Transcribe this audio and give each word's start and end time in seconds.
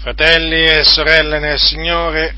Fratelli 0.00 0.64
e 0.64 0.82
sorelle 0.82 1.38
nel 1.38 1.58
Signore, 1.58 2.34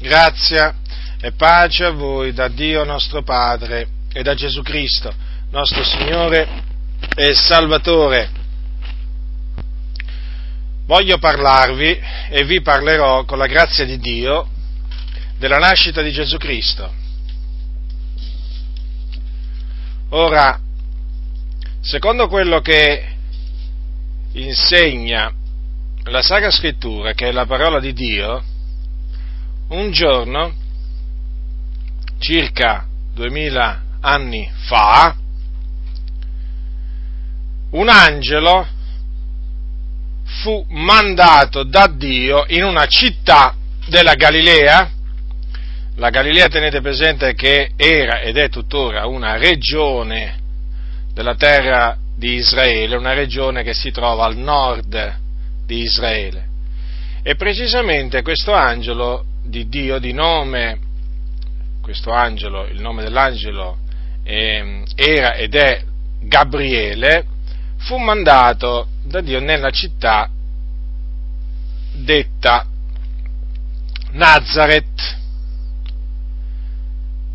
grazia 0.00 0.74
e 1.20 1.32
pace 1.32 1.84
a 1.84 1.90
voi 1.90 2.32
da 2.32 2.48
Dio 2.48 2.84
nostro 2.84 3.22
Padre 3.22 3.86
e 4.14 4.22
da 4.22 4.34
Gesù 4.34 4.62
Cristo, 4.62 5.12
nostro 5.50 5.84
Signore 5.84 6.48
e 7.14 7.34
Salvatore. 7.34 8.30
Voglio 10.86 11.18
parlarvi 11.18 12.00
e 12.30 12.44
vi 12.44 12.62
parlerò 12.62 13.26
con 13.26 13.36
la 13.36 13.46
grazia 13.46 13.84
di 13.84 13.98
Dio 13.98 14.48
della 15.36 15.58
nascita 15.58 16.00
di 16.00 16.12
Gesù 16.12 16.38
Cristo. 16.38 16.90
Ora, 20.08 20.58
secondo 21.82 22.26
quello 22.28 22.62
che 22.62 23.06
insegna 24.32 25.40
la 26.04 26.22
Sacra 26.22 26.50
Scrittura, 26.50 27.12
che 27.12 27.28
è 27.28 27.32
la 27.32 27.46
parola 27.46 27.78
di 27.78 27.92
Dio, 27.92 28.42
un 29.68 29.90
giorno, 29.92 30.52
circa 32.18 32.86
duemila 33.14 33.82
anni 34.00 34.50
fa, 34.66 35.16
un 37.70 37.88
angelo 37.88 38.66
fu 40.24 40.64
mandato 40.70 41.62
da 41.62 41.86
Dio 41.86 42.44
in 42.48 42.64
una 42.64 42.86
città 42.86 43.54
della 43.86 44.14
Galilea, 44.14 44.90
la 45.96 46.10
Galilea 46.10 46.48
tenete 46.48 46.80
presente 46.80 47.34
che 47.34 47.72
era 47.76 48.20
ed 48.20 48.36
è 48.36 48.48
tuttora 48.48 49.06
una 49.06 49.36
regione 49.36 50.40
della 51.12 51.34
terra 51.34 51.96
di 52.16 52.34
Israele, 52.34 52.96
una 52.96 53.12
regione 53.12 53.62
che 53.62 53.74
si 53.74 53.90
trova 53.90 54.24
al 54.24 54.36
nord 54.36 55.20
di 55.72 55.82
Israele. 55.82 56.50
E 57.22 57.34
precisamente 57.36 58.22
questo 58.22 58.52
angelo 58.52 59.24
di 59.42 59.68
Dio 59.68 59.98
di 59.98 60.12
nome, 60.12 60.78
questo 61.80 62.10
angelo, 62.10 62.66
il 62.66 62.80
nome 62.80 63.02
dell'angelo 63.02 63.78
eh, 64.22 64.84
era 64.94 65.34
ed 65.34 65.54
è 65.54 65.82
Gabriele, 66.20 67.24
fu 67.78 67.96
mandato 67.96 68.88
da 69.02 69.20
Dio 69.20 69.40
nella 69.40 69.70
città 69.70 70.28
detta 71.94 72.66
Nazareth. 74.12 75.20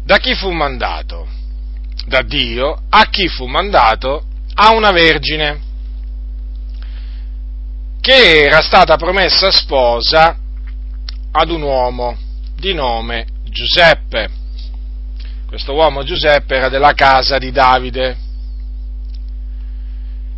Da 0.03 0.17
chi 0.19 0.35
fu 0.35 0.51
mandato? 0.51 1.27
Da 2.05 2.21
Dio. 2.21 2.83
A 2.89 3.09
chi 3.09 3.27
fu 3.27 3.45
mandato? 3.45 4.25
A 4.53 4.71
una 4.73 4.91
vergine 4.91 5.66
che 8.07 8.45
era 8.45 8.61
stata 8.61 8.95
promessa 8.95 9.51
sposa 9.51 10.37
ad 11.29 11.49
un 11.49 11.61
uomo 11.61 12.17
di 12.55 12.73
nome 12.73 13.27
Giuseppe. 13.43 14.29
Questo 15.45 15.73
uomo 15.73 16.03
Giuseppe 16.03 16.55
era 16.55 16.69
della 16.69 16.93
casa 16.93 17.37
di 17.37 17.51
Davide. 17.51 18.17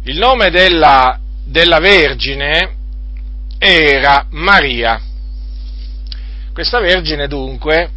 Il 0.06 0.18
nome 0.18 0.50
della, 0.50 1.20
della 1.46 1.78
Vergine 1.78 2.76
era 3.60 4.26
Maria. 4.32 5.00
Questa 6.52 6.80
Vergine 6.80 7.28
dunque 7.28 7.92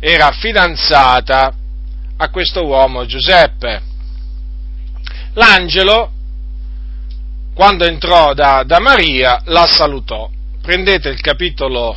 era 0.00 0.30
fidanzata 0.30 1.54
a 2.16 2.30
questo 2.30 2.64
uomo 2.64 3.04
Giuseppe. 3.04 3.82
L'angelo 5.34 6.13
quando 7.54 7.84
entrò 7.84 8.34
da, 8.34 8.64
da 8.66 8.80
Maria, 8.80 9.40
la 9.46 9.66
salutò. 9.66 10.28
Prendete 10.60 11.08
il 11.08 11.20
capitolo, 11.20 11.96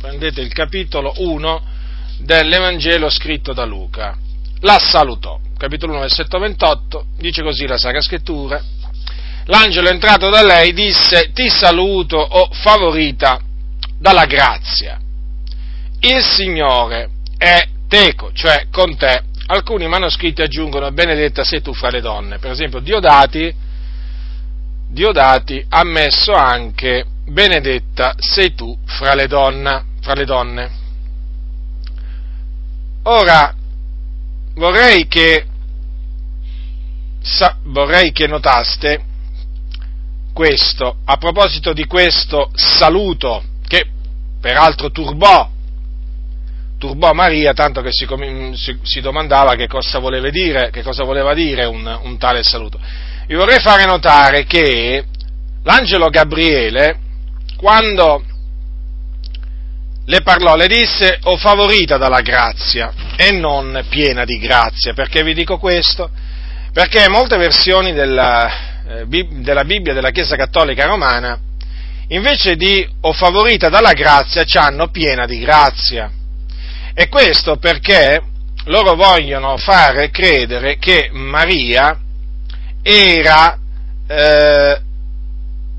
prendete 0.00 0.42
il 0.42 0.52
capitolo 0.52 1.14
1 1.16 1.62
dell'Evangelo 2.18 3.08
scritto 3.08 3.52
da 3.52 3.64
Luca. 3.64 4.16
La 4.60 4.78
salutò. 4.78 5.40
Capitolo 5.56 5.92
1, 5.92 6.00
versetto 6.00 6.38
28, 6.38 7.06
dice 7.16 7.42
così 7.42 7.66
la 7.66 7.78
Sacra 7.78 8.02
Scrittura. 8.02 8.62
L'angelo 9.46 9.88
entrato 9.88 10.28
da 10.28 10.42
lei 10.42 10.72
disse, 10.74 11.30
ti 11.32 11.48
saluto, 11.48 12.18
o 12.18 12.40
oh 12.40 12.48
favorita 12.52 13.40
dalla 13.98 14.26
grazia. 14.26 15.00
Il 16.00 16.22
Signore 16.22 17.08
è 17.38 17.66
teco, 17.88 18.32
cioè 18.34 18.66
con 18.70 18.96
te. 18.96 19.22
Alcuni 19.46 19.86
manoscritti 19.86 20.42
aggiungono, 20.42 20.90
benedetta 20.90 21.42
sei 21.44 21.62
tu 21.62 21.72
fra 21.72 21.88
le 21.88 22.00
donne. 22.00 22.38
Per 22.38 22.50
esempio, 22.50 22.80
Diodati 22.80 23.64
Diodati 24.88 25.64
ha 25.68 25.84
messo 25.84 26.32
anche 26.32 27.04
benedetta 27.26 28.14
sei 28.18 28.54
tu 28.54 28.76
fra 28.84 29.14
le, 29.14 29.26
donna, 29.26 29.84
fra 30.00 30.14
le 30.14 30.24
donne. 30.24 30.70
Ora, 33.02 33.54
vorrei 34.54 35.06
che, 35.06 35.46
sa, 37.20 37.56
vorrei 37.64 38.12
che 38.12 38.26
notaste 38.26 39.04
questo, 40.32 40.98
a 41.04 41.16
proposito 41.16 41.72
di 41.72 41.86
questo 41.86 42.50
saluto, 42.54 43.42
che 43.66 43.86
peraltro 44.40 44.90
turbò, 44.90 45.50
turbò 46.78 47.12
Maria, 47.12 47.52
tanto 47.54 47.80
che 47.80 47.90
si, 47.90 48.06
si, 48.54 48.78
si 48.82 49.00
domandava 49.00 49.54
che 49.54 49.66
cosa, 49.66 49.98
dire, 50.30 50.70
che 50.70 50.82
cosa 50.82 51.04
voleva 51.04 51.32
dire 51.34 51.64
un, 51.64 52.00
un 52.02 52.18
tale 52.18 52.42
saluto 52.42 52.78
vi 53.26 53.34
vorrei 53.34 53.58
fare 53.58 53.84
notare 53.86 54.44
che 54.44 55.04
l'angelo 55.64 56.08
Gabriele, 56.10 56.98
quando 57.56 58.22
le 60.04 60.20
parlò, 60.22 60.54
le 60.54 60.68
disse 60.68 61.18
o 61.24 61.36
favorita 61.36 61.96
dalla 61.96 62.20
grazia 62.20 62.92
e 63.16 63.32
non 63.32 63.84
piena 63.88 64.24
di 64.24 64.38
grazia. 64.38 64.92
Perché 64.94 65.24
vi 65.24 65.34
dico 65.34 65.58
questo? 65.58 66.08
Perché 66.72 67.08
molte 67.08 67.36
versioni 67.36 67.92
della, 67.92 68.84
eh, 68.86 69.26
della 69.40 69.64
Bibbia 69.64 69.92
della 69.92 70.10
Chiesa 70.10 70.36
Cattolica 70.36 70.86
Romana, 70.86 71.36
invece 72.08 72.54
di 72.54 72.88
o 73.00 73.12
favorita 73.12 73.68
dalla 73.68 73.92
grazia, 73.92 74.44
ci 74.44 74.56
hanno 74.56 74.88
piena 74.90 75.26
di 75.26 75.40
grazia. 75.40 76.08
E 76.94 77.08
questo 77.08 77.56
perché 77.56 78.22
loro 78.66 78.94
vogliono 78.94 79.56
fare 79.56 80.10
credere 80.10 80.78
che 80.78 81.10
Maria 81.12 82.02
era 82.88 83.58
eh, 84.06 84.80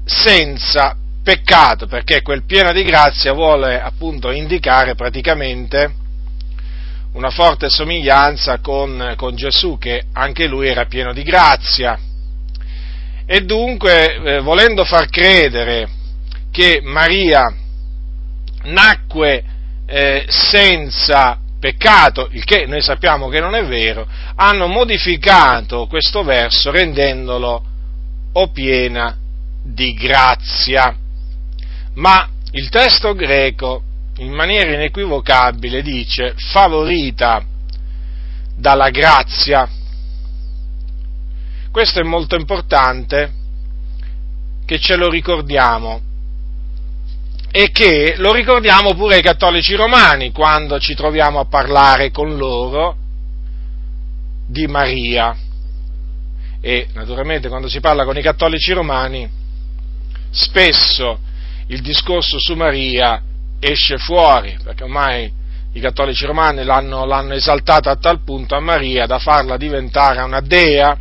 senza 0.04 0.98
peccato, 1.24 1.88
perché 1.88 2.22
quel 2.22 2.44
pieno 2.44 2.74
di 2.74 2.84
grazia 2.84 3.32
vuole 3.32 3.82
appunto 3.82 4.30
indicare 4.30 4.94
praticamente 4.94 5.94
una 7.14 7.30
forte 7.30 7.70
somiglianza 7.70 8.60
con, 8.60 9.14
con 9.16 9.38
Gesù, 9.38 9.78
che 9.78 10.08
anche 10.12 10.48
lui 10.48 10.68
era 10.68 10.86
pieno 10.86 11.14
di 11.14 11.24
grazia. 11.24 11.98
E 13.26 13.42
dunque, 13.42 14.16
eh, 14.16 14.40
volendo 14.42 14.84
far 14.84 15.08
credere 15.08 15.88
che 16.52 16.82
Maria 16.84 17.46
nacque 18.64 19.44
eh, 19.86 20.26
senza 20.28 21.40
peccato, 21.60 22.30
il 22.32 22.44
che 22.44 22.66
noi 22.66 22.82
sappiamo 22.82 23.30
che 23.30 23.40
non 23.40 23.56
è 23.56 23.66
vero, 23.66 24.08
hanno 24.36 24.68
modificato 24.68 25.88
questo 25.88 26.24
verso 26.24 26.72
rendendolo 26.72 27.64
o 28.34 28.48
piena 28.52 29.18
di 29.64 29.94
grazia. 29.94 30.96
Ma 31.96 32.30
il 32.52 32.70
testo 32.70 33.14
greco 33.14 33.84
in 34.18 34.32
maniera 34.32 34.74
inequivocabile 34.74 35.82
dice 35.82 36.34
favorita 36.38 37.44
dalla 38.56 38.90
grazia. 38.90 39.68
Questo 41.72 42.00
è 42.00 42.04
molto 42.04 42.36
importante 42.36 43.34
che 44.66 44.80
ce 44.80 44.96
lo 44.96 45.10
ricordiamo 45.10 46.02
e 47.58 47.72
che 47.72 48.14
lo 48.18 48.34
ricordiamo 48.34 48.94
pure 48.94 49.16
ai 49.16 49.24
cattolici 49.24 49.74
romani 49.74 50.32
quando 50.32 50.80
ci 50.80 50.94
troviamo 50.94 51.40
a 51.40 51.46
parlare 51.46 52.12
con 52.12 52.38
loro 52.38 52.96
di 54.48 54.68
Maria. 54.68 55.36
E 56.62 56.88
naturalmente 56.94 57.48
quando 57.48 57.68
si 57.68 57.80
parla 57.80 58.06
con 58.06 58.16
i 58.16 58.22
cattolici 58.22 58.74
romani, 58.74 59.28
spesso 60.30 61.18
il 61.70 61.82
discorso 61.82 62.38
su 62.38 62.54
Maria 62.54 63.24
esce 63.60 63.98
fuori, 63.98 64.56
perché 64.64 64.84
ormai 64.84 65.34
i 65.72 65.80
cattolici 65.80 66.28
romani 66.28 66.64
l'hanno, 66.64 67.06
l'hanno 67.06 67.34
esaltata 67.34 67.90
a 67.90 67.96
tal 67.96 68.22
punto 68.24 68.54
a 68.54 68.60
Maria 68.60 69.08
da 69.08 69.18
farla 69.18 69.58
diventare 69.58 70.22
una 70.22 70.42
dea, 70.42 70.96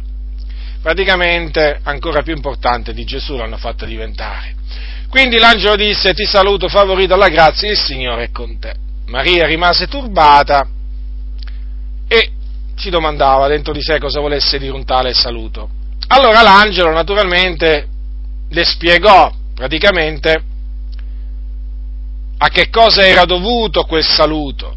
praticamente 0.81 1.81
ancora 1.83 2.23
più 2.23 2.35
importante 2.35 2.95
di 2.95 3.05
Gesù 3.05 3.37
l'hanno 3.37 3.59
fatta 3.59 3.85
diventare. 3.85 4.55
Quindi 5.09 5.39
l'angelo 5.39 5.77
disse, 5.77 6.15
ti 6.15 6.25
saluto 6.25 6.69
favorito 6.69 7.15
alla 7.15 7.29
grazia, 7.29 7.71
il 7.71 7.79
Signore 7.79 8.25
è 8.25 8.31
con 8.31 8.59
te. 8.59 8.75
Maria 9.07 9.47
rimase 9.47 9.87
turbata 9.87 10.67
e 12.09 12.31
si 12.77 12.91
domandava 12.91 13.49
dentro 13.49 13.73
di 13.73 13.81
sé 13.81 13.99
cosa 13.99 14.21
volesse 14.21 14.59
dire 14.59 14.73
un 14.73 14.85
tale 14.85 15.15
saluto. 15.15 15.71
Allora 16.09 16.43
l'angelo 16.43 16.93
naturalmente 16.93 17.89
le 18.49 18.65
spiegò 18.65 19.33
praticamente 19.55 20.43
a 22.39 22.49
che 22.49 22.69
cosa 22.69 23.07
era 23.07 23.25
dovuto 23.25 23.85
quel 23.85 24.05
saluto. 24.05 24.77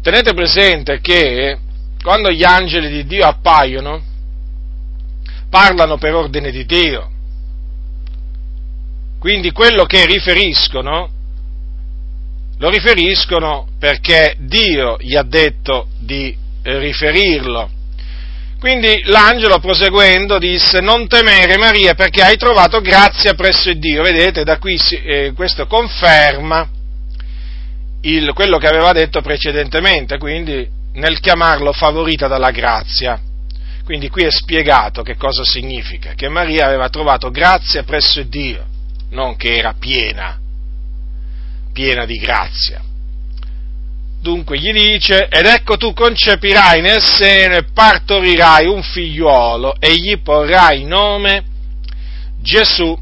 Tenete 0.00 0.32
presente 0.32 1.00
che 1.00 1.58
quando 2.02 2.30
gli 2.30 2.42
angeli 2.42 2.88
di 2.88 3.06
Dio 3.06 3.26
appaiono, 3.26 4.02
parlano 5.48 5.98
per 5.98 6.14
ordine 6.14 6.50
di 6.50 6.64
Dio. 6.64 7.11
Quindi 9.22 9.52
quello 9.52 9.84
che 9.84 10.04
riferiscono, 10.04 11.08
lo 12.58 12.68
riferiscono 12.68 13.68
perché 13.78 14.34
Dio 14.36 14.96
gli 14.98 15.14
ha 15.14 15.22
detto 15.22 15.86
di 16.00 16.36
riferirlo. 16.64 17.70
Quindi 18.58 19.02
l'angelo 19.04 19.60
proseguendo 19.60 20.38
disse 20.38 20.80
non 20.80 21.06
temere 21.06 21.56
Maria 21.56 21.94
perché 21.94 22.20
hai 22.20 22.36
trovato 22.36 22.80
grazia 22.80 23.34
presso 23.34 23.72
Dio. 23.74 24.02
Vedete, 24.02 24.42
da 24.42 24.58
qui 24.58 24.76
eh, 25.04 25.30
questo 25.36 25.68
conferma 25.68 26.68
il, 28.00 28.32
quello 28.32 28.58
che 28.58 28.66
aveva 28.66 28.90
detto 28.90 29.20
precedentemente, 29.20 30.18
quindi 30.18 30.68
nel 30.94 31.20
chiamarlo 31.20 31.70
favorita 31.72 32.26
dalla 32.26 32.50
grazia. 32.50 33.20
Quindi 33.84 34.08
qui 34.08 34.24
è 34.24 34.32
spiegato 34.32 35.02
che 35.02 35.14
cosa 35.14 35.44
significa, 35.44 36.14
che 36.14 36.28
Maria 36.28 36.66
aveva 36.66 36.88
trovato 36.88 37.30
grazia 37.30 37.84
presso 37.84 38.20
Dio, 38.24 38.70
non 39.12 39.36
che 39.36 39.56
era 39.56 39.74
piena, 39.78 40.38
piena 41.72 42.04
di 42.04 42.18
grazia. 42.18 42.82
Dunque 44.20 44.58
gli 44.58 44.72
dice, 44.72 45.26
ed 45.28 45.46
ecco 45.46 45.76
tu 45.76 45.92
concepirai 45.92 46.80
nel 46.80 47.02
seno 47.02 47.56
e 47.56 47.64
partorirai 47.64 48.66
un 48.66 48.82
figliuolo 48.82 49.74
e 49.80 49.96
gli 49.96 50.18
porrai 50.20 50.84
nome 50.84 51.44
Gesù. 52.40 52.96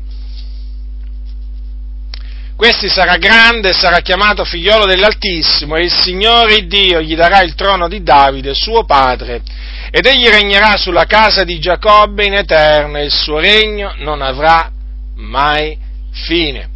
Questi 2.56 2.88
sarà 2.88 3.16
grande, 3.16 3.72
sarà 3.72 4.00
chiamato 4.00 4.44
figliolo 4.44 4.86
dell'Altissimo 4.86 5.76
e 5.76 5.84
il 5.84 5.92
Signore 5.92 6.66
Dio 6.66 7.00
gli 7.00 7.14
darà 7.14 7.42
il 7.42 7.54
trono 7.54 7.88
di 7.88 8.02
Davide, 8.02 8.54
suo 8.54 8.84
padre, 8.84 9.42
ed 9.90 10.04
egli 10.04 10.26
regnerà 10.26 10.76
sulla 10.76 11.04
casa 11.04 11.44
di 11.44 11.58
Giacobbe 11.58 12.24
in 12.24 12.34
eterno 12.34 12.98
e 12.98 13.04
il 13.04 13.10
suo 13.10 13.38
regno 13.38 13.94
non 13.98 14.20
avrà 14.20 14.70
mai 15.16 15.88
fine. 16.10 16.68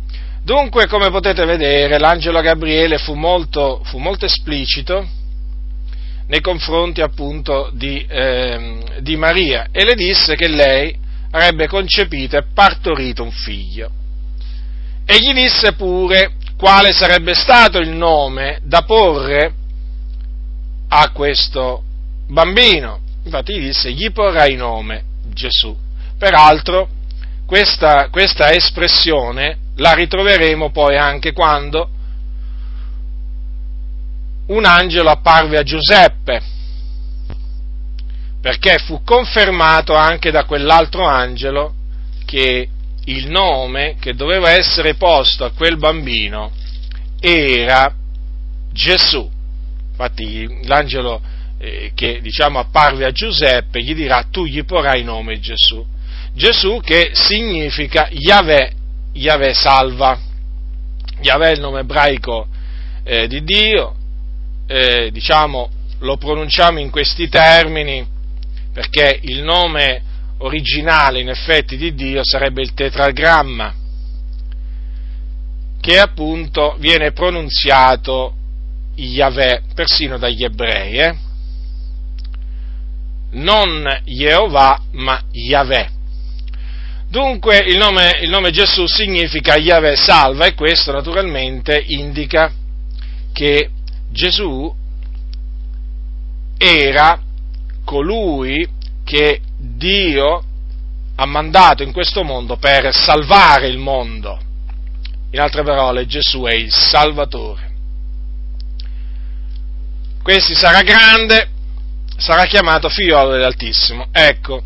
Dunque, 0.43 0.87
come 0.87 1.11
potete 1.11 1.45
vedere, 1.45 1.99
l'angelo 1.99 2.41
Gabriele 2.41 2.99
fu 2.99 3.15
molto, 3.15 3.81
fu 3.85 3.99
molto 3.99 4.27
esplicito 4.27 5.09
nei 6.27 6.41
confronti 6.41 7.01
appunto 7.01 7.71
di, 7.73 8.05
eh, 8.09 8.83
di 9.01 9.17
Maria 9.17 9.69
e 9.73 9.85
le 9.85 9.95
disse 9.95 10.37
che 10.37 10.49
lei 10.49 10.95
avrebbe 11.31 11.67
concepito 11.67 12.37
e 12.37 12.45
partorito 12.53 13.23
un 13.23 13.31
figlio. 13.31 13.91
E 15.07 15.19
gli 15.19 15.33
disse 15.33 15.73
pure 15.73 16.35
quale 16.57 16.93
sarebbe 16.93 17.35
stato 17.35 17.79
il 17.79 17.91
nome 17.91 18.61
da 18.63 18.83
porre 18.83 19.53
a 20.89 21.11
questo 21.11 21.83
bambino. 22.29 23.01
Infatti 23.25 23.55
gli 23.55 23.67
disse, 23.67 23.93
gli 23.93 24.11
porrai 24.13 24.55
nome 24.55 25.05
Gesù. 25.33 25.77
Peraltro, 26.19 26.89
questa, 27.47 28.09
questa 28.11 28.53
espressione 28.53 29.59
la 29.77 29.93
ritroveremo 29.93 30.71
poi 30.71 30.97
anche 30.97 31.33
quando 31.33 31.89
un 34.47 34.65
angelo 34.65 35.11
apparve 35.11 35.59
a 35.59 35.63
Giuseppe, 35.63 36.43
perché 38.41 38.79
fu 38.79 39.03
confermato 39.03 39.95
anche 39.95 40.31
da 40.31 40.45
quell'altro 40.45 41.05
angelo 41.07 41.75
che 42.27 42.69
il 43.07 43.31
nome 43.31 43.97
che 43.99 44.15
doveva 44.15 44.51
essere 44.51 44.95
posto 44.95 45.45
a 45.45 45.53
quel 45.53 45.77
bambino 45.77 46.53
era 47.21 47.93
Gesù. 48.73 49.31
Infatti 49.91 50.67
l'angelo 50.67 51.21
eh, 51.59 51.93
che 51.95 52.21
diciamo 52.21 52.59
apparve 52.59 53.05
a 53.05 53.13
Giuseppe 53.13 53.83
gli 53.83 53.95
dirà 53.95 54.27
tu 54.31 54.45
gli 54.45 54.65
porrai 54.65 55.03
nome 55.05 55.41
Gesù. 55.41 55.85
Gesù 56.35 56.81
che 56.81 57.11
significa 57.15 58.09
Yahweh 58.11 58.83
Yahweh 59.15 59.55
salva. 59.55 60.19
Yahweh 61.21 61.51
è 61.51 61.53
il 61.53 61.61
nome 61.61 61.81
ebraico 61.81 62.47
eh, 63.05 63.27
di 63.29 63.43
Dio, 63.45 63.95
eh, 64.67 65.11
diciamo, 65.13 65.71
lo 66.01 66.17
pronunciamo 66.17 66.81
in 66.81 66.91
questi 66.91 67.29
termini 67.29 68.07
perché 68.73 69.21
il 69.23 69.43
nome 69.43 70.03
originale 70.39 71.21
in 71.21 71.29
effetti 71.29 71.77
di 71.77 71.95
Dio 71.95 72.23
sarebbe 72.25 72.61
il 72.61 72.75
tetragramma, 72.75 73.73
che 75.81 75.99
appunto 75.99 76.75
viene 76.79 77.13
pronunziato 77.13 78.35
Yahweh 78.97 79.63
persino 79.75 80.19
dagli 80.19 80.43
ebrei, 80.43 80.99
eh? 80.99 81.17
non 83.31 84.01
Jehovah 84.05 84.81
ma 84.93 85.23
Yahweh. 85.31 85.94
Dunque 87.15 87.59
il 87.59 87.77
nome, 87.77 88.19
il 88.23 88.29
nome 88.29 88.51
Gesù 88.51 88.87
significa 88.89 89.55
Yahweh 89.55 89.95
salva 89.95 90.47
e 90.47 90.55
questo 90.55 90.91
naturalmente 90.91 91.81
indica 91.87 92.51
che 93.33 93.71
Gesù 94.11 94.75
era 96.59 97.17
colui 97.85 98.69
che 99.05 99.41
Dio 99.57 100.43
ha 101.15 101.25
mandato 101.25 101.85
in 101.85 101.93
questo 101.93 102.25
mondo 102.25 102.57
per 102.57 102.93
salvare 102.93 103.69
il 103.69 103.79
mondo. 103.79 104.41
In 105.31 105.39
altre 105.39 105.63
parole, 105.63 106.07
Gesù 106.07 106.43
è 106.43 106.55
il 106.55 106.73
Salvatore. 106.73 107.71
Questi 110.21 110.57
sarà 110.57 110.83
grande, 110.83 111.49
sarà 112.17 112.43
chiamato 112.47 112.89
figliolo 112.89 113.31
dell'Altissimo. 113.31 114.09
Ecco, 114.11 114.65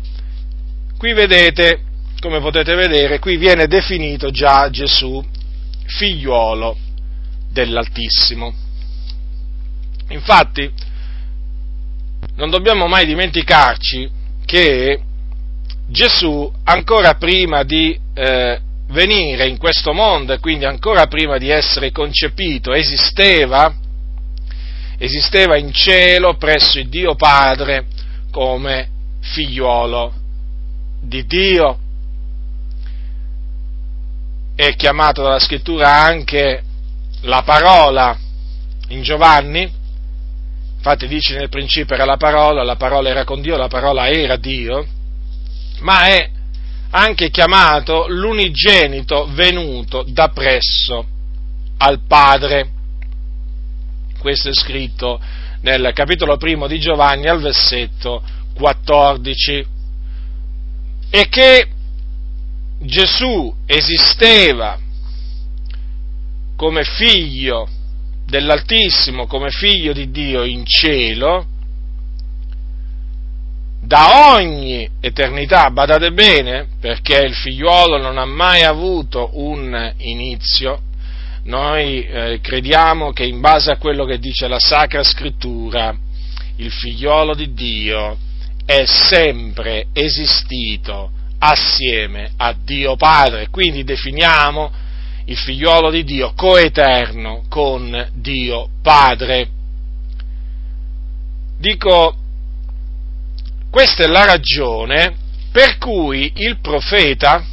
qui 0.97 1.13
vedete 1.13 1.83
come 2.19 2.39
potete 2.39 2.75
vedere, 2.75 3.19
qui 3.19 3.37
viene 3.37 3.67
definito 3.67 4.29
già 4.29 4.69
Gesù 4.69 5.23
figliuolo 5.85 6.77
dell'Altissimo. 7.49 8.53
Infatti, 10.09 10.69
non 12.35 12.49
dobbiamo 12.49 12.87
mai 12.87 13.05
dimenticarci 13.05 14.09
che 14.45 15.01
Gesù, 15.87 16.51
ancora 16.63 17.15
prima 17.15 17.63
di 17.63 17.97
eh, 18.13 18.59
venire 18.89 19.47
in 19.47 19.57
questo 19.57 19.93
mondo 19.93 20.33
e 20.33 20.39
quindi 20.39 20.65
ancora 20.65 21.07
prima 21.07 21.37
di 21.37 21.49
essere 21.49 21.91
concepito, 21.91 22.73
esisteva, 22.73 23.73
esisteva 24.97 25.57
in 25.57 25.71
cielo 25.71 26.35
presso 26.35 26.79
il 26.79 26.89
Dio 26.89 27.15
Padre 27.15 27.85
come 28.31 28.89
figliuolo 29.21 30.13
di 31.01 31.25
Dio 31.25 31.79
è 34.59 34.75
chiamato 34.75 35.23
dalla 35.23 35.39
scrittura 35.39 36.01
anche 36.01 36.61
la 37.21 37.43
parola 37.43 38.17
in 38.89 39.01
Giovanni, 39.03 39.71
infatti 40.75 41.07
dice 41.07 41.37
nel 41.37 41.47
principio 41.47 41.95
era 41.95 42.03
la 42.03 42.17
parola, 42.17 42.61
la 42.63 42.75
parola 42.75 43.07
era 43.07 43.23
con 43.23 43.39
Dio, 43.39 43.55
la 43.55 43.69
parola 43.69 44.09
era 44.09 44.35
Dio, 44.35 44.85
ma 45.79 46.07
è 46.07 46.29
anche 46.89 47.29
chiamato 47.29 48.07
l'unigenito 48.09 49.29
venuto 49.31 50.03
da 50.05 50.27
presso 50.27 51.07
al 51.77 52.01
Padre. 52.05 52.69
Questo 54.19 54.49
è 54.49 54.53
scritto 54.53 55.21
nel 55.61 55.89
capitolo 55.93 56.35
primo 56.35 56.67
di 56.67 56.81
Giovanni 56.81 57.29
al 57.29 57.39
versetto 57.39 58.21
14. 58.55 59.65
E 61.11 61.29
che 61.29 61.69
Gesù 62.81 63.53
esisteva 63.65 64.79
come 66.55 66.83
figlio 66.83 67.67
dell'Altissimo, 68.25 69.27
come 69.27 69.49
figlio 69.49 69.91
di 69.91 70.11
Dio 70.11 70.43
in 70.43 70.65
cielo, 70.65 71.45
da 73.81 74.33
ogni 74.33 74.89
eternità, 75.01 75.69
badate 75.71 76.11
bene, 76.11 76.67
perché 76.79 77.17
il 77.17 77.33
figliuolo 77.33 77.97
non 77.97 78.17
ha 78.17 78.25
mai 78.25 78.63
avuto 78.63 79.31
un 79.33 79.93
inizio, 79.97 80.81
noi 81.43 82.03
eh, 82.03 82.39
crediamo 82.41 83.11
che 83.11 83.25
in 83.25 83.41
base 83.41 83.71
a 83.71 83.77
quello 83.77 84.05
che 84.05 84.19
dice 84.19 84.47
la 84.47 84.59
Sacra 84.59 85.03
Scrittura, 85.03 85.97
il 86.57 86.71
figliuolo 86.71 87.33
di 87.33 87.53
Dio 87.53 88.17
è 88.65 88.85
sempre 88.85 89.87
esistito 89.93 91.11
assieme 91.39 92.31
a 92.37 92.53
Dio 92.53 92.95
Padre. 92.95 93.49
Quindi 93.49 93.83
definiamo 93.83 94.71
il 95.25 95.37
figliolo 95.37 95.89
di 95.89 96.03
Dio 96.03 96.33
coeterno 96.35 97.43
con 97.49 98.09
Dio 98.13 98.69
Padre. 98.81 99.49
Dico, 101.57 102.15
questa 103.69 104.03
è 104.03 104.07
la 104.07 104.25
ragione 104.25 105.15
per 105.51 105.77
cui 105.77 106.31
il 106.35 106.59
profeta 106.59 107.43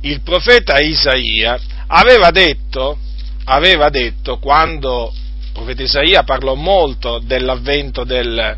il 0.00 0.20
profeta 0.20 0.78
Isaia 0.78 1.58
aveva 1.88 2.30
detto, 2.30 2.98
aveva 3.44 3.88
detto 3.88 4.38
quando 4.38 5.12
il 5.12 5.52
profeta 5.52 5.82
Isaia 5.82 6.22
parlò 6.22 6.54
molto 6.54 7.18
dell'avvento 7.18 8.04
del, 8.04 8.56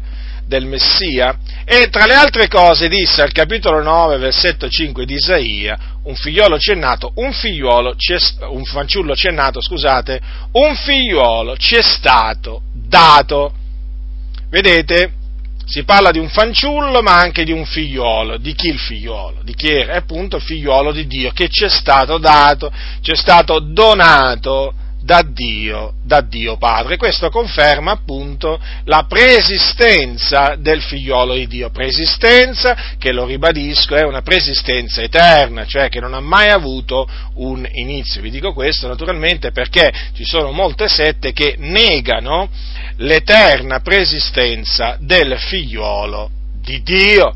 del 0.49 0.65
Messia 0.65 1.39
e 1.65 1.91
tra 1.91 2.07
le 2.07 2.15
altre 2.15 2.49
cose 2.49 2.89
disse 2.89 3.21
al 3.21 3.33
capitolo 3.33 3.83
9, 3.83 4.17
versetto 4.17 4.69
5 4.69 5.05
di 5.05 5.15
Isaia, 5.15 5.79
un 6.05 6.15
figliolo 6.15 6.59
ci 6.59 6.73
è 6.73 6.75
nato, 6.75 7.13
un 7.17 7.33
figliuolo 7.33 7.95
ci 7.97 8.17
un 8.49 8.65
fanciullo 8.65 9.15
ci 9.15 9.29
è 9.29 9.31
nato, 9.31 9.61
scusate, 9.61 10.19
un 10.53 10.75
figliuolo 10.75 11.57
ci 11.59 11.77
è 11.77 11.83
stato 11.83 12.63
dato. 12.73 13.53
Vedete? 14.49 15.13
Si 15.67 15.85
parla 15.85 16.11
di 16.11 16.19
un 16.19 16.31
fanciullo 16.31 17.03
ma 17.03 17.19
anche 17.19 17.45
di 17.45 17.53
un 17.53 17.67
figliolo. 17.67 18.39
Di 18.39 18.55
chi 18.55 18.69
il 18.69 18.79
figliolo? 18.79 19.43
Di 19.43 19.55
chi 19.55 19.69
era? 19.69 19.93
È 19.93 19.97
appunto 19.97 20.37
il 20.37 20.43
figliolo 20.43 20.93
di 20.93 21.07
Dio 21.07 21.31
che 21.33 21.49
ci 21.51 21.65
è 21.65 21.69
stato 21.69 22.17
dato, 22.17 22.73
ci 23.03 23.11
è 23.11 23.17
stato 23.17 23.59
donato 23.59 24.73
da 25.01 25.23
Dio, 25.23 25.95
da 26.03 26.21
Dio 26.21 26.57
Padre. 26.57 26.97
Questo 26.97 27.31
conferma 27.31 27.93
appunto 27.93 28.61
la 28.85 29.07
preesistenza 29.09 30.57
del 30.59 30.83
figliolo 30.83 31.35
di 31.35 31.47
Dio, 31.47 31.71
preesistenza 31.71 32.77
che, 32.99 33.13
lo 33.13 33.25
ribadisco, 33.25 33.95
è 33.95 34.03
una 34.03 34.23
preesistenza 34.23 35.03
eterna, 35.03 35.65
cioè 35.67 35.89
che 35.89 36.01
non 36.01 36.15
ha 36.15 36.21
mai 36.21 36.51
avuto 36.51 37.09
un 37.35 37.67
inizio. 37.73 38.21
Vi 38.21 38.31
dico 38.31 38.53
questo 38.53 38.89
naturalmente 38.89 39.51
perché 39.51 39.93
ci 40.15 40.25
sono 40.25 40.51
molte 40.51 40.89
sette 40.89 41.33
che 41.33 41.55
negano 41.59 42.49
l'eterna 42.97 43.81
preesistenza 43.81 44.97
del 45.01 45.39
figliolo 45.39 46.31
di 46.61 46.83
Dio. 46.83 47.35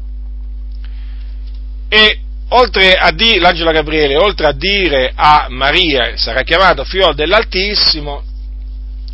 E 1.88 2.18
oltre 2.54 2.94
a 2.94 3.10
dire, 3.12 3.40
l'angelo 3.40 3.70
Gabriele, 3.70 4.16
oltre 4.16 4.46
a 4.46 4.52
dire 4.52 5.12
a 5.14 5.46
Maria, 5.48 6.16
sarà 6.16 6.42
chiamato 6.42 6.84
figlio 6.84 7.12
dell'Altissimo, 7.12 8.22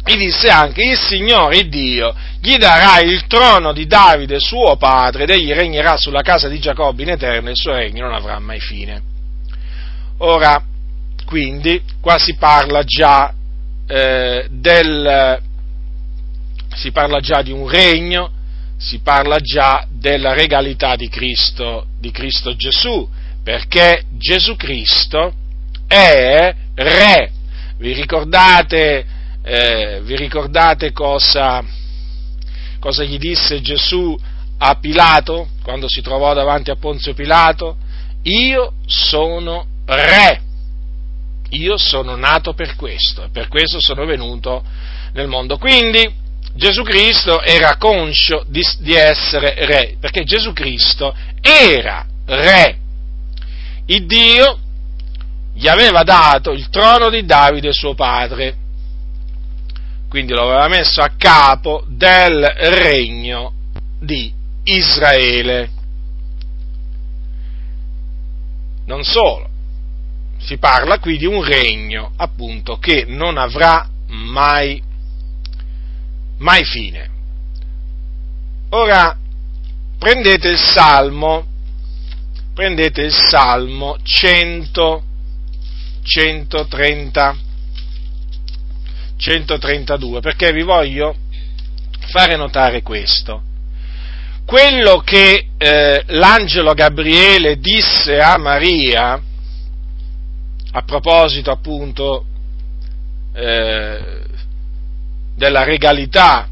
gli 0.04 0.16
disse 0.16 0.48
anche, 0.48 0.82
il 0.82 0.96
Signore 0.96 1.68
Dio 1.68 2.14
gli 2.40 2.56
darà 2.56 3.00
il 3.00 3.26
trono 3.26 3.72
di 3.72 3.86
Davide 3.86 4.38
suo 4.38 4.76
padre 4.76 5.24
ed 5.24 5.30
egli 5.30 5.52
regnerà 5.52 5.96
sulla 5.96 6.22
casa 6.22 6.48
di 6.48 6.58
Giacobbe 6.58 7.02
in 7.02 7.10
eterno 7.10 7.48
e 7.48 7.50
il 7.50 7.58
suo 7.58 7.72
regno 7.72 8.06
non 8.06 8.14
avrà 8.14 8.38
mai 8.38 8.60
fine. 8.60 9.02
Ora, 10.18 10.62
quindi, 11.26 11.82
qua 12.00 12.16
si 12.18 12.34
parla 12.36 12.82
già 12.84 13.34
eh, 13.86 14.46
del, 14.50 15.40
si 16.74 16.90
parla 16.90 17.20
già 17.20 17.42
di 17.42 17.52
un 17.52 17.68
regno, 17.68 18.30
si 18.78 19.00
parla 19.00 19.38
già 19.40 19.84
della 19.90 20.32
regalità 20.32 20.96
di 20.96 21.08
Cristo, 21.08 21.86
di 21.98 22.10
Cristo 22.10 22.54
Gesù, 22.56 23.06
perché 23.48 24.02
Gesù 24.18 24.56
Cristo 24.56 25.32
è 25.86 26.54
re. 26.74 27.30
Vi 27.78 27.94
ricordate, 27.94 29.06
eh, 29.42 30.00
vi 30.02 30.16
ricordate 30.16 30.92
cosa, 30.92 31.64
cosa 32.78 33.04
gli 33.04 33.16
disse 33.16 33.62
Gesù 33.62 34.14
a 34.58 34.74
Pilato 34.74 35.48
quando 35.62 35.88
si 35.88 36.02
trovò 36.02 36.34
davanti 36.34 36.70
a 36.70 36.76
Ponzio 36.76 37.14
Pilato? 37.14 37.78
Io 38.24 38.74
sono 38.84 39.64
re. 39.86 40.42
Io 41.48 41.78
sono 41.78 42.16
nato 42.16 42.52
per 42.52 42.76
questo 42.76 43.24
e 43.24 43.28
per 43.30 43.48
questo 43.48 43.80
sono 43.80 44.04
venuto 44.04 44.62
nel 45.14 45.26
mondo. 45.26 45.56
Quindi 45.56 46.06
Gesù 46.52 46.82
Cristo 46.82 47.40
era 47.40 47.78
conscio 47.78 48.44
di, 48.46 48.60
di 48.80 48.92
essere 48.92 49.54
re, 49.64 49.96
perché 49.98 50.24
Gesù 50.24 50.52
Cristo 50.52 51.16
era 51.40 52.04
re 52.26 52.80
il 53.88 54.06
Dio 54.06 54.58
gli 55.54 55.66
aveva 55.66 56.02
dato 56.02 56.52
il 56.52 56.68
trono 56.68 57.10
di 57.10 57.24
Davide 57.24 57.72
suo 57.72 57.94
padre, 57.94 58.56
quindi 60.08 60.32
lo 60.32 60.42
aveva 60.42 60.68
messo 60.68 61.00
a 61.00 61.12
capo 61.16 61.84
del 61.86 62.44
regno 62.44 63.52
di 63.98 64.32
Israele. 64.64 65.70
Non 68.86 69.02
solo, 69.04 69.48
si 70.38 70.58
parla 70.58 70.98
qui 70.98 71.16
di 71.18 71.26
un 71.26 71.42
regno 71.42 72.12
appunto 72.16 72.78
che 72.78 73.04
non 73.06 73.36
avrà 73.36 73.86
mai, 74.08 74.82
mai 76.38 76.64
fine. 76.64 77.10
Ora 78.70 79.16
prendete 79.98 80.48
il 80.48 80.58
Salmo 80.58 81.47
prendete 82.58 83.02
il 83.02 83.14
Salmo 83.14 83.98
100, 84.02 85.04
130, 86.02 87.36
132, 89.16 90.18
perché 90.18 90.50
vi 90.50 90.64
voglio 90.64 91.14
fare 92.08 92.34
notare 92.34 92.82
questo. 92.82 93.42
Quello 94.44 94.98
che 95.04 95.50
eh, 95.56 96.02
l'angelo 96.06 96.74
Gabriele 96.74 97.60
disse 97.60 98.18
a 98.18 98.36
Maria, 98.38 99.22
a 100.72 100.82
proposito 100.82 101.52
appunto 101.52 102.24
eh, 103.34 104.20
della 105.36 105.62
regalità 105.62 106.48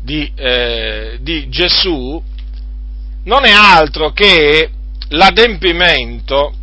di, 0.00 0.30
eh, 0.36 1.18
di 1.22 1.48
Gesù, 1.48 2.22
non 3.24 3.44
è 3.44 3.50
altro 3.50 4.12
che 4.12 4.70
l'adempimento 5.08 6.54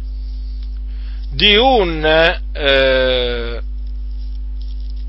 di 1.32 1.56
un 1.56 2.06
eh, 2.54 3.62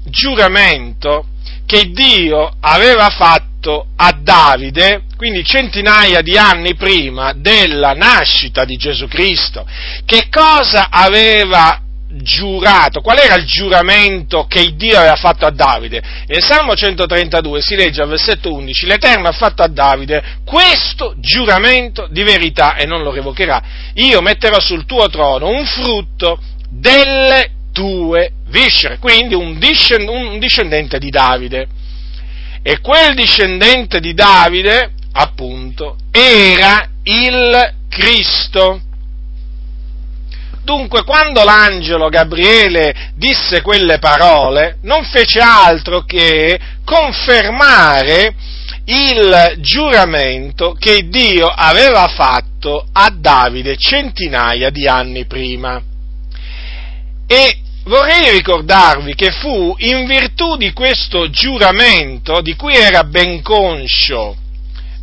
giuramento 0.04 1.26
che 1.66 1.90
Dio 1.90 2.56
aveva 2.60 3.10
fatto 3.10 3.88
a 3.96 4.12
Davide, 4.12 5.02
quindi 5.16 5.44
centinaia 5.44 6.20
di 6.20 6.36
anni 6.36 6.74
prima 6.74 7.32
della 7.32 7.92
nascita 7.92 8.64
di 8.64 8.76
Gesù 8.76 9.08
Cristo. 9.08 9.66
Che 10.04 10.28
cosa 10.30 10.88
aveva 10.90 11.85
giurato, 12.22 13.00
qual 13.00 13.18
era 13.18 13.34
il 13.36 13.44
giuramento 13.44 14.46
che 14.46 14.74
Dio 14.74 14.98
aveva 14.98 15.16
fatto 15.16 15.46
a 15.46 15.50
Davide? 15.50 16.02
Nel 16.26 16.42
Salmo 16.42 16.74
132 16.74 17.60
si 17.60 17.74
legge 17.74 18.02
al 18.02 18.08
versetto 18.08 18.52
11, 18.52 18.86
l'Eterno 18.86 19.28
ha 19.28 19.32
fatto 19.32 19.62
a 19.62 19.68
Davide 19.68 20.22
questo 20.44 21.14
giuramento 21.18 22.06
di 22.10 22.22
verità 22.22 22.76
e 22.76 22.86
non 22.86 23.02
lo 23.02 23.10
revocherà. 23.10 23.62
Io 23.94 24.20
metterò 24.20 24.60
sul 24.60 24.86
tuo 24.86 25.08
trono 25.08 25.48
un 25.48 25.64
frutto 25.64 26.40
delle 26.68 27.50
tue 27.72 28.32
viscere, 28.48 28.98
quindi 28.98 29.34
un, 29.34 29.58
discendente 29.58 30.98
di 30.98 31.10
Davide. 31.10 31.66
E 32.62 32.80
quel 32.80 33.14
discendente 33.14 34.00
di 34.00 34.14
Davide, 34.14 34.92
appunto, 35.12 35.96
era 36.10 36.88
il 37.04 37.74
Cristo 37.88 38.80
Dunque, 40.66 41.04
quando 41.04 41.44
l'angelo 41.44 42.08
Gabriele 42.08 43.12
disse 43.14 43.62
quelle 43.62 44.00
parole, 44.00 44.78
non 44.82 45.04
fece 45.04 45.38
altro 45.38 46.02
che 46.02 46.58
confermare 46.84 48.34
il 48.86 49.54
giuramento 49.58 50.72
che 50.72 51.06
Dio 51.08 51.46
aveva 51.46 52.08
fatto 52.08 52.84
a 52.90 53.14
Davide 53.16 53.76
centinaia 53.76 54.70
di 54.70 54.88
anni 54.88 55.24
prima. 55.26 55.80
E 57.28 57.58
vorrei 57.84 58.32
ricordarvi 58.32 59.14
che 59.14 59.30
fu 59.30 59.72
in 59.78 60.04
virtù 60.04 60.56
di 60.56 60.72
questo 60.72 61.30
giuramento, 61.30 62.40
di 62.40 62.56
cui 62.56 62.74
era 62.74 63.04
ben 63.04 63.40
conscio, 63.40 64.36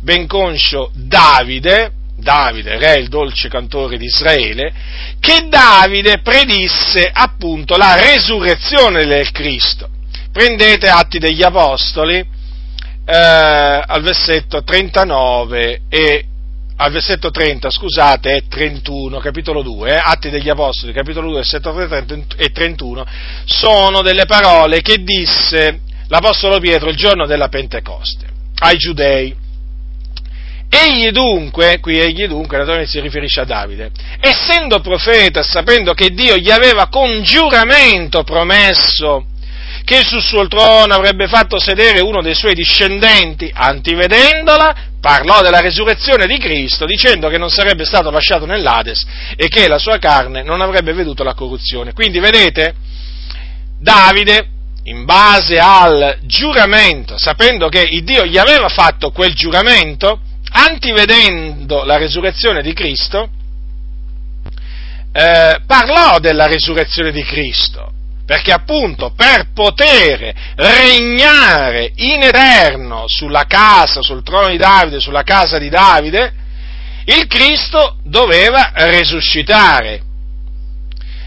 ben 0.02 0.26
conscio 0.26 0.90
Davide, 0.92 1.90
Davide, 2.24 2.78
re 2.78 2.98
il 2.98 3.08
dolce 3.08 3.48
cantore 3.48 3.96
di 3.96 4.06
Israele, 4.06 4.72
che 5.20 5.46
Davide 5.48 6.18
predisse 6.22 7.08
appunto 7.12 7.76
la 7.76 8.00
resurrezione 8.00 9.04
del 9.04 9.30
Cristo. 9.30 9.88
Prendete 10.32 10.88
Atti 10.88 11.20
degli 11.20 11.44
Apostoli 11.44 12.16
eh, 12.16 12.24
al 13.06 14.02
versetto 14.02 14.64
39 14.64 15.82
e 15.88 16.24
al 16.76 16.90
versetto 16.90 17.30
30, 17.30 17.70
scusate, 17.70 18.34
e 18.34 18.42
31, 18.48 19.18
capitolo 19.18 19.62
2, 19.62 19.90
eh, 19.90 20.00
Atti 20.02 20.30
degli 20.30 20.48
Apostoli, 20.48 20.92
capitolo 20.92 21.28
2, 21.28 21.36
versetto 21.36 21.72
30 21.72 22.34
e 22.36 22.50
31, 22.50 23.04
sono 23.44 24.02
delle 24.02 24.24
parole 24.24 24.80
che 24.80 25.04
disse 25.04 25.82
l'Apostolo 26.08 26.58
Pietro 26.58 26.88
il 26.88 26.96
giorno 26.96 27.26
della 27.26 27.48
Pentecoste 27.48 28.26
ai 28.58 28.76
giudei 28.76 29.34
Egli 30.76 31.10
dunque, 31.10 31.78
qui 31.78 32.00
egli 32.00 32.26
dunque, 32.26 32.56
naturalmente 32.56 32.90
si 32.90 32.98
riferisce 32.98 33.42
a 33.42 33.44
Davide, 33.44 33.92
essendo 34.18 34.80
profeta, 34.80 35.44
sapendo 35.44 35.92
che 35.92 36.08
Dio 36.10 36.36
gli 36.36 36.50
aveva 36.50 36.88
con 36.88 37.22
giuramento 37.22 38.24
promesso 38.24 39.26
che 39.84 40.02
sul 40.02 40.22
suo 40.22 40.48
trono 40.48 40.94
avrebbe 40.94 41.28
fatto 41.28 41.60
sedere 41.60 42.00
uno 42.00 42.22
dei 42.22 42.34
suoi 42.34 42.54
discendenti, 42.54 43.50
antivedendola, 43.54 44.74
parlò 45.00 45.42
della 45.42 45.60
resurrezione 45.60 46.26
di 46.26 46.38
Cristo 46.38 46.86
dicendo 46.86 47.28
che 47.28 47.38
non 47.38 47.50
sarebbe 47.50 47.84
stato 47.84 48.10
lasciato 48.10 48.46
nell'Ades 48.46 49.04
e 49.36 49.46
che 49.48 49.68
la 49.68 49.78
sua 49.78 49.98
carne 49.98 50.42
non 50.42 50.60
avrebbe 50.60 50.92
veduto 50.92 51.22
la 51.22 51.34
corruzione. 51.34 51.92
Quindi 51.92 52.18
vedete, 52.18 52.74
Davide, 53.78 54.48
in 54.84 55.04
base 55.04 55.58
al 55.58 56.18
giuramento, 56.22 57.16
sapendo 57.16 57.68
che 57.68 57.86
il 57.88 58.02
Dio 58.02 58.24
gli 58.24 58.38
aveva 58.38 58.68
fatto 58.68 59.10
quel 59.10 59.34
giuramento, 59.34 60.20
antivedendo 60.56 61.82
la 61.84 61.96
resurrezione 61.96 62.62
di 62.62 62.72
Cristo, 62.72 63.28
eh, 65.12 65.60
parlò 65.66 66.18
della 66.20 66.46
resurrezione 66.46 67.10
di 67.10 67.24
Cristo, 67.24 67.92
perché 68.24 68.52
appunto 68.52 69.12
per 69.16 69.48
poter 69.52 70.32
regnare 70.54 71.92
in 71.96 72.22
eterno 72.22 73.06
sulla 73.08 73.44
casa, 73.46 74.00
sul 74.00 74.22
trono 74.22 74.48
di 74.48 74.56
Davide, 74.56 75.00
sulla 75.00 75.24
casa 75.24 75.58
di 75.58 75.68
Davide, 75.68 76.32
il 77.06 77.26
Cristo 77.26 77.96
doveva 78.04 78.70
risuscitare. 78.74 80.02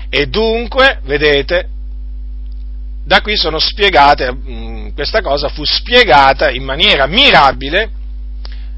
E 0.09 0.27
dunque, 0.27 1.01
vedete, 1.03 1.67
da 3.03 3.21
qui 3.21 3.35
sono 3.35 3.59
spiegate, 3.59 4.31
mm, 4.33 4.89
questa 4.93 5.21
cosa 5.21 5.49
fu 5.49 5.65
spiegata 5.65 6.49
in 6.49 6.63
maniera 6.63 7.07
mirabile 7.07 7.91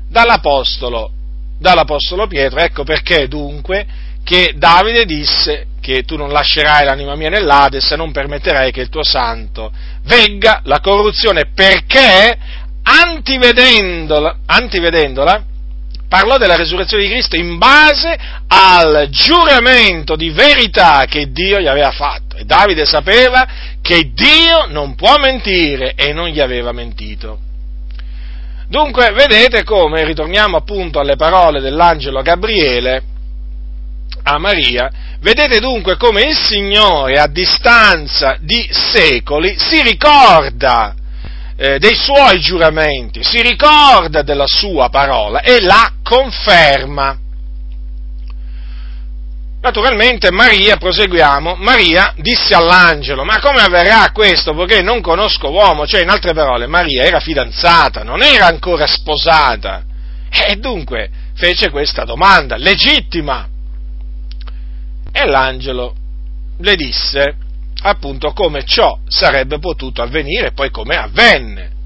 dall'Apostolo, 0.09 1.11
dall'Apostolo 1.59 2.27
Pietro. 2.27 2.59
Ecco 2.59 2.83
perché 2.83 3.27
dunque 3.27 3.85
che 4.23 4.53
Davide 4.55 5.05
disse 5.05 5.67
che 5.79 6.03
tu 6.03 6.17
non 6.17 6.31
lascerai 6.31 6.85
l'anima 6.85 7.15
mia 7.15 7.29
nell'Ades 7.29 7.89
e 7.91 7.95
non 7.95 8.11
permetterai 8.11 8.71
che 8.71 8.81
il 8.81 8.89
tuo 8.89 9.03
santo 9.03 9.71
vegga 10.03 10.61
la 10.65 10.79
corruzione 10.81 11.51
perché 11.53 12.37
antivedendola, 12.83 14.39
antivedendola 14.45 15.43
parlò 16.07 16.37
della 16.37 16.55
resurrezione 16.55 17.03
di 17.03 17.09
Cristo 17.09 17.35
in 17.35 17.57
base 17.57 18.17
al 18.47 19.07
giuramento 19.09 20.15
di 20.15 20.31
verità 20.31 21.05
che 21.05 21.31
Dio 21.31 21.59
gli 21.59 21.67
aveva 21.67 21.91
fatto. 21.91 22.35
E 22.35 22.45
Davide 22.45 22.85
sapeva 22.85 23.47
che 23.81 24.11
Dio 24.13 24.65
non 24.67 24.95
può 24.95 25.17
mentire 25.17 25.93
e 25.95 26.11
non 26.11 26.27
gli 26.29 26.39
aveva 26.39 26.71
mentito. 26.71 27.47
Dunque, 28.69 29.11
vedete 29.13 29.63
come, 29.63 30.05
ritorniamo 30.05 30.55
appunto 30.55 30.99
alle 30.99 31.15
parole 31.15 31.59
dell'angelo 31.59 32.21
Gabriele 32.21 33.01
a 34.21 34.37
Maria, 34.37 34.91
vedete 35.21 35.59
dunque 35.59 35.97
come 35.97 36.21
il 36.21 36.35
Signore 36.35 37.15
a 37.19 37.25
distanza 37.25 38.37
di 38.39 38.69
secoli 38.71 39.55
si 39.57 39.81
ricorda 39.81 40.93
eh, 41.57 41.79
dei 41.79 41.95
suoi 41.95 42.39
giuramenti, 42.39 43.23
si 43.23 43.41
ricorda 43.41 44.21
della 44.21 44.45
sua 44.45 44.89
parola 44.89 45.41
e 45.41 45.61
la 45.61 45.93
conferma. 46.03 47.17
Naturalmente 49.61 50.31
Maria, 50.31 50.77
proseguiamo, 50.77 51.55
Maria 51.55 52.13
disse 52.17 52.55
all'angelo, 52.55 53.25
ma 53.25 53.39
come 53.41 53.61
avverrà 53.61 54.09
questo? 54.13 54.53
Poiché 54.53 54.81
non 54.81 55.01
conosco 55.01 55.49
uomo, 55.49 55.85
cioè 55.85 56.01
in 56.01 56.09
altre 56.09 56.33
parole 56.33 56.65
Maria 56.65 57.03
era 57.03 57.19
fidanzata, 57.19 58.03
non 58.03 58.21
era 58.21 58.45
ancora 58.45 58.87
sposata. 58.87 59.83
E 60.29 60.55
dunque 60.55 61.09
fece 61.35 61.69
questa 61.71 62.05
domanda, 62.05 62.55
legittima. 62.55 63.47
E 65.11 65.25
l'angelo 65.25 65.93
le 66.59 66.75
disse 66.75 67.35
appunto 67.81 68.31
come 68.33 68.63
ciò 68.63 68.99
sarebbe 69.07 69.59
potuto 69.59 70.01
avvenire 70.01 70.47
e 70.47 70.51
poi 70.51 70.69
come 70.69 70.95
avvenne. 70.95 71.77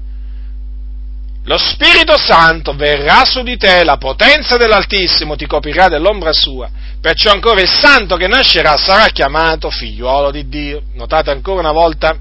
Lo 1.46 1.58
Spirito 1.58 2.16
Santo 2.16 2.74
verrà 2.74 3.24
su 3.24 3.42
di 3.42 3.56
te, 3.56 3.84
la 3.84 3.98
potenza 3.98 4.56
dell'Altissimo 4.56 5.36
ti 5.36 5.46
coprirà 5.46 5.88
dell'ombra 5.88 6.32
sua, 6.32 6.70
perciò 7.04 7.32
ancora 7.32 7.60
il 7.60 7.68
santo 7.68 8.16
che 8.16 8.26
nascerà 8.26 8.78
sarà 8.78 9.08
chiamato 9.08 9.68
figliuolo 9.68 10.30
di 10.30 10.48
Dio. 10.48 10.84
Notate 10.94 11.30
ancora 11.30 11.60
una 11.60 11.70
volta, 11.70 12.16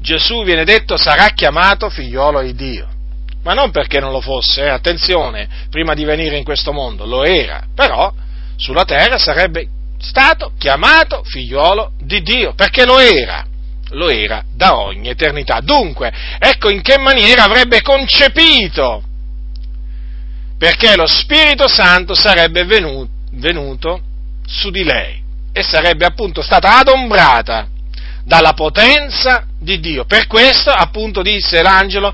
Gesù 0.00 0.42
viene 0.42 0.64
detto 0.64 0.96
sarà 0.96 1.28
chiamato 1.28 1.88
figliuolo 1.88 2.40
di 2.40 2.52
Dio. 2.56 2.88
Ma 3.44 3.52
non 3.52 3.70
perché 3.70 4.00
non 4.00 4.10
lo 4.10 4.20
fosse, 4.20 4.64
eh, 4.64 4.70
attenzione, 4.70 5.48
prima 5.70 5.94
di 5.94 6.02
venire 6.02 6.36
in 6.36 6.42
questo 6.42 6.72
mondo, 6.72 7.06
lo 7.06 7.22
era, 7.22 7.62
però 7.72 8.12
sulla 8.56 8.84
terra 8.84 9.18
sarebbe 9.18 9.68
stato 10.00 10.54
chiamato 10.58 11.22
figliuolo 11.22 11.92
di 12.00 12.22
Dio, 12.22 12.54
perché 12.54 12.84
lo 12.84 12.98
era 12.98 13.46
lo 13.90 14.08
era 14.08 14.42
da 14.52 14.78
ogni 14.78 15.10
eternità. 15.10 15.60
Dunque, 15.60 16.12
ecco 16.40 16.70
in 16.70 16.82
che 16.82 16.98
maniera 16.98 17.44
avrebbe 17.44 17.82
concepito, 17.82 19.00
perché 20.58 20.96
lo 20.96 21.06
Spirito 21.06 21.68
Santo 21.68 22.16
sarebbe 22.16 22.64
venuto, 22.64 23.13
venuto 23.34 24.00
su 24.46 24.70
di 24.70 24.84
lei 24.84 25.22
e 25.52 25.62
sarebbe 25.62 26.04
appunto 26.04 26.42
stata 26.42 26.78
adombrata 26.78 27.68
dalla 28.24 28.54
potenza 28.54 29.46
di 29.58 29.78
Dio. 29.80 30.04
Per 30.04 30.26
questo, 30.26 30.70
appunto, 30.70 31.22
disse 31.22 31.62
l'angelo, 31.62 32.12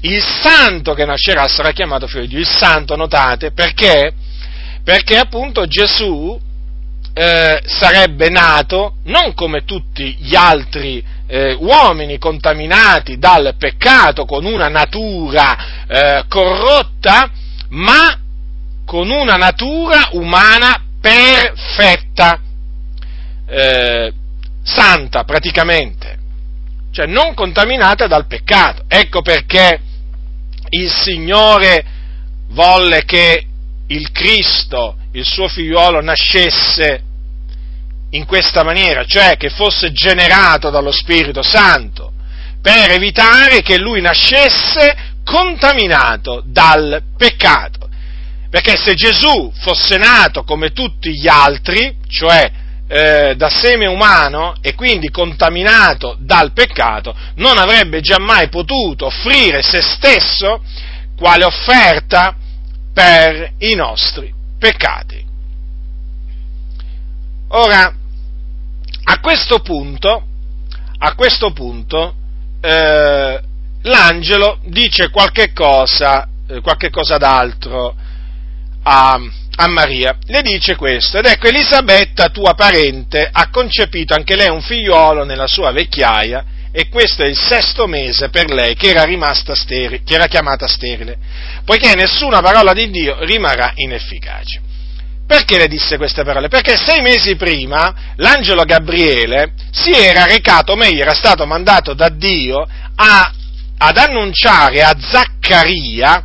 il 0.00 0.22
santo 0.22 0.94
che 0.94 1.04
nascerà 1.04 1.46
sarà 1.46 1.70
chiamato 1.70 2.06
figlio 2.06 2.22
di 2.22 2.28
Dio. 2.28 2.38
Il 2.40 2.48
santo, 2.48 2.96
notate, 2.96 3.52
perché? 3.52 4.12
Perché 4.84 5.16
appunto 5.16 5.66
Gesù 5.66 6.38
eh, 7.14 7.62
sarebbe 7.64 8.28
nato 8.28 8.96
non 9.04 9.34
come 9.34 9.64
tutti 9.64 10.16
gli 10.18 10.34
altri 10.34 11.04
eh, 11.26 11.52
uomini 11.52 12.18
contaminati 12.18 13.18
dal 13.18 13.54
peccato 13.56 14.24
con 14.24 14.44
una 14.44 14.68
natura 14.68 15.86
eh, 15.86 16.24
corrotta, 16.28 17.30
ma 17.68 18.18
con 18.84 19.10
una 19.10 19.36
natura 19.36 20.08
umana 20.12 20.82
perfetta, 21.00 22.40
eh, 23.46 24.12
santa 24.62 25.24
praticamente, 25.24 26.18
cioè 26.92 27.06
non 27.06 27.34
contaminata 27.34 28.06
dal 28.06 28.26
peccato. 28.26 28.84
Ecco 28.88 29.22
perché 29.22 29.80
il 30.70 30.90
Signore 30.90 31.84
volle 32.48 33.04
che 33.04 33.46
il 33.88 34.10
Cristo, 34.12 34.96
il 35.12 35.24
suo 35.24 35.48
figliuolo, 35.48 36.00
nascesse 36.00 37.02
in 38.10 38.24
questa 38.26 38.62
maniera, 38.62 39.04
cioè 39.04 39.36
che 39.36 39.50
fosse 39.50 39.92
generato 39.92 40.70
dallo 40.70 40.92
Spirito 40.92 41.42
Santo, 41.42 42.12
per 42.60 42.90
evitare 42.90 43.62
che 43.62 43.78
lui 43.78 44.00
nascesse 44.00 44.94
contaminato 45.24 46.42
dal 46.44 47.02
peccato. 47.16 47.81
Perché 48.52 48.76
se 48.76 48.92
Gesù 48.92 49.50
fosse 49.60 49.96
nato 49.96 50.44
come 50.44 50.72
tutti 50.72 51.14
gli 51.14 51.26
altri, 51.26 51.96
cioè 52.06 52.52
eh, 52.86 53.34
da 53.34 53.48
seme 53.48 53.86
umano 53.86 54.56
e 54.60 54.74
quindi 54.74 55.08
contaminato 55.08 56.16
dal 56.18 56.52
peccato, 56.52 57.16
non 57.36 57.56
avrebbe 57.56 58.02
giammai 58.02 58.50
potuto 58.50 59.06
offrire 59.06 59.62
se 59.62 59.80
stesso 59.80 60.62
quale 61.16 61.44
offerta 61.44 62.36
per 62.92 63.54
i 63.60 63.74
nostri 63.74 64.30
peccati. 64.58 65.24
Ora, 67.48 67.90
a 69.04 69.20
questo 69.20 69.60
punto, 69.60 70.26
a 70.98 71.14
questo 71.14 71.52
punto 71.52 72.14
eh, 72.60 73.42
l'angelo 73.80 74.58
dice 74.66 75.08
qualche 75.08 75.54
cosa, 75.54 76.28
eh, 76.46 76.60
qualche 76.60 76.90
cosa 76.90 77.16
d'altro 77.16 78.01
a, 78.82 79.20
a 79.56 79.68
Maria. 79.68 80.16
Le 80.26 80.42
dice 80.42 80.76
questo, 80.76 81.18
ed 81.18 81.26
ecco 81.26 81.48
Elisabetta, 81.48 82.28
tua 82.28 82.54
parente, 82.54 83.28
ha 83.30 83.48
concepito 83.50 84.14
anche 84.14 84.36
lei 84.36 84.48
un 84.48 84.62
figliuolo 84.62 85.24
nella 85.24 85.46
sua 85.46 85.72
vecchiaia, 85.72 86.44
e 86.74 86.88
questo 86.88 87.22
è 87.22 87.28
il 87.28 87.36
sesto 87.36 87.86
mese 87.86 88.30
per 88.30 88.50
lei 88.50 88.74
che 88.74 88.88
era 88.88 89.04
rimasta 89.04 89.54
sterile, 89.54 90.02
che 90.02 90.14
era 90.14 90.26
chiamata 90.26 90.66
sterile, 90.66 91.18
poiché 91.64 91.94
nessuna 91.94 92.40
parola 92.40 92.72
di 92.72 92.90
Dio 92.90 93.22
rimarrà 93.24 93.72
inefficace. 93.74 94.60
Perché 95.26 95.56
le 95.56 95.68
disse 95.68 95.96
queste 95.98 96.24
parole? 96.24 96.48
Perché 96.48 96.76
sei 96.76 97.00
mesi 97.00 97.36
prima 97.36 98.12
l'angelo 98.16 98.64
Gabriele 98.64 99.52
si 99.70 99.92
era 99.92 100.24
recato, 100.24 100.72
o 100.72 100.76
meglio 100.76 101.02
era 101.02 101.14
stato 101.14 101.46
mandato 101.46 101.94
da 101.94 102.08
Dio 102.08 102.66
a, 102.94 103.32
ad 103.78 103.96
annunciare 103.96 104.82
a 104.82 104.96
Zaccaria, 104.98 106.24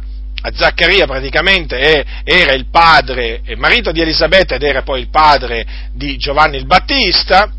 Zaccaria 0.54 1.06
praticamente 1.06 2.06
era 2.24 2.54
il 2.54 2.68
padre, 2.70 3.42
il 3.46 3.58
marito 3.58 3.92
di 3.92 4.02
Elisabetta 4.02 4.56
ed 4.56 4.64
era 4.64 4.82
poi 4.82 5.02
il 5.02 5.10
padre 5.10 5.66
di 5.94 6.18
Giovanni 6.18 6.58
il 6.58 6.66
Battista, 6.66 7.52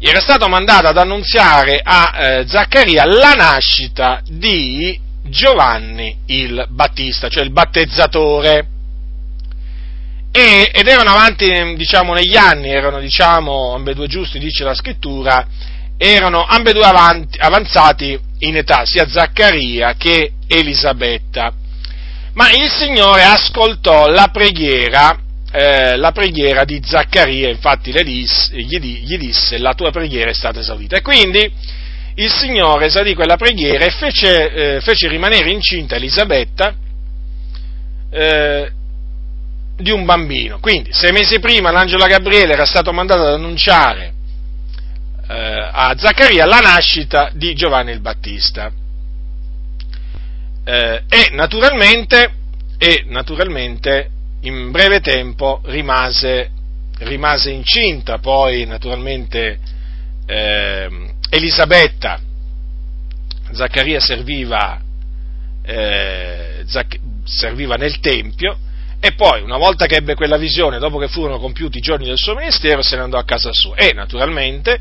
era 0.00 0.20
stato 0.20 0.48
mandato 0.48 0.86
ad 0.86 0.96
annunziare 0.96 1.80
a 1.82 2.12
eh, 2.14 2.44
Zaccaria 2.46 3.04
la 3.04 3.32
nascita 3.32 4.20
di 4.24 4.98
Giovanni 5.24 6.18
il 6.26 6.66
Battista, 6.70 7.28
cioè 7.28 7.42
il 7.42 7.50
battezzatore. 7.50 8.68
E, 10.30 10.70
ed 10.72 10.86
erano 10.86 11.10
avanti, 11.10 11.74
diciamo, 11.74 12.14
negli 12.14 12.36
anni, 12.36 12.70
erano, 12.70 13.00
diciamo, 13.00 13.74
ambedue 13.74 14.06
giusti, 14.06 14.38
dice 14.38 14.62
la 14.62 14.74
scrittura, 14.74 15.46
erano 15.96 16.44
ambedue 16.44 16.84
avanti, 16.84 17.38
avanzati 17.38 18.18
in 18.40 18.56
età, 18.56 18.82
sia 18.84 19.08
Zaccaria 19.08 19.94
che 19.94 20.32
Elisabetta. 20.48 21.52
Ma 22.34 22.50
il 22.50 22.70
Signore 22.70 23.22
ascoltò 23.22 24.08
la 24.08 24.28
preghiera, 24.32 25.18
eh, 25.52 25.96
la 25.96 26.12
preghiera 26.12 26.64
di 26.64 26.80
Zaccaria, 26.84 27.48
infatti 27.48 27.92
disse, 28.02 28.56
gli, 28.56 28.78
disse 29.16 29.58
la 29.58 29.74
tua 29.74 29.90
preghiera 29.90 30.30
è 30.30 30.34
stata 30.34 30.60
esaudita. 30.60 30.96
E 30.96 31.02
quindi 31.02 31.50
il 32.14 32.30
Signore 32.30 32.86
esaudì 32.86 33.14
quella 33.14 33.36
preghiera 33.36 33.84
e 33.84 33.90
fece, 33.90 34.76
eh, 34.76 34.80
fece 34.80 35.08
rimanere 35.08 35.50
incinta 35.50 35.96
Elisabetta 35.96 36.74
eh, 38.10 38.70
di 39.76 39.90
un 39.90 40.04
bambino. 40.04 40.58
Quindi, 40.58 40.92
sei 40.92 41.12
mesi 41.12 41.38
prima 41.38 41.70
l'angelo 41.70 42.06
Gabriele 42.06 42.52
era 42.52 42.64
stato 42.64 42.92
mandato 42.92 43.20
ad 43.20 43.34
annunciare 43.34 44.12
eh, 45.28 45.68
a 45.72 45.94
Zaccaria 45.96 46.46
la 46.46 46.58
nascita 46.58 47.30
di 47.32 47.54
Giovanni 47.54 47.92
il 47.92 48.00
Battista. 48.00 48.70
Eh, 50.70 51.02
e, 51.08 51.30
naturalmente, 51.32 52.30
e 52.76 53.04
naturalmente 53.06 54.10
in 54.42 54.70
breve 54.70 55.00
tempo 55.00 55.62
rimase, 55.64 56.50
rimase 56.98 57.52
incinta, 57.52 58.18
poi 58.18 58.66
naturalmente 58.66 59.58
eh, 60.26 60.88
Elisabetta, 61.30 62.20
Zaccaria 63.50 63.98
serviva, 63.98 64.78
eh, 65.62 66.64
Zac- 66.66 67.00
serviva 67.24 67.76
nel 67.76 67.98
Tempio 68.00 68.58
e 69.00 69.12
poi, 69.12 69.40
una 69.40 69.56
volta 69.56 69.86
che 69.86 69.96
ebbe 69.96 70.14
quella 70.14 70.36
visione, 70.36 70.78
dopo 70.78 70.98
che 70.98 71.08
furono 71.08 71.38
compiuti 71.38 71.78
i 71.78 71.80
giorni 71.80 72.04
del 72.04 72.18
suo 72.18 72.34
ministero, 72.34 72.82
se 72.82 72.96
ne 72.96 73.02
andò 73.04 73.16
a 73.16 73.24
casa 73.24 73.54
sua. 73.54 73.74
E 73.74 73.94
naturalmente 73.94 74.78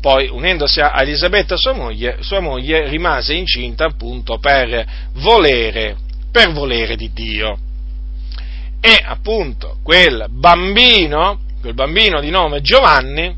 poi 0.00 0.28
unendosi 0.28 0.80
a 0.80 1.00
Elisabetta 1.00 1.56
sua 1.56 1.72
moglie, 1.72 2.18
sua 2.20 2.40
moglie 2.40 2.88
rimase 2.88 3.34
incinta 3.34 3.84
appunto 3.84 4.38
per 4.38 4.86
volere, 5.14 5.96
per 6.32 6.52
volere 6.52 6.96
di 6.96 7.10
Dio. 7.12 7.58
E 8.80 8.98
appunto 9.04 9.78
quel 9.82 10.26
bambino, 10.30 11.38
quel 11.60 11.74
bambino 11.74 12.20
di 12.20 12.30
nome 12.30 12.62
Giovanni, 12.62 13.36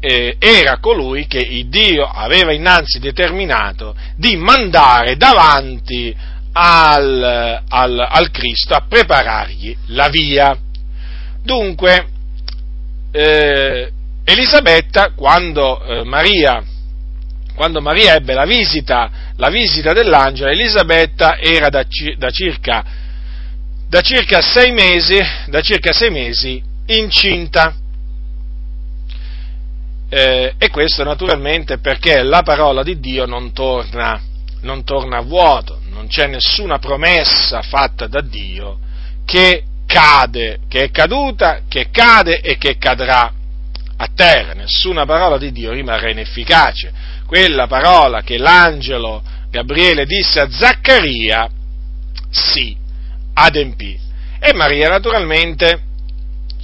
eh, 0.00 0.36
era 0.38 0.78
colui 0.78 1.26
che 1.26 1.38
il 1.38 1.68
Dio 1.68 2.04
aveva 2.04 2.52
innanzi 2.52 2.98
determinato 2.98 3.94
di 4.16 4.36
mandare 4.36 5.16
davanti 5.16 6.14
al, 6.52 7.62
al, 7.68 7.98
al 7.98 8.30
Cristo 8.30 8.74
a 8.74 8.84
preparargli 8.86 9.74
la 9.86 10.08
via. 10.08 10.58
Dunque, 11.42 12.06
eh, 13.12 13.92
Elisabetta, 14.24 15.12
quando, 15.14 15.84
eh, 15.84 16.04
Maria, 16.04 16.64
quando 17.54 17.82
Maria 17.82 18.14
ebbe 18.14 18.32
la 18.32 18.46
visita, 18.46 19.10
la 19.36 19.50
visita 19.50 19.92
dell'angelo, 19.92 20.50
Elisabetta 20.50 21.36
era 21.36 21.68
da, 21.68 21.84
da, 22.16 22.30
circa, 22.30 22.84
da, 23.86 24.00
circa 24.00 24.40
mesi, 24.72 25.18
da 25.46 25.60
circa 25.60 25.92
sei 25.92 26.10
mesi 26.10 26.62
incinta. 26.86 27.76
Eh, 30.08 30.54
e 30.56 30.70
questo 30.70 31.04
naturalmente 31.04 31.78
perché 31.78 32.22
la 32.22 32.42
parola 32.42 32.82
di 32.82 32.98
Dio 33.00 33.26
non 33.26 33.52
torna, 33.52 34.20
non 34.62 34.84
torna 34.84 35.18
a 35.18 35.22
vuoto, 35.22 35.80
non 35.90 36.06
c'è 36.06 36.26
nessuna 36.28 36.78
promessa 36.78 37.62
fatta 37.62 38.06
da 38.06 38.20
Dio 38.22 38.78
che 39.24 39.64
cade, 39.86 40.60
che 40.68 40.84
è 40.84 40.90
caduta, 40.90 41.60
che 41.68 41.90
cade 41.90 42.40
e 42.40 42.56
che 42.56 42.78
cadrà 42.78 43.32
a 43.96 44.08
terra, 44.14 44.52
nessuna 44.52 45.04
parola 45.04 45.38
di 45.38 45.52
Dio 45.52 45.72
rimarrà 45.72 46.10
inefficace. 46.10 46.92
Quella 47.26 47.66
parola 47.66 48.22
che 48.22 48.38
l'angelo 48.38 49.22
Gabriele 49.50 50.04
disse 50.04 50.40
a 50.40 50.50
Zaccaria, 50.50 51.48
sì, 52.30 52.76
adempì. 53.34 53.98
E 54.40 54.52
Maria 54.52 54.88
naturalmente 54.88 55.92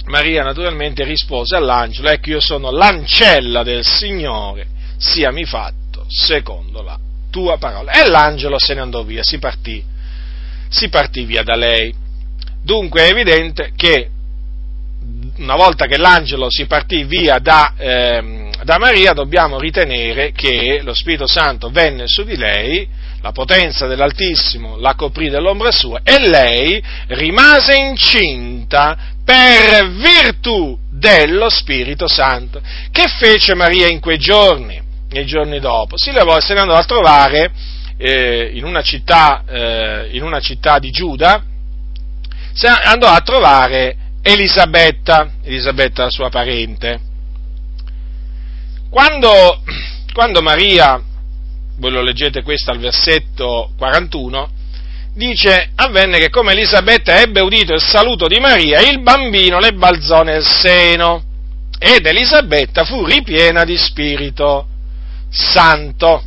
Maria 0.05 0.43
naturalmente 0.43 1.03
rispose 1.03 1.55
all'angelo, 1.55 2.09
ecco 2.09 2.31
io 2.31 2.41
sono 2.41 2.71
l'ancella 2.71 3.63
del 3.63 3.85
Signore, 3.85 4.67
siami 4.97 5.45
fatto 5.45 6.05
secondo 6.07 6.81
la 6.81 6.97
tua 7.29 7.57
parola. 7.57 7.91
E 7.91 8.07
l'angelo 8.07 8.57
se 8.59 8.73
ne 8.73 8.81
andò 8.81 9.03
via, 9.03 9.23
si 9.23 9.37
partì, 9.39 9.83
si 10.69 10.89
partì 10.89 11.23
via 11.23 11.43
da 11.43 11.55
lei. 11.55 11.93
Dunque 12.63 13.03
è 13.03 13.11
evidente 13.11 13.71
che 13.75 14.09
una 15.41 15.55
volta 15.55 15.87
che 15.87 15.97
l'angelo 15.97 16.49
si 16.49 16.65
partì 16.65 17.03
via 17.03 17.39
da, 17.39 17.73
eh, 17.75 18.49
da 18.63 18.77
Maria, 18.77 19.13
dobbiamo 19.13 19.59
ritenere 19.59 20.31
che 20.31 20.81
lo 20.83 20.93
Spirito 20.93 21.25
Santo 21.25 21.69
venne 21.69 22.03
su 22.05 22.23
di 22.23 22.37
lei, 22.37 22.87
la 23.21 23.31
potenza 23.31 23.87
dell'Altissimo 23.87 24.77
la 24.77 24.95
coprì 24.95 25.29
dell'ombra 25.29 25.71
sua 25.71 26.01
e 26.03 26.19
lei 26.19 26.81
rimase 27.07 27.75
incinta 27.75 28.97
per 29.23 29.89
virtù 29.89 30.77
dello 30.89 31.49
Spirito 31.49 32.07
Santo. 32.07 32.61
Che 32.91 33.07
fece 33.07 33.55
Maria 33.55 33.87
in 33.87 33.99
quei 33.99 34.17
giorni, 34.17 34.79
nei 35.09 35.25
giorni 35.25 35.59
dopo? 35.59 35.97
Si 35.97 36.11
levò 36.11 36.37
e 36.37 36.41
se 36.41 36.53
ne 36.53 36.61
andò 36.61 36.75
a 36.75 36.83
trovare 36.83 37.51
eh, 37.97 38.51
in, 38.53 38.63
una 38.63 38.81
città, 38.81 39.43
eh, 39.47 40.09
in 40.11 40.23
una 40.23 40.39
città 40.39 40.77
di 40.77 40.91
Giuda, 40.91 41.43
andò 42.83 43.07
a 43.07 43.21
trovare 43.21 43.95
Elisabetta, 44.21 45.31
Elisabetta 45.43 46.03
la 46.03 46.09
sua 46.09 46.29
parente. 46.29 46.99
Quando, 48.89 49.63
quando 50.13 50.41
Maria, 50.41 51.01
voi 51.77 51.91
lo 51.91 52.01
leggete 52.01 52.43
questo 52.43 52.71
al 52.71 52.79
versetto 52.79 53.71
41, 53.77 54.49
dice, 55.13 55.71
avvenne 55.75 56.19
che 56.19 56.29
come 56.29 56.51
Elisabetta 56.51 57.19
ebbe 57.19 57.41
udito 57.41 57.73
il 57.73 57.81
saluto 57.81 58.27
di 58.27 58.39
Maria, 58.39 58.81
il 58.81 59.01
bambino 59.01 59.59
le 59.59 59.73
balzò 59.73 60.23
nel 60.23 60.45
seno 60.45 61.23
ed 61.79 62.05
Elisabetta 62.05 62.85
fu 62.85 63.03
ripiena 63.03 63.63
di 63.63 63.75
spirito 63.75 64.67
santo. 65.29 66.23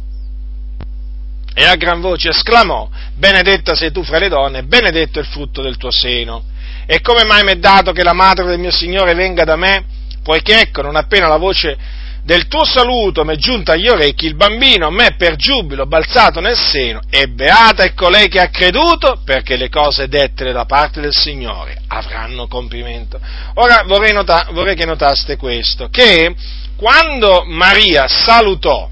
E 1.54 1.64
a 1.64 1.76
gran 1.76 2.00
voce 2.00 2.30
esclamò, 2.30 2.90
benedetta 3.14 3.76
sei 3.76 3.92
tu 3.92 4.02
fra 4.02 4.18
le 4.18 4.28
donne, 4.28 4.64
benedetto 4.64 5.20
il 5.20 5.26
frutto 5.26 5.62
del 5.62 5.76
tuo 5.76 5.92
seno. 5.92 6.52
E 6.86 7.00
come 7.00 7.24
mai 7.24 7.42
mi 7.42 7.52
è 7.52 7.56
dato 7.56 7.92
che 7.92 8.02
la 8.02 8.12
madre 8.12 8.44
del 8.44 8.58
mio 8.58 8.70
Signore 8.70 9.14
venga 9.14 9.44
da 9.44 9.56
me? 9.56 9.84
Poiché 10.22 10.60
ecco, 10.60 10.82
non 10.82 10.96
appena 10.96 11.28
la 11.28 11.36
voce 11.36 11.76
del 12.24 12.48
tuo 12.48 12.64
saluto 12.64 13.22
mi 13.22 13.34
è 13.34 13.36
giunta 13.36 13.72
agli 13.72 13.86
orecchi, 13.86 14.24
il 14.24 14.34
bambino 14.34 14.90
me 14.90 15.14
per 15.16 15.36
giubilo 15.36 15.86
balzato 15.86 16.40
nel 16.40 16.56
seno, 16.56 17.00
e 17.10 17.28
beata 17.28 17.84
è 17.84 17.92
colei 17.92 18.28
che 18.28 18.40
ha 18.40 18.48
creduto, 18.48 19.20
perché 19.24 19.56
le 19.56 19.68
cose 19.68 20.08
dette 20.08 20.50
da 20.50 20.64
parte 20.64 21.02
del 21.02 21.12
Signore 21.12 21.76
avranno 21.88 22.48
compimento. 22.48 23.20
Ora 23.54 23.82
vorrei, 23.86 24.14
nota- 24.14 24.48
vorrei 24.52 24.74
che 24.74 24.86
notaste 24.86 25.36
questo, 25.36 25.88
che 25.90 26.34
quando 26.76 27.44
Maria 27.46 28.08
salutò 28.08 28.88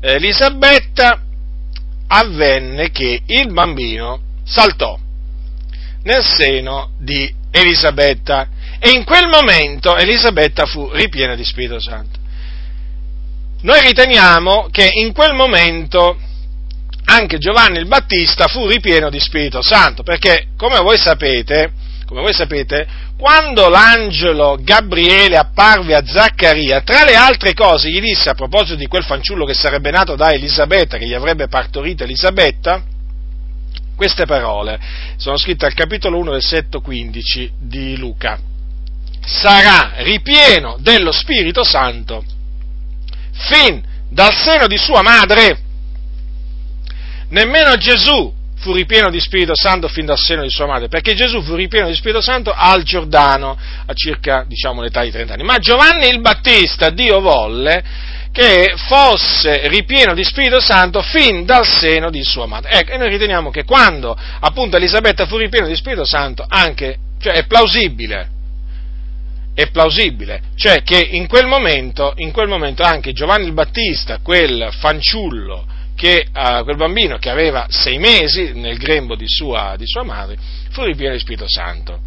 Elisabetta, 0.00 1.20
avvenne 2.08 2.90
che 2.90 3.22
il 3.24 3.52
bambino 3.52 4.20
saltò 4.44 4.98
nel 6.04 6.24
seno 6.24 6.90
di 6.98 7.32
Elisabetta 7.50 8.48
e 8.78 8.90
in 8.90 9.04
quel 9.04 9.28
momento 9.28 9.96
Elisabetta 9.96 10.66
fu 10.66 10.90
ripiena 10.92 11.34
di 11.34 11.44
Spirito 11.44 11.80
Santo. 11.80 12.18
Noi 13.62 13.80
riteniamo 13.80 14.68
che 14.70 14.90
in 14.92 15.12
quel 15.12 15.34
momento 15.34 16.18
anche 17.06 17.38
Giovanni 17.38 17.78
il 17.78 17.86
Battista 17.86 18.46
fu 18.46 18.66
ripieno 18.66 19.10
di 19.10 19.20
Spirito 19.20 19.62
Santo, 19.62 20.02
perché 20.02 20.48
come 20.56 20.78
voi 20.80 20.98
sapete, 20.98 21.72
come 22.06 22.20
voi 22.20 22.34
sapete, 22.34 22.86
quando 23.16 23.68
l'angelo 23.68 24.58
Gabriele 24.60 25.36
apparve 25.36 25.94
a 25.94 26.04
Zaccaria, 26.04 26.82
tra 26.82 27.04
le 27.04 27.14
altre 27.14 27.54
cose 27.54 27.88
gli 27.88 28.00
disse 28.00 28.28
a 28.28 28.34
proposito 28.34 28.74
di 28.74 28.86
quel 28.86 29.04
fanciullo 29.04 29.44
che 29.44 29.54
sarebbe 29.54 29.90
nato 29.90 30.16
da 30.16 30.32
Elisabetta, 30.32 30.98
che 30.98 31.06
gli 31.06 31.14
avrebbe 31.14 31.48
partorito 31.48 32.04
Elisabetta, 32.04 32.82
queste 33.94 34.26
parole 34.26 34.78
sono 35.16 35.36
scritte 35.36 35.66
al 35.66 35.74
capitolo 35.74 36.18
1, 36.18 36.32
versetto 36.32 36.80
15 36.80 37.52
di 37.58 37.96
Luca. 37.96 38.38
Sarà 39.24 39.94
ripieno 39.96 40.76
dello 40.80 41.12
Spirito 41.12 41.64
Santo 41.64 42.24
fin 43.32 43.82
dal 44.10 44.32
seno 44.34 44.66
di 44.66 44.76
sua 44.76 45.02
madre. 45.02 45.58
Nemmeno 47.28 47.76
Gesù 47.76 48.32
fu 48.56 48.72
ripieno 48.72 49.10
di 49.10 49.20
Spirito 49.20 49.52
Santo 49.54 49.88
fin 49.88 50.06
dal 50.06 50.18
seno 50.18 50.42
di 50.42 50.50
sua 50.50 50.66
madre, 50.66 50.88
perché 50.88 51.14
Gesù 51.14 51.42
fu 51.42 51.54
ripieno 51.54 51.88
di 51.88 51.94
Spirito 51.94 52.20
Santo 52.20 52.52
al 52.54 52.82
Giordano, 52.82 53.56
a 53.86 53.92
circa 53.92 54.44
diciamo, 54.46 54.80
l'età 54.80 55.02
di 55.02 55.10
30 55.10 55.34
anni. 55.34 55.42
Ma 55.42 55.58
Giovanni 55.58 56.08
il 56.08 56.20
Battista, 56.20 56.90
Dio 56.90 57.20
volle 57.20 57.84
che 58.34 58.74
fosse 58.88 59.68
ripieno 59.68 60.12
di 60.12 60.24
Spirito 60.24 60.58
Santo 60.58 61.02
fin 61.02 61.44
dal 61.44 61.64
seno 61.64 62.10
di 62.10 62.24
sua 62.24 62.46
madre. 62.46 62.72
Ecco, 62.72 62.90
e 62.90 62.96
noi 62.96 63.08
riteniamo 63.08 63.52
che 63.52 63.62
quando 63.62 64.18
appunto 64.40 64.76
Elisabetta 64.76 65.24
fu 65.26 65.36
ripiena 65.36 65.68
di 65.68 65.76
Spirito 65.76 66.04
Santo, 66.04 66.44
anche, 66.46 66.96
cioè 67.20 67.34
è 67.34 67.46
plausibile 67.46 68.30
è 69.54 69.70
plausibile, 69.70 70.40
cioè 70.56 70.82
che 70.82 70.98
in 70.98 71.28
quel 71.28 71.46
momento, 71.46 72.12
in 72.16 72.32
quel 72.32 72.48
momento 72.48 72.82
anche 72.82 73.12
Giovanni 73.12 73.46
il 73.46 73.52
Battista, 73.52 74.18
quel 74.20 74.68
fanciullo 74.80 75.64
che 75.94 76.26
a 76.32 76.64
quel 76.64 76.74
bambino 76.74 77.18
che 77.18 77.30
aveva 77.30 77.66
sei 77.68 77.98
mesi 77.98 78.52
nel 78.54 78.78
grembo 78.78 79.14
di 79.14 79.28
sua, 79.28 79.76
di 79.78 79.86
sua 79.86 80.02
madre 80.02 80.36
fu 80.70 80.82
ripieno 80.82 81.12
di 81.12 81.20
Spirito 81.20 81.46
Santo. 81.46 82.00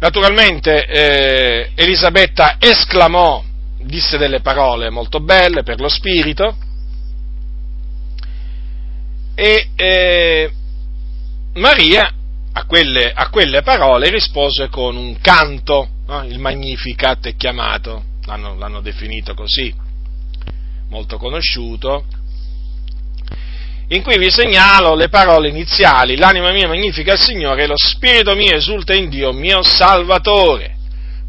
Naturalmente 0.00 0.84
eh, 0.84 1.70
Elisabetta 1.74 2.56
esclamò, 2.58 3.42
disse 3.82 4.18
delle 4.18 4.40
parole 4.40 4.90
molto 4.90 5.20
belle 5.20 5.62
per 5.62 5.80
lo 5.80 5.88
Spirito. 5.88 6.56
E 9.34 9.68
eh, 9.74 10.50
Maria 11.54 12.14
a 12.52 12.64
quelle, 12.64 13.12
a 13.12 13.28
quelle, 13.30 13.62
parole 13.62 14.10
rispose 14.10 14.68
con 14.68 14.96
un 14.96 15.20
canto, 15.20 15.88
no? 16.06 16.24
il 16.24 16.38
Magnificat 16.38 17.28
è 17.28 17.36
chiamato, 17.36 18.04
l'hanno, 18.24 18.56
l'hanno 18.56 18.80
definito 18.80 19.34
così, 19.34 19.72
molto 20.88 21.16
conosciuto, 21.16 22.04
in 23.88 24.02
cui 24.02 24.18
vi 24.18 24.30
segnalo 24.30 24.94
le 24.94 25.08
parole 25.08 25.48
iniziali, 25.48 26.16
l'anima 26.16 26.52
mia 26.52 26.68
magnifica 26.68 27.12
il 27.12 27.20
Signore 27.20 27.66
lo 27.66 27.76
spirito 27.76 28.34
mio 28.34 28.54
esulta 28.54 28.94
in 28.94 29.08
Dio, 29.08 29.32
mio 29.32 29.62
Salvatore, 29.62 30.76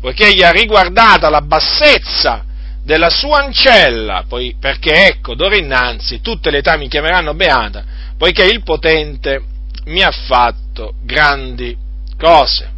poiché 0.01 0.33
gli 0.33 0.43
ha 0.43 0.51
riguardata 0.51 1.29
la 1.29 1.41
bassezza 1.41 2.43
della 2.83 3.09
sua 3.09 3.43
ancella, 3.43 4.25
poi, 4.27 4.55
perché 4.59 5.05
ecco, 5.05 5.35
d'ora 5.35 5.55
innanzi 5.55 6.19
tutte 6.19 6.49
le 6.49 6.57
età 6.57 6.75
mi 6.75 6.89
chiameranno 6.89 7.35
beata, 7.35 7.83
poiché 8.17 8.43
il 8.43 8.63
potente 8.63 9.43
mi 9.85 10.01
ha 10.01 10.11
fatto 10.11 10.95
grandi 11.03 11.77
cose. 12.17 12.70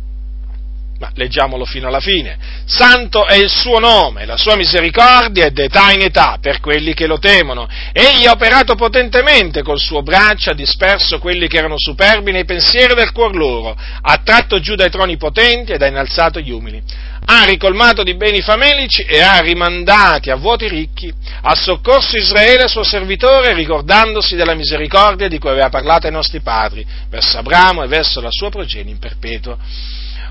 Ma 1.03 1.11
leggiamolo 1.15 1.65
fino 1.65 1.89
alla 1.89 1.99
fine. 1.99 2.37
Santo 2.65 3.27
è 3.27 3.35
il 3.35 3.49
suo 3.49 3.77
nome, 3.77 4.25
la 4.25 4.37
sua 4.37 4.55
misericordia 4.55 5.47
è 5.47 5.51
d'età 5.51 5.91
in 5.91 5.99
età 5.99 6.37
per 6.39 6.61
quelli 6.61 6.93
che 6.93 7.07
lo 7.07 7.19
temono. 7.19 7.67
Egli 7.91 8.25
ha 8.25 8.31
operato 8.31 8.75
potentemente 8.75 9.63
col 9.63 9.79
suo 9.79 10.01
braccio, 10.01 10.51
ha 10.51 10.53
disperso 10.53 11.19
quelli 11.19 11.49
che 11.49 11.57
erano 11.57 11.75
superbi 11.77 12.31
nei 12.31 12.45
pensieri 12.45 12.93
del 12.93 13.11
cuor 13.11 13.35
loro, 13.35 13.75
ha 14.01 14.21
tratto 14.23 14.61
giù 14.61 14.75
dai 14.75 14.89
troni 14.89 15.17
potenti 15.17 15.73
ed 15.73 15.81
ha 15.81 15.87
innalzato 15.87 16.39
gli 16.39 16.51
umili 16.51 16.81
ha 17.25 17.45
ricolmato 17.45 18.03
di 18.03 18.15
beni 18.15 18.41
famelici 18.41 19.03
e 19.03 19.21
ha 19.21 19.39
rimandati 19.39 20.29
a 20.29 20.35
vuoti 20.35 20.67
ricchi, 20.67 21.09
ha 21.41 21.55
soccorso 21.55 22.17
Israele 22.17 22.67
suo 22.67 22.83
servitore 22.83 23.53
ricordandosi 23.53 24.35
della 24.35 24.55
misericordia 24.55 25.29
di 25.29 25.39
cui 25.39 25.49
aveva 25.49 25.69
parlato 25.69 26.05
ai 26.05 26.11
nostri 26.11 26.41
padri, 26.41 26.85
verso 27.09 27.37
Abramo 27.37 27.83
e 27.83 27.87
verso 27.87 28.19
la 28.19 28.29
sua 28.29 28.49
progenie 28.49 28.91
in 28.91 28.99
perpetuo. 28.99 29.57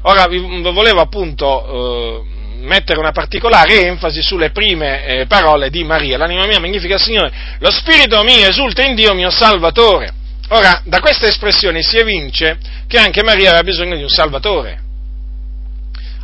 Ora 0.02 0.26
vi 0.26 0.38
volevo 0.38 1.00
appunto 1.00 2.24
eh, 2.24 2.56
mettere 2.60 2.98
una 2.98 3.12
particolare 3.12 3.86
enfasi 3.86 4.22
sulle 4.22 4.50
prime 4.50 5.04
eh, 5.04 5.26
parole 5.26 5.70
di 5.70 5.84
Maria, 5.84 6.18
l'anima 6.18 6.46
mia 6.46 6.60
magnifica 6.60 6.94
il 6.94 7.00
Signore, 7.00 7.32
lo 7.58 7.70
spirito 7.70 8.22
mio 8.22 8.48
esulta 8.48 8.82
in 8.82 8.94
Dio 8.94 9.14
mio 9.14 9.30
Salvatore. 9.30 10.12
Ora, 10.48 10.82
da 10.84 11.00
questa 11.00 11.26
espressione 11.26 11.82
si 11.82 11.96
evince 11.96 12.58
che 12.86 12.98
anche 12.98 13.22
Maria 13.22 13.48
aveva 13.48 13.64
bisogno 13.64 13.96
di 13.96 14.02
un 14.02 14.08
Salvatore 14.08 14.82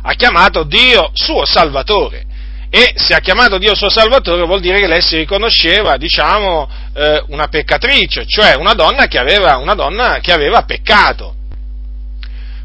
ha 0.01 0.13
chiamato 0.13 0.63
Dio 0.63 1.11
suo 1.13 1.45
Salvatore. 1.45 2.25
E 2.71 2.93
se 2.95 3.15
ha 3.15 3.19
chiamato 3.19 3.57
Dio 3.57 3.73
suo 3.73 3.89
Salvatore 3.89 4.45
vuol 4.45 4.59
dire 4.59 4.79
che 4.79 4.87
lei 4.87 5.01
si 5.01 5.17
riconosceva, 5.17 5.97
diciamo, 5.97 6.69
eh, 6.93 7.23
una 7.27 7.47
peccatrice, 7.47 8.25
cioè 8.27 8.55
una 8.55 8.73
donna, 8.73 9.07
che 9.07 9.17
aveva, 9.17 9.57
una 9.57 9.73
donna 9.73 10.19
che 10.21 10.31
aveva 10.31 10.63
peccato. 10.63 11.35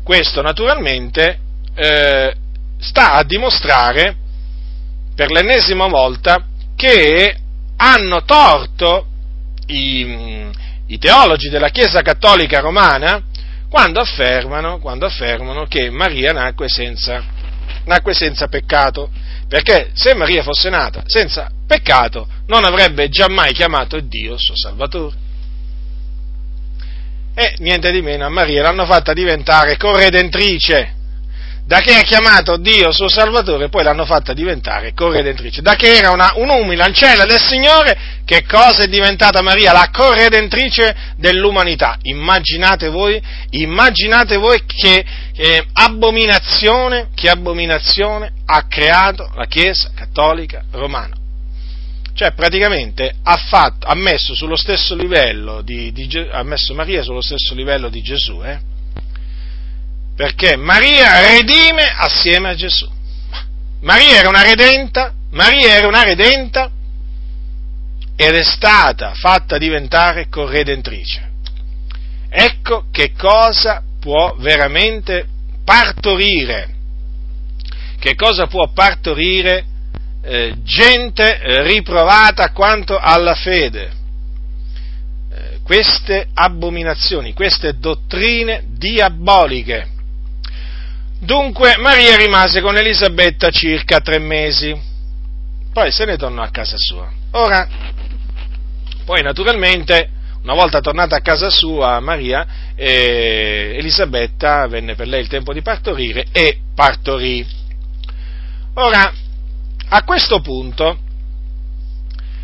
Questo 0.04 0.42
naturalmente 0.42 1.38
eh, 1.74 2.34
sta 2.78 3.12
a 3.14 3.24
dimostrare 3.24 4.14
per 5.14 5.30
l'ennesima 5.30 5.86
volta 5.86 6.44
che 6.76 7.34
hanno 7.76 8.22
torto 8.24 9.06
i, 9.68 10.46
i 10.88 10.98
teologi 10.98 11.48
della 11.48 11.70
Chiesa 11.70 12.02
Cattolica 12.02 12.60
Romana 12.60 13.22
quando 13.70 14.00
affermano, 14.00 14.78
quando 14.78 15.06
affermano 15.06 15.64
che 15.64 15.88
Maria 15.88 16.32
nacque 16.32 16.68
senza, 16.68 17.24
nacque 17.86 18.12
senza 18.12 18.46
peccato, 18.46 19.10
perché 19.48 19.90
se 19.94 20.14
Maria 20.14 20.42
fosse 20.42 20.68
nata 20.68 21.02
senza 21.06 21.50
peccato 21.66 22.28
non 22.46 22.64
avrebbe 22.64 23.08
giammai 23.08 23.54
chiamato 23.54 23.98
Dio 24.00 24.36
suo 24.36 24.54
Salvatore. 24.54 25.23
E 27.34 27.54
niente 27.58 27.90
di 27.90 28.00
meno, 28.00 28.26
a 28.26 28.28
Maria 28.28 28.62
l'hanno 28.62 28.86
fatta 28.86 29.12
diventare 29.12 29.76
corredentrice 29.76 31.02
da 31.66 31.80
che 31.80 31.94
ha 31.94 32.02
chiamato 32.02 32.58
Dio 32.58 32.92
suo 32.92 33.08
Salvatore, 33.08 33.70
poi 33.70 33.82
l'hanno 33.84 34.04
fatta 34.04 34.34
diventare 34.34 34.92
corredentrice. 34.92 35.62
Da 35.62 35.76
che 35.76 35.96
era 35.96 36.10
una, 36.10 36.32
un'umile 36.36 36.82
ancella 36.82 37.24
del 37.24 37.40
Signore, 37.40 37.96
che 38.26 38.44
cosa 38.44 38.82
è 38.82 38.86
diventata 38.86 39.40
Maria? 39.40 39.72
La 39.72 39.88
corredentrice 39.90 40.94
dell'umanità. 41.16 41.96
Immaginate 42.02 42.90
voi, 42.90 43.20
immaginate 43.50 44.36
voi 44.36 44.62
che 44.66 45.04
eh, 45.34 45.64
abominazione, 45.72 47.08
che 47.14 47.30
abominazione 47.30 48.30
ha 48.44 48.66
creato 48.68 49.30
la 49.34 49.46
Chiesa 49.46 49.90
Cattolica 49.94 50.64
Romana. 50.72 51.23
Cioè 52.14 52.32
praticamente 52.32 53.12
ha, 53.24 53.36
fatto, 53.36 53.86
ha 53.86 53.94
messo 53.94 54.34
di, 55.62 55.92
di, 55.92 56.28
ha 56.30 56.44
messo 56.44 56.72
Maria 56.72 57.02
sullo 57.02 57.20
stesso 57.20 57.54
livello 57.54 57.88
di 57.88 58.02
Gesù, 58.02 58.40
eh? 58.44 58.60
perché 60.14 60.56
Maria 60.56 61.20
redime 61.20 61.82
assieme 61.82 62.50
a 62.50 62.54
Gesù. 62.54 62.88
Maria 63.80 64.18
era 64.18 64.28
una 64.28 64.42
redenta, 64.42 65.12
Maria 65.30 65.74
era 65.74 65.88
una 65.88 66.04
redenta 66.04 66.70
ed 68.16 68.34
è 68.34 68.44
stata 68.44 69.12
fatta 69.14 69.58
diventare 69.58 70.28
corredentrice. 70.28 71.32
Ecco 72.30 72.86
che 72.92 73.12
cosa 73.12 73.82
può 73.98 74.36
veramente 74.38 75.26
partorire, 75.64 76.74
che 77.98 78.14
cosa 78.14 78.46
può 78.46 78.70
partorire 78.72 79.64
eh, 80.24 80.54
gente 80.62 81.62
riprovata 81.62 82.50
quanto 82.50 82.98
alla 82.98 83.34
fede. 83.34 83.90
Eh, 85.30 85.58
queste 85.62 86.28
abominazioni, 86.32 87.32
queste 87.32 87.78
dottrine 87.78 88.64
diaboliche 88.66 89.92
Dunque 91.24 91.78
Maria 91.78 92.16
rimase 92.16 92.60
con 92.60 92.76
Elisabetta 92.76 93.48
circa 93.48 94.00
tre 94.00 94.18
mesi, 94.18 94.78
poi 95.72 95.90
se 95.90 96.04
ne 96.04 96.18
tornò 96.18 96.42
a 96.42 96.50
casa 96.50 96.76
sua. 96.76 97.10
Ora, 97.30 97.66
poi 99.06 99.22
naturalmente, 99.22 100.10
una 100.42 100.52
volta 100.52 100.82
tornata 100.82 101.16
a 101.16 101.22
casa 101.22 101.48
sua 101.48 101.98
Maria, 102.00 102.46
eh, 102.74 103.74
Elisabetta 103.78 104.66
venne 104.66 104.96
per 104.96 105.06
lei 105.06 105.22
il 105.22 105.28
tempo 105.28 105.54
di 105.54 105.62
partorire 105.62 106.26
e 106.30 106.58
partorì. 106.74 107.46
Ora, 108.74 109.10
a 109.88 110.02
questo 110.02 110.40
punto 110.40 110.98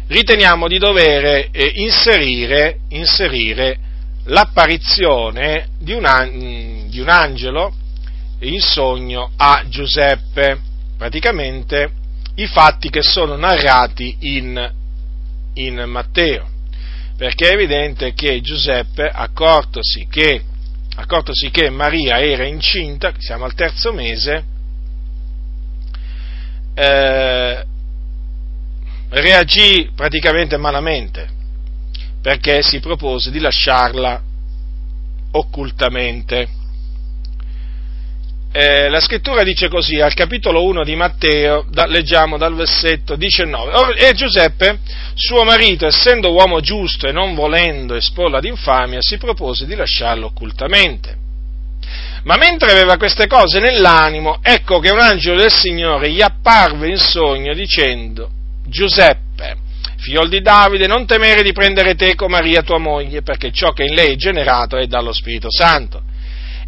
riteniamo 0.07 0.67
di 0.67 0.79
dover 0.79 1.49
eh, 1.51 1.73
inserire, 1.77 2.81
inserire, 2.89 3.79
l'apparizione 4.25 5.69
di 5.79 5.93
un, 5.93 6.87
di 6.89 7.01
un 7.01 7.09
angelo 7.09 7.75
in 8.41 8.61
sogno 8.61 9.33
a 9.37 9.65
Giuseppe, 9.69 10.61
praticamente 10.97 11.93
i 12.37 12.47
fatti 12.47 12.91
che 12.91 13.03
sono 13.03 13.37
narrati 13.37 14.17
in, 14.21 14.73
in 15.55 15.85
Matteo, 15.87 16.49
perché 17.17 17.51
è 17.51 17.53
evidente 17.53 18.13
che 18.13 18.41
Giuseppe, 18.41 19.05
accortosi 19.05 20.07
che, 20.11 20.43
accortosi 20.97 21.51
che 21.51 21.71
Maria 21.71 22.21
era 22.21 22.47
incinta, 22.47 23.13
siamo 23.19 23.45
al 23.45 23.55
terzo 23.55 23.93
mese, 23.93 24.45
eh, 26.81 27.65
reagì 29.11 29.91
praticamente 29.95 30.57
malamente, 30.57 31.29
perché 32.23 32.63
si 32.63 32.81
propose 32.81 33.31
di 33.31 33.39
lasciarla 33.39 34.23
occultamente 35.33 36.59
eh, 38.53 38.89
la 38.89 38.99
scrittura 38.99 39.45
dice 39.45 39.69
così, 39.69 40.01
al 40.01 40.13
capitolo 40.13 40.65
1 40.65 40.83
di 40.83 40.97
Matteo, 40.97 41.65
da, 41.71 41.87
leggiamo 41.87 42.37
dal 42.37 42.57
versetto 42.57 43.15
19, 43.15 43.95
e 43.95 44.13
Giuseppe, 44.13 44.81
suo 45.15 45.45
marito, 45.45 45.87
essendo 45.87 46.33
uomo 46.33 46.59
giusto 46.61 47.07
e 47.07 47.13
non 47.13 47.37
volendo 47.37 47.95
esporla 47.95 48.39
ad 48.39 48.45
infamia, 48.45 49.01
si 49.03 49.19
propose 49.19 49.67
di 49.67 49.77
lasciarlo 49.77 50.27
occultamente. 50.27 51.29
Ma 52.25 52.37
mentre 52.37 52.71
aveva 52.71 52.97
queste 52.97 53.27
cose 53.27 53.61
nell'animo, 53.61 54.41
ecco 54.43 54.79
che 54.79 54.91
un 54.91 55.01
angelo 55.01 55.41
del 55.41 55.53
Signore 55.53 56.11
gli 56.11 56.21
apparve 56.21 56.89
in 56.89 56.99
sogno 56.99 57.55
dicendo, 57.55 58.31
Giuseppe, 58.67 59.57
figlio 59.97 60.27
di 60.27 60.41
Davide, 60.41 60.87
non 60.87 61.07
temere 61.07 61.43
di 61.43 61.53
prendere 61.53 61.95
teco 61.95 62.29
Maria 62.29 62.63
tua 62.63 62.79
moglie, 62.79 63.23
perché 63.23 63.51
ciò 63.53 63.73
che 63.73 63.85
in 63.85 63.95
lei 63.95 64.13
è 64.13 64.17
generato 64.17 64.77
è 64.77 64.87
dallo 64.87 65.13
Spirito 65.13 65.49
Santo 65.51 66.03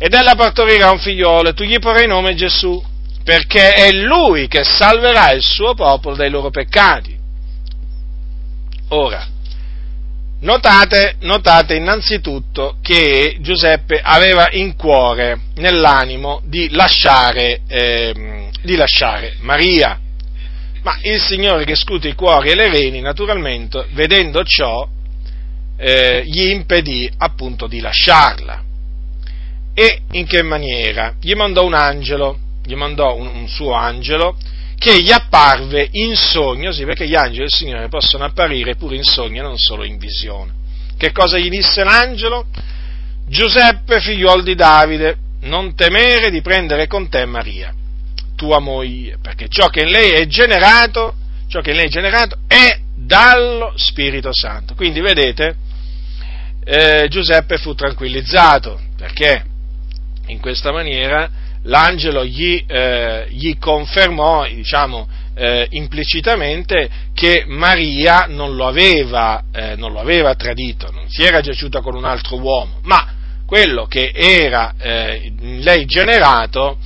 ed 0.05 0.15
ella 0.15 0.35
partorirà 0.35 0.91
un 0.91 0.99
figliolo 0.99 1.51
e 1.51 1.55
tu 1.55 1.63
gli 1.63 1.79
porrai 1.79 2.09
nome 2.09 2.35
Gesù, 2.35 2.83
perché 3.23 3.73
è 3.73 3.93
lui 3.93 4.49
che 4.49 4.65
salverà 4.65 5.31
il 5.31 5.43
suo 5.43 5.75
popolo 5.75 6.17
dai 6.17 6.29
loro 6.29 6.51
peccati. 6.51 7.17
Ora, 8.89 9.25
Notate, 10.43 11.19
notate, 11.21 11.77
innanzitutto 11.77 12.79
che 12.83 13.37
Giuseppe 13.39 14.01
aveva 14.03 14.49
in 14.51 14.75
cuore, 14.75 15.39
nell'animo, 15.55 16.43
di 16.45 16.69
lasciare, 16.71 17.61
eh, 17.69 18.51
di 18.61 18.75
lasciare 18.75 19.37
Maria. 19.43 20.01
Ma 20.83 20.99
il 21.03 21.21
Signore 21.21 21.65
che 21.65 21.77
scruta 21.77 22.09
i 22.09 22.17
cuori 22.17 22.51
e 22.51 22.57
le 22.57 22.69
reni, 22.71 23.01
naturalmente, 23.01 23.87
vedendo 23.93 24.43
ciò, 24.43 24.85
eh, 25.77 26.23
gli 26.25 26.49
impedì 26.49 27.09
appunto 27.19 27.69
di 27.69 27.79
lasciarla. 27.79 28.65
E 29.75 30.01
in 30.11 30.27
che 30.27 30.43
maniera? 30.43 31.15
Gli 31.21 31.35
mandò 31.35 31.65
un 31.65 31.75
angelo, 31.75 32.37
gli 32.65 32.75
mandò 32.75 33.15
un, 33.15 33.29
un 33.29 33.49
suo 33.49 33.75
angelo, 33.75 34.37
che 34.83 35.01
gli 35.01 35.13
apparve 35.13 35.89
in 35.93 36.17
sogno, 36.17 36.73
sì, 36.73 36.85
perché 36.85 37.07
gli 37.07 37.15
angeli 37.15 37.43
del 37.43 37.53
Signore 37.53 37.89
possono 37.89 38.25
apparire 38.25 38.75
pure 38.75 38.97
in 38.97 39.05
sogno 39.05 39.39
e 39.39 39.45
non 39.45 39.57
solo 39.57 39.85
in 39.85 39.97
visione. 39.97 40.53
Che 40.97 41.13
cosa 41.13 41.39
gli 41.39 41.49
disse 41.49 41.85
l'angelo? 41.85 42.47
Giuseppe, 43.29 44.01
figliuol 44.01 44.43
di 44.43 44.57
Davide, 44.57 45.17
non 45.43 45.77
temere 45.77 46.31
di 46.31 46.43
prendere 46.43 46.89
con 46.89 47.09
te 47.09 47.25
Maria, 47.27 47.73
tua 48.35 48.59
moglie, 48.59 49.19
perché 49.23 49.47
ciò 49.49 49.69
che 49.69 49.83
in 49.83 49.91
lei 49.91 50.11
è 50.11 50.27
generato, 50.27 51.15
ciò 51.47 51.61
che 51.61 51.71
in 51.71 51.77
lei 51.77 51.87
è 51.87 51.89
generato 51.89 52.39
è 52.49 52.81
dallo 52.93 53.75
Spirito 53.77 54.31
Santo. 54.33 54.75
Quindi 54.75 55.01
vedete, 55.01 55.55
eh, 56.65 57.07
Giuseppe 57.09 57.57
fu 57.59 57.77
tranquillizzato, 57.77 58.81
perché 58.97 59.45
in 60.27 60.41
questa 60.41 60.73
maniera 60.73 61.31
l'angelo 61.65 62.25
gli, 62.25 62.63
eh, 62.67 63.27
gli 63.31 63.57
confermò, 63.59 64.47
diciamo, 64.47 65.09
eh, 65.35 65.67
implicitamente 65.71 66.89
che 67.15 67.45
Maria 67.47 68.27
non 68.29 68.55
lo, 68.55 68.67
aveva, 68.67 69.45
eh, 69.53 69.77
non 69.77 69.93
lo, 69.93 70.01
aveva, 70.01 70.35
tradito, 70.35 70.91
non 70.91 71.09
si 71.09 71.23
era 71.23 71.41
giaciuta 71.41 71.81
con 71.81 71.95
un 71.95 72.05
altro 72.05 72.39
uomo, 72.39 72.79
ma 72.83 73.15
quello 73.47 73.87
che 73.87 74.13
era 74.15 74.75
eh, 74.79 75.33
in 75.41 75.61
lei 75.61 75.85
generato 75.85 76.79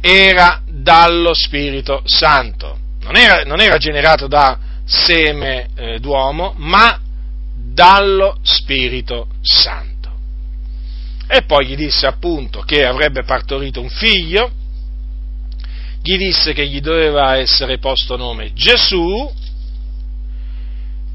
era 0.00 0.62
dallo 0.66 1.34
Spirito 1.34 2.02
Santo, 2.04 2.78
non 3.02 3.16
era, 3.16 3.42
non 3.44 3.60
era 3.60 3.76
generato 3.76 4.26
da 4.26 4.58
seme 4.84 5.68
eh, 5.76 5.98
d'uomo, 6.00 6.54
ma 6.56 6.98
dallo 7.54 8.38
Spirito 8.42 9.28
Santo. 9.40 9.89
E 11.32 11.42
poi 11.42 11.64
gli 11.64 11.76
disse 11.76 12.08
appunto 12.08 12.62
che 12.62 12.84
avrebbe 12.84 13.22
partorito 13.22 13.80
un 13.80 13.88
figlio, 13.88 14.50
gli 16.02 16.16
disse 16.16 16.52
che 16.52 16.66
gli 16.66 16.80
doveva 16.80 17.36
essere 17.36 17.78
posto 17.78 18.16
nome 18.16 18.52
Gesù, 18.52 19.32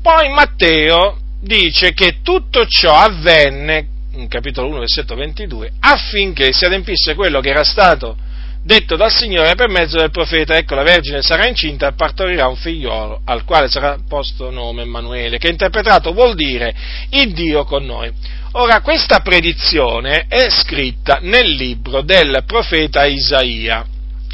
poi 0.01 0.29
Matteo 0.29 1.17
dice 1.41 1.91
che 1.91 2.21
tutto 2.21 2.65
ciò 2.65 2.95
avvenne, 2.95 3.87
in 4.13 4.29
capitolo 4.29 4.69
1, 4.69 4.79
versetto 4.79 5.15
22, 5.15 5.73
affinché 5.79 6.53
si 6.53 6.63
adempisse 6.63 7.13
quello 7.13 7.41
che 7.41 7.49
era 7.49 7.65
stato 7.65 8.15
detto 8.63 8.95
dal 8.95 9.11
Signore 9.11 9.53
per 9.55 9.69
mezzo 9.69 9.97
del 9.97 10.11
profeta, 10.11 10.55
ecco 10.55 10.75
la 10.75 10.83
Vergine 10.83 11.21
sarà 11.21 11.45
incinta 11.45 11.89
e 11.89 11.93
partorirà 11.93 12.47
un 12.47 12.55
figliolo 12.55 13.21
al 13.25 13.43
quale 13.43 13.67
sarà 13.67 13.97
posto 14.07 14.49
nome 14.49 14.83
Emanuele, 14.83 15.37
che 15.39 15.49
interpretato 15.49 16.13
vuol 16.13 16.35
dire 16.35 16.73
il 17.09 17.33
Dio 17.33 17.65
con 17.65 17.83
noi. 17.85 18.11
Ora, 18.57 18.79
questa 18.79 19.19
predizione 19.19 20.27
è 20.29 20.49
scritta 20.49 21.19
nel 21.21 21.45
libro 21.45 22.03
del 22.03 22.43
profeta 22.47 23.03
Isaia, 23.05 23.85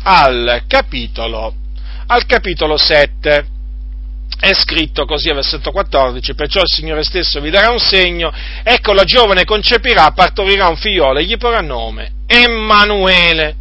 al 0.03 0.62
capitolo, 0.67 1.55
al 2.05 2.27
capitolo 2.27 2.77
7. 2.77 3.45
È 4.39 4.53
scritto 4.53 5.05
così 5.05 5.29
al 5.29 5.36
versetto 5.36 5.71
14, 5.71 6.36
perciò 6.36 6.62
il 6.62 6.67
Signore 6.67 7.03
stesso 7.03 7.41
vi 7.41 7.49
darà 7.49 7.71
un 7.71 7.79
segno, 7.79 8.31
ecco 8.62 8.93
la 8.93 9.05
giovane 9.05 9.43
concepirà, 9.43 10.12
partorirà 10.12 10.67
un 10.67 10.77
figliolo 10.77 11.17
e 11.17 11.23
gli 11.23 11.38
porrà 11.38 11.62
nome 11.62 12.12
Emanuele. 12.27 13.55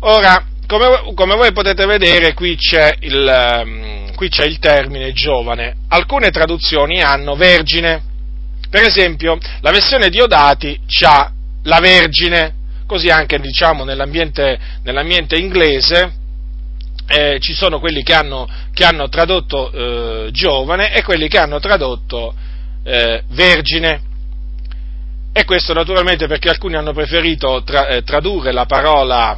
Ora, 0.00 0.46
come, 0.66 1.12
come, 1.14 1.34
voi 1.36 1.52
potete 1.52 1.84
vedere, 1.84 2.32
qui 2.32 2.56
c'è, 2.56 2.96
il, 3.00 3.62
um, 3.64 4.14
qui 4.14 4.30
c'è 4.30 4.46
il 4.46 4.58
termine 4.58 5.12
giovane. 5.12 5.76
Alcune 5.88 6.30
traduzioni 6.30 7.02
hanno 7.02 7.34
vergine, 7.34 8.08
per 8.70 8.86
esempio, 8.86 9.36
la 9.60 9.72
versione 9.72 10.08
di 10.08 10.20
Odati 10.20 10.80
ha 11.04 11.32
la 11.64 11.80
Vergine, 11.80 12.54
così 12.86 13.08
anche 13.08 13.38
diciamo, 13.40 13.84
nell'ambiente, 13.84 14.58
nell'ambiente 14.84 15.36
inglese 15.36 16.18
eh, 17.08 17.38
ci 17.40 17.52
sono 17.52 17.80
quelli 17.80 18.04
che 18.04 18.14
hanno, 18.14 18.48
che 18.72 18.84
hanno 18.84 19.08
tradotto 19.08 19.72
eh, 19.72 20.30
giovane 20.30 20.94
e 20.94 21.02
quelli 21.02 21.26
che 21.26 21.38
hanno 21.38 21.58
tradotto 21.58 22.32
eh, 22.84 23.24
vergine. 23.30 24.02
E 25.32 25.44
questo 25.44 25.72
naturalmente 25.72 26.28
perché 26.28 26.48
alcuni 26.48 26.76
hanno 26.76 26.92
preferito 26.92 27.62
tra, 27.64 27.88
eh, 27.88 28.02
tradurre 28.02 28.52
la 28.52 28.66
parola, 28.66 29.36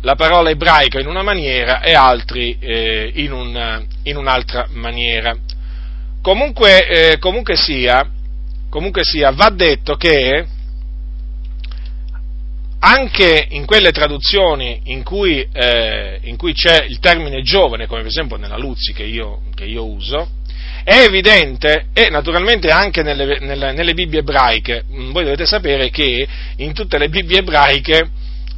la 0.00 0.14
parola, 0.14 0.48
ebraica 0.48 0.98
in 0.98 1.06
una 1.06 1.22
maniera 1.22 1.82
e 1.82 1.92
altri 1.92 2.56
eh, 2.58 3.10
in, 3.16 3.32
un, 3.32 3.86
in 4.04 4.16
un'altra 4.16 4.66
maniera. 4.72 5.36
Comunque, 6.26 6.88
eh, 6.88 7.18
comunque, 7.18 7.54
sia, 7.54 8.04
comunque 8.68 9.04
sia, 9.04 9.30
va 9.30 9.48
detto 9.48 9.94
che 9.94 10.44
anche 12.80 13.46
in 13.50 13.64
quelle 13.64 13.92
traduzioni 13.92 14.80
in 14.86 15.04
cui, 15.04 15.46
eh, 15.52 16.18
in 16.22 16.36
cui, 16.36 16.52
c'è 16.52 16.82
il 16.82 16.98
termine 16.98 17.42
giovane, 17.42 17.86
come 17.86 18.00
per 18.00 18.10
esempio 18.10 18.38
nella 18.38 18.56
Luzzi 18.56 18.92
che 18.92 19.04
io, 19.04 19.42
che 19.54 19.66
io 19.66 19.86
uso, 19.86 20.30
è 20.82 21.04
evidente, 21.04 21.90
e 21.92 22.10
naturalmente 22.10 22.72
anche 22.72 23.04
nelle, 23.04 23.38
nelle, 23.38 23.70
nelle, 23.70 23.94
Bibbie 23.94 24.18
ebraiche, 24.18 24.82
mm, 24.90 25.12
voi 25.12 25.22
dovete 25.22 25.46
sapere 25.46 25.90
che 25.90 26.26
in 26.56 26.72
tutte 26.72 26.98
le 26.98 27.08
Bibbie 27.08 27.38
ebraiche 27.38 28.10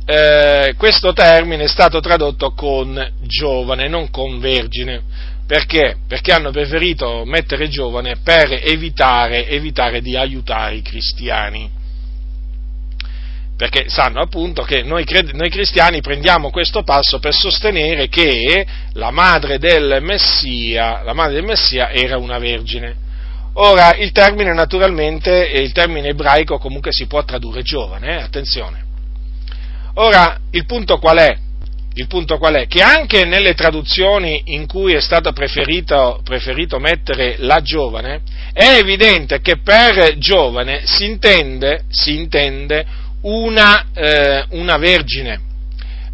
eh, 0.06 0.72
questo 0.78 1.12
termine 1.12 1.64
è 1.64 1.68
stato 1.68 2.00
tradotto 2.00 2.52
con 2.52 3.12
giovane, 3.20 3.88
non 3.88 4.08
con 4.08 4.40
vergine. 4.40 5.36
Perché? 5.48 5.96
Perché 6.06 6.32
hanno 6.32 6.50
preferito 6.50 7.24
mettere 7.24 7.70
giovane 7.70 8.16
per 8.22 8.52
evitare, 8.62 9.48
evitare 9.48 10.02
di 10.02 10.14
aiutare 10.14 10.74
i 10.74 10.82
cristiani. 10.82 11.70
Perché 13.56 13.88
sanno 13.88 14.20
appunto 14.20 14.62
che 14.62 14.82
noi, 14.82 15.06
noi, 15.32 15.48
cristiani 15.48 16.02
prendiamo 16.02 16.50
questo 16.50 16.82
passo 16.82 17.18
per 17.18 17.32
sostenere 17.32 18.08
che 18.08 18.66
la 18.92 19.10
madre 19.10 19.58
del 19.58 20.02
Messia, 20.02 21.02
la 21.02 21.14
madre 21.14 21.36
del 21.36 21.44
Messia 21.44 21.88
era 21.92 22.18
una 22.18 22.38
vergine. 22.38 22.94
Ora, 23.54 23.96
il 23.96 24.12
termine 24.12 24.52
naturalmente, 24.52 25.50
il 25.54 25.72
termine 25.72 26.08
ebraico 26.08 26.58
comunque 26.58 26.92
si 26.92 27.06
può 27.06 27.24
tradurre 27.24 27.62
giovane, 27.62 28.18
eh? 28.18 28.22
attenzione. 28.22 28.84
Ora, 29.94 30.40
il 30.50 30.66
punto 30.66 30.98
qual 30.98 31.16
è? 31.16 31.38
Il 31.98 32.06
punto 32.06 32.38
qual 32.38 32.54
è? 32.54 32.66
Che 32.68 32.80
anche 32.80 33.24
nelle 33.24 33.54
traduzioni 33.54 34.40
in 34.46 34.68
cui 34.68 34.92
è 34.92 35.00
stato 35.00 35.32
preferito, 35.32 36.20
preferito 36.22 36.78
mettere 36.78 37.34
la 37.38 37.60
giovane, 37.60 38.20
è 38.52 38.76
evidente 38.78 39.40
che 39.40 39.58
per 39.58 40.16
giovane 40.18 40.82
si 40.84 41.06
intende, 41.06 41.82
si 41.88 42.14
intende 42.14 42.86
una, 43.22 43.86
eh, 43.92 44.44
una 44.50 44.76
vergine. 44.76 45.40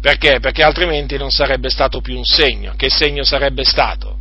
Perché? 0.01 0.39
Perché 0.39 0.63
altrimenti 0.63 1.17
non 1.17 1.29
sarebbe 1.29 1.69
stato 1.69 2.01
più 2.01 2.17
un 2.17 2.25
segno. 2.25 2.73
Che 2.75 2.89
segno 2.89 3.23
sarebbe 3.23 3.63
stato? 3.63 4.17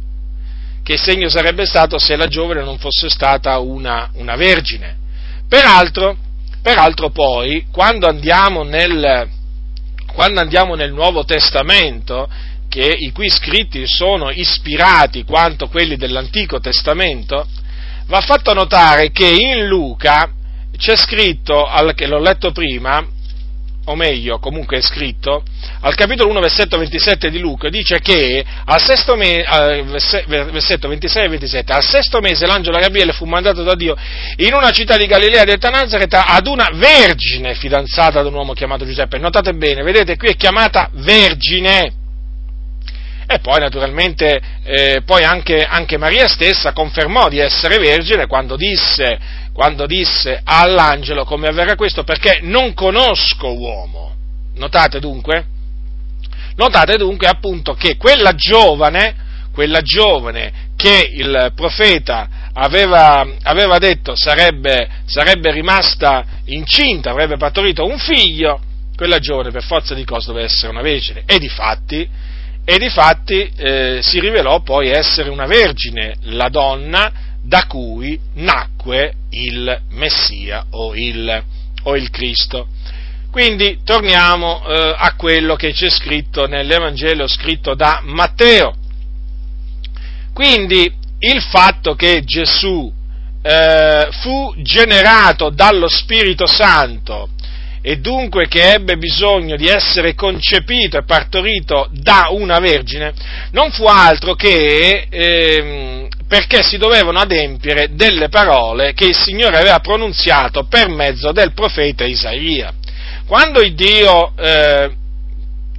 Che 0.83 0.98
segno 0.98 1.31
sarebbe 1.31 1.64
stato 1.64 1.98
se 1.98 2.14
la 2.14 2.27
giovane 2.27 2.62
non 2.62 2.77
fosse 2.77 3.09
stata 3.09 3.59
una, 3.59 4.11
una 4.16 4.37
vergine? 4.37 4.96
Peraltro, 5.48 6.14
peraltro 6.61 7.09
poi, 7.09 7.66
quando 7.72 8.07
andiamo 8.07 8.64
nel, 8.64 9.29
quando 10.14 10.40
andiamo 10.40 10.77
nel 10.77 10.92
Nuovo 10.92 11.24
Testamento, 11.24 12.29
che, 12.68 12.96
i 12.98 13.11
cui 13.12 13.29
scritti 13.29 13.83
sono 13.87 14.31
ispirati 14.31 15.24
quanto 15.24 15.66
quelli 15.66 15.96
dell'Antico 15.96 16.61
Testamento, 16.61 17.46
va 18.07 18.20
fatto 18.20 18.55
notare 18.55 19.11
che 19.11 19.27
in 19.29 19.66
Luca 19.66 20.30
c'è 20.76 20.97
scritto, 20.97 21.68
che 21.95 22.07
l'ho 22.07 22.20
letto 22.20 22.53
prima, 22.53 23.05
o 23.87 23.97
meglio, 23.97 24.39
comunque 24.39 24.78
è 24.78 24.80
scritto, 24.80 25.43
al 25.80 25.95
capitolo 25.95 26.30
1, 26.30 26.41
versetto 26.41 26.78
27 26.78 27.30
di 27.30 27.39
Luca, 27.39 27.68
dice 27.68 28.01
che 28.01 28.45
al 28.64 28.80
sesto 28.80 29.16
mese, 29.16 29.45
versetto 30.26 30.89
26 30.89 31.24
e 31.24 31.28
27, 31.28 31.72
al 31.72 31.82
sesto 31.82 32.20
mese 32.20 32.47
l'angelo 32.47 32.78
Gabriele 32.78 33.12
fu 33.12 33.24
mandato 33.24 33.62
da 33.62 33.74
Dio 33.74 33.97
in 34.37 34.55
una 34.55 34.70
città 34.70 34.97
di 34.97 35.07
Galilea 35.07 35.45
detta 35.45 35.70
Nazareth 35.70 36.14
ad 36.14 36.47
una 36.47 36.70
vergine 36.74 37.55
fidanzata 37.55 38.20
ad 38.20 38.26
un 38.26 38.35
uomo 38.35 38.53
chiamato 38.53 38.85
Giuseppe. 38.85 39.18
Notate 39.18 39.53
bene, 39.53 39.82
vedete, 39.82 40.16
qui 40.16 40.28
è 40.28 40.37
chiamata 40.37 40.91
vergine. 40.93 42.03
E 43.27 43.39
poi 43.39 43.61
naturalmente 43.61 44.41
eh, 44.64 45.03
poi 45.05 45.25
anche, 45.25 45.64
anche 45.64 45.97
Maria 45.97 46.29
stessa 46.29 46.72
confermò 46.72 47.29
di 47.29 47.39
essere 47.39 47.79
vergine 47.79 48.27
quando 48.27 48.57
disse 48.57 49.43
quando 49.55 49.87
disse 49.87 50.41
all'angelo 50.43 51.25
come 51.25 51.47
avverrà 51.47 51.77
questo 51.77 52.03
perché 52.03 52.41
non 52.43 52.75
conosco 52.75 53.55
uomo. 53.55 54.12
Notate 54.57 54.99
dunque? 54.99 55.47
Notate 56.57 56.97
dunque 56.97 57.29
appunto 57.29 57.75
che 57.75 57.97
quella 57.97 58.35
giovane, 58.35 59.14
quella 59.53 59.81
giovane 59.81 60.72
che 60.77 61.09
il 61.12 61.53
profeta 61.55 62.29
aveva, 62.53 63.27
aveva 63.43 63.79
detto 63.79 64.16
sarebbe, 64.16 64.89
sarebbe 65.07 65.53
rimasta 65.53 66.25
incinta, 66.47 67.11
avrebbe 67.11 67.37
partorito 67.37 67.87
un 67.87 67.99
figlio, 67.99 68.61
quella 68.97 69.18
giovane 69.18 69.51
per 69.51 69.62
forza 69.62 69.95
di 69.95 70.05
cose 70.05 70.27
doveva 70.27 70.47
essere 70.47 70.72
una 70.72 70.83
vergine. 70.83 71.22
E 71.27 71.39
di 71.39 71.49
fatti, 71.49 72.09
e 72.65 72.79
di 72.79 72.89
fatti 72.89 73.51
eh, 73.57 73.99
si 74.03 74.21
rivelò 74.21 74.61
poi 74.61 74.89
essere 74.89 75.29
una 75.29 75.47
vergine, 75.47 76.17
la 76.23 76.49
donna 76.49 77.12
da 77.43 77.67
cui 77.67 78.19
nacque 78.35 79.12
il 79.31 79.83
Messia 79.91 80.65
o 80.71 80.95
il, 80.95 81.43
o 81.83 81.97
il 81.97 82.11
Cristo. 82.11 82.69
Quindi 83.31 83.81
torniamo 83.85 84.65
eh, 84.67 84.95
a 84.97 85.15
quello 85.17 85.57
che 85.57 85.73
c'è 85.73 85.91
scritto 85.91 86.47
nell'Evangelo 86.47 87.27
scritto 87.27 87.75
da 87.75 88.01
Matteo. 88.03 88.77
Quindi 90.33 90.91
il 91.19 91.43
fatto 91.43 91.95
che 91.95 92.23
Gesù 92.25 92.93
eh, 93.43 94.09
fu 94.11 94.55
generato 94.59 95.51
dallo 95.51 95.89
Spirito 95.89 96.47
Santo 96.47 97.29
e 97.87 97.99
dunque 97.99 98.49
che 98.49 98.72
ebbe 98.72 98.97
bisogno 98.97 99.57
di 99.57 99.66
essere 99.66 100.14
concepito 100.14 100.97
e 100.97 101.05
partorito 101.05 101.87
da 101.91 102.28
una 102.30 102.59
vergine, 102.59 103.12
non 103.51 103.70
fu 103.72 103.85
altro 103.85 104.35
che 104.35 105.07
eh, 105.11 106.09
perché 106.26 106.62
si 106.62 106.78
dovevano 106.78 107.18
adempiere 107.18 107.95
delle 107.95 108.30
parole 108.30 108.95
che 108.95 109.05
il 109.05 109.14
Signore 109.14 109.59
aveva 109.59 109.80
pronunziato 109.80 110.64
per 110.64 110.89
mezzo 110.89 111.30
del 111.32 111.53
profeta 111.53 112.05
Isaia. 112.05 112.72
Quando 113.26 113.61
il 113.61 113.74
Dio, 113.74 114.32
eh, 114.35 114.91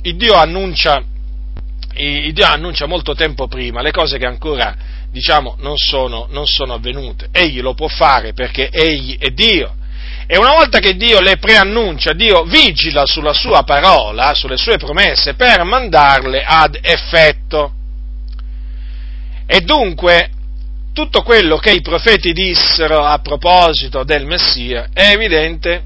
il 0.03 0.15
Dio, 0.15 0.35
annuncia, 0.35 1.03
il 1.95 2.33
Dio 2.33 2.45
annuncia 2.45 2.85
molto 2.85 3.15
tempo 3.15 3.47
prima 3.47 3.81
le 3.81 3.89
cose 3.89 4.19
che 4.19 4.27
ancora 4.27 4.75
diciamo, 5.09 5.55
non 5.61 5.75
sono, 5.75 6.27
non 6.29 6.45
sono 6.45 6.75
avvenute, 6.75 7.29
egli 7.31 7.61
lo 7.61 7.73
può 7.73 7.87
fare 7.87 8.33
perché 8.33 8.69
egli 8.69 9.17
è 9.17 9.29
Dio 9.29 9.77
e 10.27 10.37
una 10.37 10.51
volta 10.51 10.79
che 10.79 10.95
Dio 10.95 11.19
le 11.19 11.37
preannuncia, 11.37 12.13
Dio 12.13 12.43
vigila 12.43 13.05
sulla 13.05 13.33
sua 13.33 13.63
parola, 13.63 14.33
sulle 14.33 14.57
sue 14.57 14.77
promesse, 14.77 15.35
per 15.35 15.63
mandarle 15.63 16.43
ad 16.43 16.77
effetto. 16.81 17.73
E 19.45 19.61
dunque, 19.61 20.31
tutto 20.93 21.21
quello 21.21 21.57
che 21.57 21.71
i 21.71 21.81
profeti 21.81 22.31
dissero 22.33 23.03
a 23.03 23.19
proposito 23.19 24.03
del 24.03 24.25
Messia 24.25 24.89
è 24.93 25.11
evidente 25.11 25.83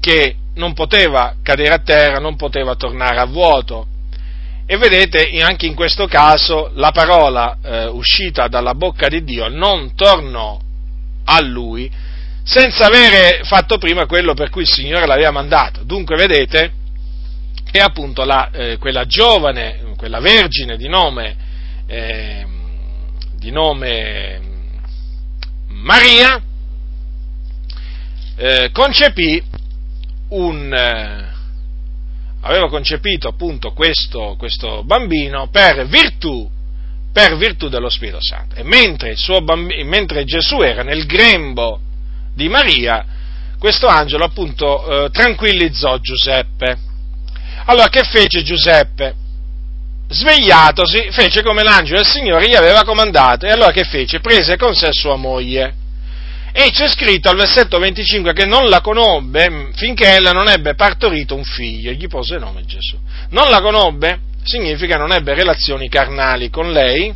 che 0.00 0.36
non 0.54 0.72
poteva 0.72 1.34
cadere 1.42 1.74
a 1.74 1.78
terra, 1.78 2.18
non 2.20 2.36
poteva 2.36 2.76
tornare 2.76 3.18
a 3.18 3.26
vuoto. 3.26 3.88
E 4.66 4.78
vedete, 4.78 5.28
anche 5.42 5.66
in 5.66 5.74
questo 5.74 6.06
caso, 6.06 6.70
la 6.74 6.90
parola 6.90 7.58
eh, 7.62 7.86
uscita 7.86 8.48
dalla 8.48 8.74
bocca 8.74 9.08
di 9.08 9.22
Dio 9.24 9.48
non 9.48 9.94
tornò 9.94 10.58
a 11.24 11.40
lui, 11.42 11.90
senza 12.44 12.86
avere 12.86 13.40
fatto 13.44 13.78
prima 13.78 14.04
quello 14.06 14.34
per 14.34 14.50
cui 14.50 14.62
il 14.62 14.70
Signore 14.70 15.06
l'aveva 15.06 15.30
mandato. 15.30 15.82
Dunque 15.82 16.14
vedete 16.14 16.72
che 17.70 17.80
appunto 17.80 18.24
la, 18.24 18.50
eh, 18.52 18.76
quella 18.78 19.06
giovane, 19.06 19.94
quella 19.96 20.20
vergine 20.20 20.76
di 20.76 20.86
nome, 20.86 21.36
eh, 21.86 22.46
di 23.36 23.50
nome 23.50 24.40
Maria, 25.68 26.40
eh, 28.36 28.70
concepì 28.72 29.42
un, 30.28 30.72
eh, 30.72 31.32
aveva 32.42 32.68
concepito 32.68 33.28
appunto 33.28 33.72
questo, 33.72 34.34
questo 34.36 34.84
bambino 34.84 35.48
per 35.48 35.86
virtù, 35.86 36.48
per 37.10 37.36
virtù 37.36 37.68
dello 37.68 37.88
Spirito 37.88 38.20
Santo. 38.20 38.54
E 38.56 38.62
mentre, 38.64 39.14
bambino, 39.42 39.84
mentre 39.88 40.24
Gesù 40.24 40.60
era 40.60 40.82
nel 40.82 41.06
grembo 41.06 41.80
di 42.34 42.48
Maria, 42.48 43.04
questo 43.58 43.86
angelo 43.86 44.24
appunto 44.24 45.04
eh, 45.04 45.10
tranquillizzò 45.10 45.98
Giuseppe. 45.98 46.76
Allora 47.66 47.88
che 47.88 48.02
fece 48.02 48.42
Giuseppe? 48.42 49.14
Svegliatosi, 50.06 51.08
fece 51.10 51.42
come 51.42 51.62
l'angelo 51.62 51.96
del 51.96 52.06
Signore 52.06 52.46
gli 52.46 52.54
aveva 52.54 52.84
comandato 52.84 53.46
e 53.46 53.50
allora 53.50 53.70
che 53.70 53.84
fece? 53.84 54.20
Prese 54.20 54.56
con 54.56 54.74
sé 54.74 54.90
sua 54.92 55.16
moglie. 55.16 55.74
E 56.52 56.70
c'è 56.70 56.88
scritto 56.88 57.30
al 57.30 57.36
versetto 57.36 57.78
25 57.78 58.32
che 58.32 58.44
non 58.44 58.68
la 58.68 58.80
conobbe 58.80 59.70
finché 59.74 60.14
ella 60.14 60.30
non 60.30 60.48
ebbe 60.48 60.74
partorito 60.74 61.34
un 61.34 61.42
figlio 61.42 61.90
e 61.90 61.94
gli 61.94 62.06
pose 62.06 62.34
il 62.34 62.40
nome 62.40 62.64
Gesù. 62.64 62.96
Non 63.30 63.48
la 63.48 63.60
conobbe 63.60 64.20
significa 64.44 64.96
non 64.96 65.10
ebbe 65.10 65.34
relazioni 65.34 65.88
carnali 65.88 66.50
con 66.50 66.70
lei 66.70 67.12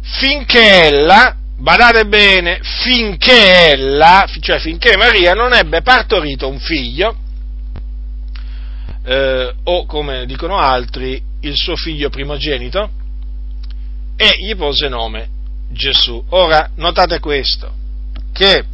finché 0.00 0.86
ella 0.86 1.36
badate 1.56 2.06
bene, 2.06 2.60
finché 2.62 3.70
ella, 3.70 4.28
cioè 4.40 4.58
finché 4.58 4.96
Maria 4.96 5.32
non 5.32 5.52
ebbe 5.52 5.82
partorito 5.82 6.48
un 6.48 6.58
figlio, 6.58 7.16
eh, 9.04 9.54
o 9.64 9.86
come 9.86 10.26
dicono 10.26 10.58
altri, 10.58 11.20
il 11.40 11.56
suo 11.56 11.76
figlio 11.76 12.10
primogenito, 12.10 12.90
e 14.16 14.36
gli 14.38 14.54
pose 14.56 14.88
nome 14.88 15.28
Gesù. 15.70 16.22
Ora, 16.30 16.70
notate 16.76 17.20
questo, 17.20 17.72
che 18.32 18.64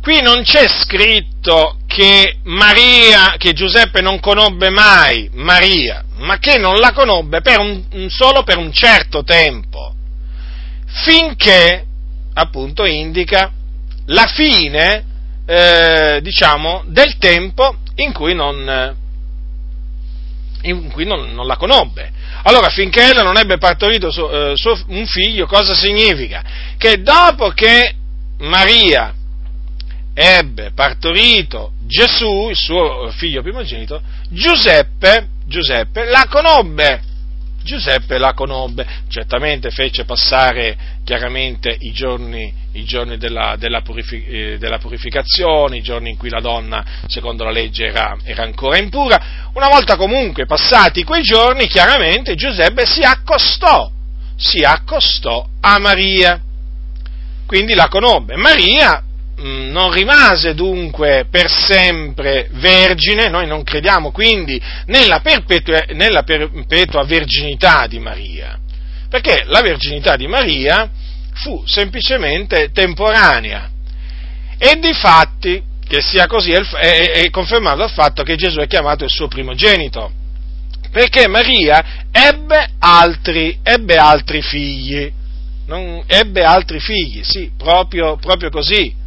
qui 0.00 0.20
non 0.22 0.42
c'è 0.42 0.66
scritto 0.68 1.78
che 1.86 2.38
Maria, 2.44 3.34
che 3.36 3.52
Giuseppe 3.52 4.00
non 4.00 4.20
conobbe 4.20 4.70
mai 4.70 5.28
Maria, 5.34 6.04
ma 6.18 6.38
che 6.38 6.58
non 6.58 6.76
la 6.76 6.92
conobbe 6.92 7.40
per 7.40 7.58
un, 7.58 8.08
solo 8.08 8.42
per 8.42 8.58
un 8.58 8.72
certo 8.72 9.22
tempo 9.22 9.94
finché 10.88 11.84
appunto 12.34 12.84
indica 12.84 13.52
la 14.06 14.26
fine, 14.26 15.04
eh, 15.46 16.20
diciamo, 16.22 16.84
del 16.86 17.16
tempo 17.18 17.76
in 17.96 18.12
cui 18.12 18.34
non, 18.34 18.96
in 20.62 20.90
cui 20.90 21.04
non, 21.04 21.32
non 21.32 21.46
la 21.46 21.56
conobbe. 21.56 22.10
Allora, 22.42 22.68
finché 22.68 23.10
ella 23.10 23.22
non 23.22 23.36
ebbe 23.36 23.58
partorito 23.58 24.10
su, 24.10 24.22
eh, 24.22 24.52
su 24.54 24.72
un 24.88 25.06
figlio, 25.06 25.46
cosa 25.46 25.74
significa? 25.74 26.42
Che 26.76 27.02
dopo 27.02 27.48
che 27.50 27.94
Maria 28.38 29.12
ebbe 30.14 30.72
partorito 30.74 31.72
Gesù, 31.86 32.48
il 32.50 32.56
suo 32.56 33.10
figlio 33.16 33.42
primogenito, 33.42 34.00
Giuseppe, 34.30 35.28
Giuseppe 35.46 36.04
la 36.04 36.26
conobbe 36.28 37.02
Giuseppe 37.68 38.16
la 38.16 38.32
conobbe, 38.32 38.86
certamente 39.08 39.70
fece 39.70 40.06
passare 40.06 40.74
chiaramente 41.04 41.76
i 41.78 41.92
giorni, 41.92 42.50
i 42.72 42.84
giorni 42.84 43.18
della, 43.18 43.56
della, 43.58 43.82
purific- 43.82 44.26
eh, 44.26 44.56
della, 44.56 44.78
purificazione, 44.78 45.76
i 45.76 45.82
giorni 45.82 46.08
in 46.08 46.16
cui 46.16 46.30
la 46.30 46.40
donna, 46.40 46.82
secondo 47.08 47.44
la 47.44 47.50
legge, 47.50 47.84
era, 47.84 48.16
era 48.24 48.42
ancora 48.42 48.78
impura. 48.78 49.50
Una 49.52 49.68
volta 49.68 49.96
comunque 49.96 50.46
passati 50.46 51.04
quei 51.04 51.20
giorni, 51.20 51.66
chiaramente 51.66 52.34
Giuseppe 52.34 52.86
si 52.86 53.02
accostò, 53.02 53.90
si 54.34 54.60
accostò 54.60 55.46
a 55.60 55.78
Maria. 55.78 56.40
Quindi 57.44 57.74
la 57.74 57.88
conobbe. 57.88 58.36
Maria 58.36 59.02
non 59.40 59.92
rimase 59.92 60.54
dunque 60.54 61.26
per 61.30 61.48
sempre 61.48 62.48
vergine, 62.52 63.28
noi 63.28 63.46
non 63.46 63.62
crediamo 63.62 64.10
quindi 64.10 64.60
nella 64.86 65.20
perpetua, 65.20 65.84
nella 65.92 66.22
perpetua 66.24 67.04
verginità 67.04 67.86
di 67.86 68.00
Maria, 68.00 68.58
perché 69.08 69.44
la 69.46 69.60
verginità 69.60 70.16
di 70.16 70.26
Maria 70.26 70.90
fu 71.34 71.62
semplicemente 71.66 72.70
temporanea. 72.72 73.70
E 74.58 74.76
di 74.80 74.92
fatti 74.92 75.62
che 75.86 76.00
sia 76.00 76.26
così 76.26 76.50
è, 76.50 77.30
confermato 77.30 77.78
dal 77.78 77.92
fatto 77.92 78.24
che 78.24 78.34
Gesù 78.34 78.58
è 78.58 78.66
chiamato 78.66 79.04
il 79.04 79.10
suo 79.10 79.28
primogenito, 79.28 80.10
perché 80.90 81.28
Maria 81.28 82.06
ebbe 82.10 82.70
altri, 82.80 83.56
ebbe 83.62 83.96
altri 83.96 84.42
figli, 84.42 85.12
non, 85.66 86.02
ebbe 86.08 86.42
altri 86.42 86.80
figli, 86.80 87.22
sì, 87.22 87.52
proprio, 87.56 88.16
proprio 88.16 88.50
così 88.50 89.06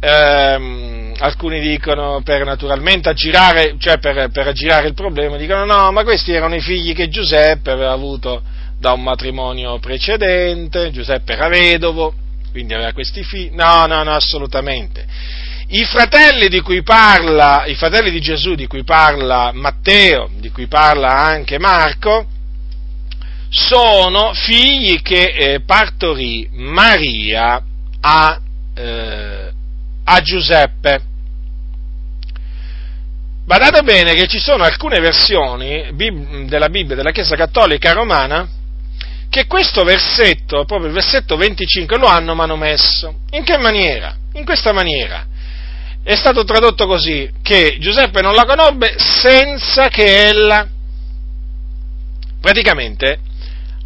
ehm, 0.00 1.14
alcuni 1.18 1.60
dicono 1.60 2.22
per 2.24 2.44
naturalmente 2.44 3.10
aggirare, 3.10 3.76
cioè 3.78 3.98
per, 3.98 4.30
per 4.32 4.48
aggirare 4.48 4.88
il 4.88 4.94
problema, 4.94 5.36
dicono 5.36 5.64
no, 5.64 5.92
ma 5.92 6.02
questi 6.02 6.32
erano 6.32 6.54
i 6.54 6.60
figli 6.60 6.94
che 6.94 7.08
Giuseppe 7.08 7.70
aveva 7.70 7.92
avuto 7.92 8.42
da 8.78 8.92
un 8.92 9.02
matrimonio 9.02 9.78
precedente, 9.78 10.90
Giuseppe 10.90 11.34
era 11.34 11.48
vedovo, 11.48 12.14
quindi 12.50 12.72
aveva 12.74 12.92
questi 12.92 13.22
figli. 13.22 13.50
No, 13.52 13.84
no, 13.86 14.02
no, 14.02 14.14
assolutamente. 14.14 15.06
I 15.72 15.84
fratelli 15.84 16.48
di 16.48 16.60
cui 16.62 16.82
parla, 16.82 17.64
i 17.66 17.74
fratelli 17.74 18.10
di 18.10 18.20
Gesù 18.20 18.54
di 18.54 18.66
cui 18.66 18.82
parla 18.82 19.52
Matteo, 19.52 20.28
di 20.38 20.50
cui 20.50 20.66
parla 20.66 21.10
anche 21.10 21.58
Marco, 21.58 22.26
sono 23.50 24.32
figli 24.32 25.00
che 25.02 25.24
eh, 25.24 25.60
partorì 25.60 26.48
Maria 26.52 27.62
a, 28.00 28.40
eh, 28.74 29.39
a 30.12 30.20
Giuseppe. 30.20 31.00
Badate 33.44 33.82
bene 33.82 34.14
che 34.14 34.26
ci 34.26 34.38
sono 34.38 34.64
alcune 34.64 35.00
versioni 35.00 35.94
della 36.46 36.68
Bibbia 36.68 36.96
della 36.96 37.12
Chiesa 37.12 37.36
Cattolica 37.36 37.92
Romana 37.92 38.48
che 39.28 39.46
questo 39.46 39.84
versetto, 39.84 40.64
proprio 40.64 40.88
il 40.88 40.92
versetto 40.92 41.36
25, 41.36 41.96
lo 41.96 42.06
hanno 42.06 42.34
manomesso. 42.34 43.20
In 43.30 43.44
che 43.44 43.56
maniera? 43.58 44.16
In 44.32 44.44
questa 44.44 44.72
maniera. 44.72 45.24
È 46.02 46.16
stato 46.16 46.42
tradotto 46.42 46.86
così, 46.86 47.30
che 47.42 47.76
Giuseppe 47.78 48.22
non 48.22 48.34
la 48.34 48.44
conobbe 48.44 48.96
senza 48.98 49.86
che 49.88 50.28
ella, 50.28 50.66
praticamente, 52.40 53.20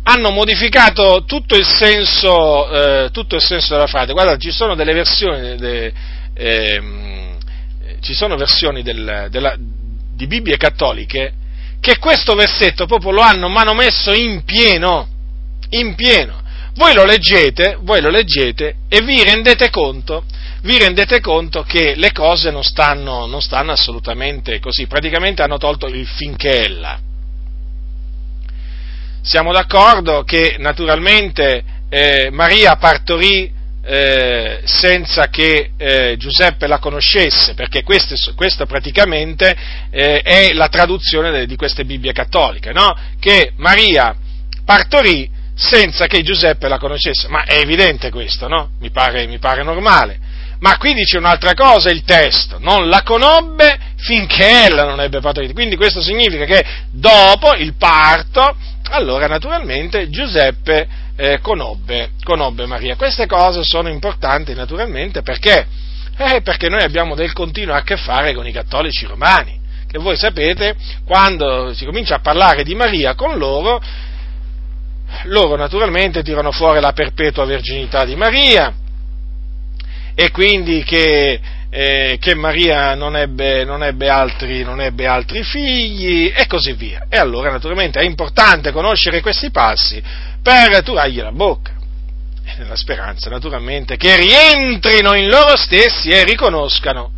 hanno 0.05 0.31
modificato 0.31 1.25
tutto 1.27 1.57
il 1.57 1.67
senso, 1.67 2.71
eh, 2.71 3.11
tutto 3.11 3.37
il 3.37 3.43
senso 3.43 3.75
della 3.75 3.87
frase. 3.87 4.13
Guarda, 4.13 4.37
ci 4.37 4.51
sono 4.51 4.75
delle 4.75 4.93
versioni, 4.93 5.57
de, 5.57 5.93
eh, 6.35 6.83
ci 8.01 8.15
sono 8.15 8.37
versioni 8.37 8.83
del, 8.83 9.29
della, 9.31 9.57
di 9.59 10.27
Bibbie 10.27 10.57
cattoliche 10.57 11.33
che 11.81 11.99
questo 11.99 12.35
versetto 12.35 12.87
proprio 12.87 13.13
lo 13.13 13.21
hanno 13.21 13.49
manomesso 13.49 14.13
in 14.13 14.45
pieno, 14.45 15.09
in 15.71 15.95
pieno. 15.95 16.43
Voi 16.77 16.95
lo 16.95 17.05
leggete, 17.05 17.79
voi 17.81 18.01
lo 18.01 18.11
leggete 18.11 18.77
e 18.89 19.01
vi 19.03 19.23
rendete 19.23 19.71
conto, 19.71 20.25
vi 20.63 20.79
rendete 20.79 21.21
conto 21.21 21.63
che 21.63 21.95
le 21.95 22.11
cose 22.13 22.51
non 22.51 22.63
stanno, 22.63 23.27
non 23.27 23.41
stanno 23.41 23.73
assolutamente 23.73 24.61
così, 24.61 24.87
praticamente 24.87 25.43
hanno 25.43 25.59
tolto 25.59 25.87
il 25.87 26.07
finché 26.07 26.65
ella. 26.65 26.99
Siamo 29.25 29.53
d'accordo 29.53 30.23
che 30.23 30.57
naturalmente 30.59 31.65
eh, 31.89 32.29
Maria 32.31 32.77
partorì 32.77 33.51
eh, 33.83 34.61
senza 34.65 35.29
che 35.29 35.71
eh, 35.79 36.17
Giuseppe 36.19 36.67
la 36.67 36.79
conoscesse, 36.79 37.55
perché 37.55 37.83
questo, 37.83 38.15
questo 38.35 38.67
praticamente 38.67 39.57
eh, 39.91 40.21
è 40.21 40.53
la 40.53 40.69
traduzione 40.69 41.47
di 41.47 41.57
queste 41.57 41.87
Bibbie 41.87 42.13
cattoliche, 42.13 42.73
no? 42.73 42.95
che 43.19 43.55
Maria 43.57 44.15
partorì 44.63 45.31
senza 45.55 46.07
che 46.07 46.23
Giuseppe 46.23 46.69
la 46.69 46.79
conoscesse, 46.79 47.27
ma 47.29 47.45
è 47.45 47.59
evidente 47.59 48.11
questo, 48.11 48.47
no? 48.47 48.73
mi, 48.81 48.91
pare, 48.91 49.27
mi 49.27 49.39
pare 49.39 49.63
normale. 49.63 50.19
Ma 50.61 50.77
qui 50.77 50.95
dice 50.95 51.19
un'altra 51.19 51.55
cosa 51.55 51.91
il 51.91 52.03
testo, 52.05 52.59
non 52.59 52.89
la 52.89 53.03
conobbe 53.03 53.79
finché 53.97 54.67
ella 54.67 54.85
non 54.85 55.01
ebbe 55.01 55.21
partorito. 55.21 55.53
Quindi 55.53 55.77
questo 55.77 56.01
significa 56.01 56.45
che 56.45 56.65
dopo 56.91 57.55
il 57.55 57.75
parto, 57.75 58.57
allora 58.91 59.27
naturalmente 59.27 60.11
Giuseppe 60.11 60.87
eh, 61.17 61.41
conobbe, 61.41 62.11
conobbe, 62.23 62.67
Maria. 62.67 62.97
Queste 62.97 63.27
cose 63.27 63.63
sono 63.65 63.89
importanti 63.89 64.55
naturalmente 64.55 65.23
perché? 65.23 65.67
Eh, 66.17 66.43
perché 66.43 66.69
noi 66.69 66.83
abbiamo 66.83 67.15
del 67.15 67.33
continuo 67.33 67.75
a 67.75 67.83
che 67.83 67.97
fare 67.97 68.35
con 68.35 68.47
i 68.47 68.53
cattolici 68.53 69.05
romani, 69.07 69.59
che 69.91 69.99
voi 69.99 70.17
sapete, 70.17 70.77
quando 71.05 71.73
si 71.75 71.85
comincia 71.85 72.17
a 72.17 72.21
parlare 72.21 72.63
di 72.63 72.75
Maria 72.75 73.15
con 73.15 73.37
loro, 73.37 73.81
loro 75.25 75.57
naturalmente 75.57 76.23
tirano 76.23 76.53
fuori 76.53 76.81
la 76.81 76.93
perpetua 76.93 77.45
verginità 77.45 78.05
di 78.05 78.17
Maria, 78.17 78.73
e 80.15 80.31
quindi 80.31 80.85
che, 80.85 81.41
eh, 81.69 82.17
che 82.21 82.35
Maria 82.35 82.95
non 82.95 83.17
ebbe, 83.17 83.65
non, 83.65 83.83
ebbe 83.83 84.09
altri, 84.09 84.63
non 84.63 84.81
ebbe, 84.81 85.07
altri, 85.07 85.43
figli 85.43 86.33
e 86.35 86.47
così 86.47 86.73
via. 86.73 87.07
E 87.09 87.17
allora 87.17 87.51
naturalmente 87.51 87.99
è 87.99 88.05
importante 88.05 88.71
conoscere 88.71 89.21
questi 89.21 89.51
passi 89.51 90.03
per 90.41 90.83
turargli 90.83 91.21
la 91.21 91.33
bocca, 91.33 91.73
nella 92.59 92.77
speranza 92.77 93.29
naturalmente 93.29 93.97
che 93.97 94.17
rientrino 94.17 95.15
in 95.15 95.29
loro 95.29 95.57
stessi 95.57 96.11
e 96.11 96.23
riconoscano, 96.25 97.13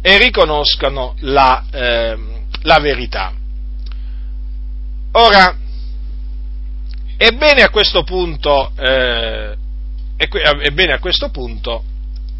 e 0.00 0.16
riconoscano 0.16 1.14
la, 1.20 1.64
eh, 1.70 2.16
la 2.62 2.78
verità. 2.78 3.32
Ora, 5.12 5.54
ebbene 7.16 7.62
a 7.62 7.70
questo 7.70 8.04
punto, 8.04 8.72
eh, 8.78 9.56
ebbene 10.16 10.92
a 10.92 10.98
questo 10.98 11.30
punto 11.30 11.82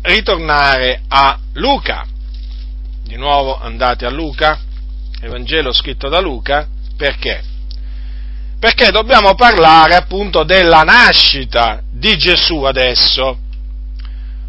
ritornare 0.02 1.02
a 1.08 1.38
Luca. 1.54 2.06
Di 3.04 3.16
nuovo 3.16 3.58
andate 3.58 4.04
a 4.04 4.10
Luca, 4.10 4.58
Evangelo 5.20 5.72
scritto 5.72 6.08
da 6.08 6.20
Luca, 6.20 6.68
perché? 6.96 7.42
Perché 8.60 8.90
dobbiamo 8.90 9.34
parlare 9.34 9.94
appunto 9.94 10.44
della 10.44 10.82
nascita 10.82 11.80
di 11.90 12.16
Gesù 12.16 12.62
adesso. 12.62 13.38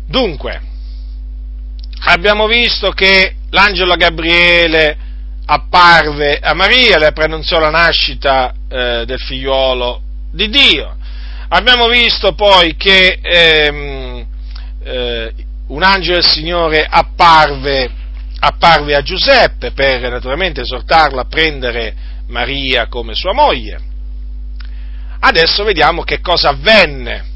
Dunque, 0.05 0.61
abbiamo 2.05 2.47
visto 2.47 2.91
che 2.91 3.35
l'angelo 3.49 3.95
Gabriele 3.95 4.97
apparve 5.45 6.39
a 6.39 6.53
Maria, 6.53 6.97
le 6.97 7.11
pronunziò 7.11 7.59
la 7.59 7.69
nascita 7.69 8.53
eh, 8.69 9.03
del 9.05 9.19
figliuolo 9.19 10.01
di 10.31 10.49
Dio. 10.49 10.97
Abbiamo 11.49 11.87
visto 11.87 12.33
poi 12.33 12.75
che 12.75 13.19
ehm, 13.21 14.25
eh, 14.83 15.33
un 15.69 15.83
angelo 15.83 16.15
del 16.15 16.25
Signore 16.25 16.85
apparve, 16.89 17.89
apparve 18.39 18.95
a 18.95 19.01
Giuseppe 19.01 19.71
per 19.71 20.01
naturalmente 20.09 20.61
esortarlo 20.61 21.19
a 21.19 21.25
prendere 21.25 21.95
Maria 22.27 22.87
come 22.87 23.13
sua 23.13 23.33
moglie. 23.33 23.79
Adesso 25.19 25.63
vediamo 25.63 26.03
che 26.03 26.21
cosa 26.21 26.49
avvenne. 26.49 27.27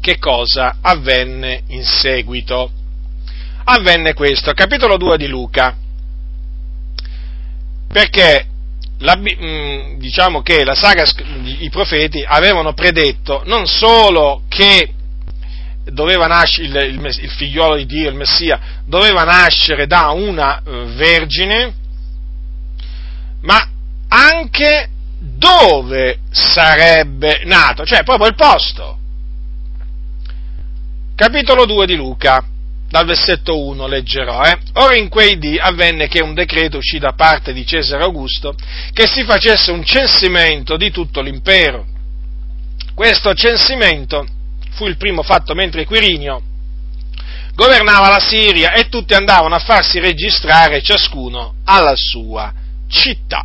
Che 0.00 0.18
cosa 0.18 0.76
avvenne 0.80 1.62
in 1.68 1.84
seguito? 1.84 2.70
Avvenne 3.64 4.14
questo, 4.14 4.52
capitolo 4.52 4.96
2 4.96 5.16
di 5.16 5.26
Luca. 5.26 5.76
Perché 7.88 8.46
la, 8.98 9.16
mm, 9.16 9.98
diciamo 9.98 10.42
che 10.42 10.62
la 10.64 10.74
saga, 10.74 11.04
i 11.58 11.68
profeti 11.70 12.24
avevano 12.24 12.74
predetto 12.74 13.42
non 13.46 13.66
solo 13.66 14.42
che 14.48 14.92
doveva 15.92 16.26
nascere, 16.26 16.86
il, 16.86 16.94
il, 16.94 17.18
il, 17.22 17.30
figliolo 17.30 17.76
di 17.76 17.86
Dio, 17.86 18.08
il 18.08 18.16
Messia, 18.16 18.60
doveva 18.84 19.22
nascere 19.22 19.86
da 19.86 20.10
una 20.10 20.60
uh, 20.64 20.86
vergine, 20.94 21.74
ma 23.42 23.68
anche 24.08 24.88
dove 25.18 26.18
sarebbe 26.30 27.42
nato, 27.44 27.84
cioè 27.84 28.02
proprio 28.02 28.28
il 28.28 28.34
posto. 28.34 28.98
Capitolo 31.14 31.64
2 31.64 31.86
di 31.86 31.96
Luca, 31.96 32.44
dal 32.90 33.06
versetto 33.06 33.58
1 33.58 33.86
leggerò. 33.86 34.42
Eh? 34.42 34.58
Ora 34.74 34.96
in 34.96 35.08
quei 35.08 35.38
dì 35.38 35.58
avvenne 35.58 36.08
che 36.08 36.20
un 36.20 36.34
decreto 36.34 36.78
uscì 36.78 36.98
da 36.98 37.12
parte 37.12 37.52
di 37.52 37.64
Cesare 37.64 38.02
Augusto 38.02 38.54
che 38.92 39.06
si 39.06 39.24
facesse 39.24 39.70
un 39.70 39.84
censimento 39.84 40.76
di 40.76 40.90
tutto 40.90 41.20
l'impero. 41.20 41.86
Questo 42.94 43.34
censimento 43.34 44.26
fu 44.76 44.86
il 44.86 44.96
primo 44.96 45.22
fatto 45.22 45.54
mentre 45.54 45.84
Quirinio 45.84 46.42
governava 47.54 48.10
la 48.10 48.20
Siria 48.20 48.72
e 48.72 48.88
tutti 48.88 49.14
andavano 49.14 49.54
a 49.54 49.58
farsi 49.58 49.98
registrare 49.98 50.82
ciascuno 50.82 51.54
alla 51.64 51.94
sua 51.96 52.52
città. 52.88 53.44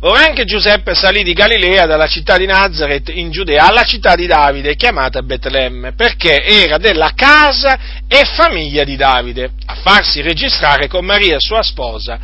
Ora 0.00 0.24
anche 0.24 0.44
Giuseppe 0.44 0.94
salì 0.94 1.22
di 1.22 1.32
Galilea 1.32 1.86
dalla 1.86 2.06
città 2.06 2.36
di 2.36 2.46
Nazareth 2.46 3.08
in 3.08 3.30
Giudea 3.30 3.66
alla 3.66 3.84
città 3.84 4.14
di 4.14 4.26
Davide 4.26 4.74
chiamata 4.74 5.22
Betlemme 5.22 5.92
perché 5.92 6.42
era 6.44 6.78
della 6.78 7.12
casa 7.14 7.78
e 8.06 8.24
famiglia 8.34 8.84
di 8.84 8.96
Davide 8.96 9.52
a 9.66 9.76
farsi 9.76 10.20
registrare 10.20 10.88
con 10.88 11.04
Maria 11.04 11.36
sua 11.38 11.62
sposa 11.62 12.18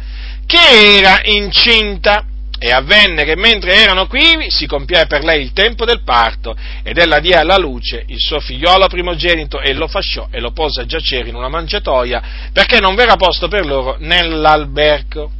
che 0.44 0.98
era 0.98 1.20
incinta 1.24 2.24
e 2.58 2.72
avvenne 2.72 3.24
che 3.24 3.36
mentre 3.36 3.74
erano 3.74 4.06
quivi 4.06 4.50
si 4.50 4.66
compie 4.66 5.06
per 5.06 5.22
lei 5.22 5.42
il 5.42 5.52
tempo 5.52 5.84
del 5.84 6.02
parto 6.02 6.56
ed 6.82 6.98
ella 6.98 7.20
diè 7.20 7.36
alla 7.36 7.56
luce 7.56 8.04
il 8.08 8.18
suo 8.18 8.40
figliolo 8.40 8.88
primogenito 8.88 9.60
e 9.60 9.72
lo 9.74 9.86
fasciò 9.86 10.26
e 10.30 10.40
lo 10.40 10.50
pose 10.50 10.80
a 10.80 10.86
giacere 10.86 11.28
in 11.28 11.36
una 11.36 11.48
mangiatoia 11.48 12.50
perché 12.52 12.80
non 12.80 12.94
v'era 12.96 13.16
posto 13.16 13.48
per 13.48 13.64
loro 13.64 13.96
nell'albergo. 14.00 15.30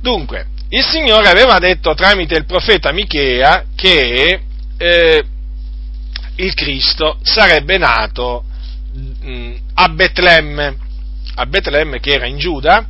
Dunque, 0.00 0.46
il 0.70 0.84
Signore 0.84 1.28
aveva 1.28 1.58
detto 1.58 1.94
tramite 1.94 2.36
il 2.36 2.44
profeta 2.44 2.92
Michea 2.92 3.64
che 3.74 4.40
eh, 4.76 5.24
il 6.36 6.54
Cristo 6.54 7.18
sarebbe 7.22 7.78
nato 7.78 8.44
mh, 8.92 9.30
mm, 9.30 9.54
a 9.74 9.88
Betlemme, 9.88 10.76
a 11.34 11.46
Betlemme 11.46 12.00
che 12.00 12.12
era 12.12 12.26
in 12.26 12.38
Giuda, 12.38 12.86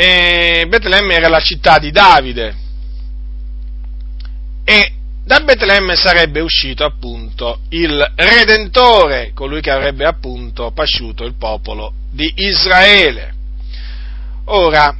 e 0.00 0.64
Betlemme 0.68 1.14
era 1.14 1.26
la 1.26 1.40
città 1.40 1.80
di 1.80 1.90
Davide 1.90 2.54
e 4.62 4.92
da 5.24 5.40
Betlemme 5.40 5.96
sarebbe 5.96 6.38
uscito 6.38 6.84
appunto 6.84 7.62
il 7.70 8.12
Redentore, 8.14 9.32
colui 9.34 9.60
che 9.60 9.72
avrebbe 9.72 10.04
appunto 10.04 10.70
pasciuto 10.70 11.24
il 11.24 11.34
popolo 11.34 11.92
di 12.12 12.32
Israele. 12.36 13.34
Ora, 14.44 14.96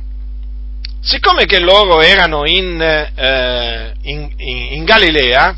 siccome 1.00 1.44
che 1.44 1.60
loro 1.60 2.00
erano 2.00 2.44
in, 2.44 2.80
eh, 2.80 3.94
in, 4.02 4.32
in 4.36 4.84
Galilea, 4.84 5.56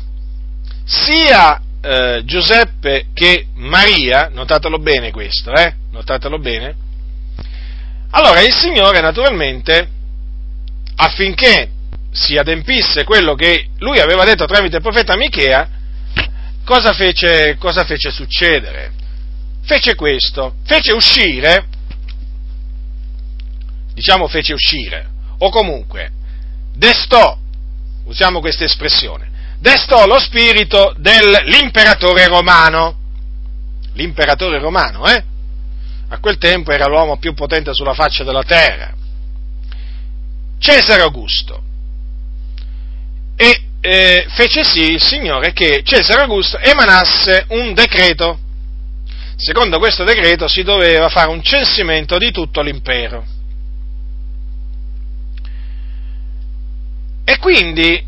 sia 0.85 1.59
eh, 1.81 2.21
Giuseppe 2.25 3.07
che 3.15 3.47
Maria, 3.55 4.29
notatelo 4.31 4.77
bene 4.77 5.09
questo, 5.09 5.51
eh, 5.51 5.73
notatelo 5.89 6.37
bene, 6.37 6.89
allora 8.11 8.41
il 8.41 8.53
Signore 8.53 9.01
naturalmente, 9.01 9.87
affinché 10.95 11.69
si 12.11 12.37
adempisse 12.37 13.03
quello 13.03 13.35
che 13.35 13.69
lui 13.79 13.99
aveva 13.99 14.25
detto 14.25 14.45
tramite 14.45 14.77
il 14.77 14.81
profeta 14.81 15.15
Michea, 15.15 15.67
cosa 16.65 16.93
fece, 16.93 17.55
cosa 17.57 17.83
fece 17.83 18.11
succedere? 18.11 18.91
Fece 19.63 19.95
questo, 19.95 20.55
fece 20.65 20.91
uscire, 20.91 21.65
diciamo 23.93 24.27
fece 24.27 24.53
uscire, 24.53 25.07
o 25.37 25.49
comunque 25.49 26.11
destò, 26.73 27.37
usiamo 28.05 28.39
questa 28.39 28.65
espressione, 28.65 29.55
destò 29.59 30.05
lo 30.05 30.19
spirito 30.19 30.93
dell'imperatore 30.97 32.27
romano. 32.27 32.97
L'imperatore 33.93 34.57
romano, 34.59 35.05
eh? 35.07 35.23
A 36.13 36.19
quel 36.19 36.37
tempo 36.37 36.71
era 36.71 36.87
l'uomo 36.87 37.17
più 37.17 37.33
potente 37.33 37.73
sulla 37.73 37.93
faccia 37.93 38.25
della 38.25 38.43
terra. 38.43 38.93
Cesare 40.59 41.03
Augusto. 41.03 41.63
E 43.37 43.61
eh, 43.79 44.25
fece 44.27 44.65
sì 44.65 44.91
il 44.91 45.01
Signore 45.01 45.53
che 45.53 45.81
Cesare 45.83 46.23
Augusto 46.23 46.57
emanasse 46.57 47.45
un 47.49 47.73
decreto. 47.73 48.39
Secondo 49.37 49.79
questo 49.79 50.03
decreto 50.03 50.49
si 50.49 50.63
doveva 50.63 51.07
fare 51.07 51.29
un 51.29 51.41
censimento 51.41 52.17
di 52.17 52.29
tutto 52.31 52.61
l'impero. 52.61 53.25
E 57.23 57.37
quindi 57.39 58.05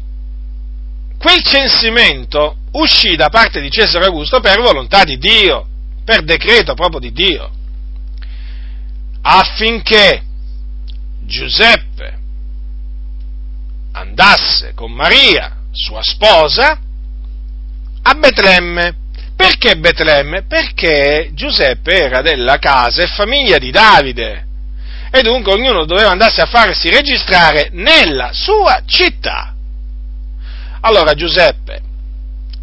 quel 1.18 1.42
censimento 1.42 2.58
uscì 2.74 3.16
da 3.16 3.30
parte 3.30 3.62
di 3.62 3.72
Cesare 3.72 4.06
Augusto 4.06 4.42
per 4.42 4.60
volontà 4.60 5.06
di 5.06 5.18
Dio, 5.18 5.66
per 6.04 6.24
decreto 6.24 6.74
proprio 6.74 7.00
di 7.00 7.14
Dio, 7.14 7.62
affinché 9.24 10.22
Giuseppe 11.26 12.20
andasse 13.94 14.74
con 14.76 14.92
Maria, 14.92 15.58
sua 15.72 16.04
sposa, 16.04 16.80
a 18.04 18.14
Betlemme. 18.14 19.02
Perché 19.36 19.76
Betlemme? 19.76 20.44
Perché 20.44 21.32
Giuseppe 21.34 22.04
era 22.04 22.22
della 22.22 22.60
casa 22.60 23.02
e 23.02 23.08
famiglia 23.08 23.58
di 23.58 23.72
Davide 23.72 24.46
e 25.16 25.22
dunque 25.22 25.54
ognuno 25.54 25.86
doveva 25.86 26.10
andarsi 26.10 26.42
a 26.42 26.48
farsi 26.48 26.90
registrare 26.90 27.70
nella 27.72 28.32
sua 28.34 28.82
città. 28.86 29.54
Allora 30.82 31.14
Giuseppe 31.14 31.82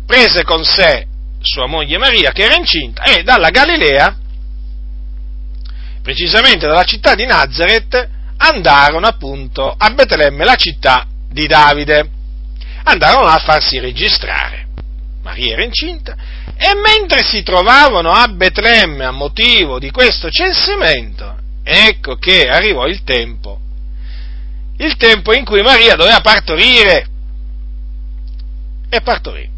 prese 0.05 0.43
con 0.43 0.65
sé 0.65 1.07
sua 1.41 1.67
moglie 1.67 1.97
Maria 1.97 2.33
che 2.33 2.43
era 2.43 2.57
incinta 2.57 3.05
e 3.05 3.23
dalla 3.23 3.51
Galilea, 3.51 4.17
precisamente 6.11 6.67
dalla 6.67 6.83
città 6.83 7.15
di 7.15 7.25
Nazareth, 7.25 8.09
andarono 8.37 9.07
appunto 9.07 9.73
a 9.79 9.91
Betlemme, 9.91 10.45
la 10.45 10.57
città 10.57 11.07
di 11.31 11.47
Davide. 11.47 12.11
Andarono 12.83 13.29
a 13.29 13.39
farsi 13.39 13.79
registrare. 13.79 14.67
Maria 15.23 15.53
era 15.53 15.63
incinta 15.63 16.17
e 16.57 16.75
mentre 16.75 17.23
si 17.23 17.45
trovavano 17.45 18.11
a 18.11 18.27
Betlemme 18.27 19.05
a 19.05 19.13
motivo 19.13 19.79
di 19.79 19.91
questo 19.91 20.31
censimento, 20.31 21.37
ecco 21.63 22.17
che 22.17 22.49
arrivò 22.49 22.87
il 22.87 23.05
tempo, 23.05 23.61
il 24.79 24.97
tempo 24.97 25.33
in 25.33 25.45
cui 25.45 25.63
Maria 25.63 25.95
doveva 25.95 26.21
partorire. 26.21 27.07
E 28.89 29.01
partorì. 29.03 29.49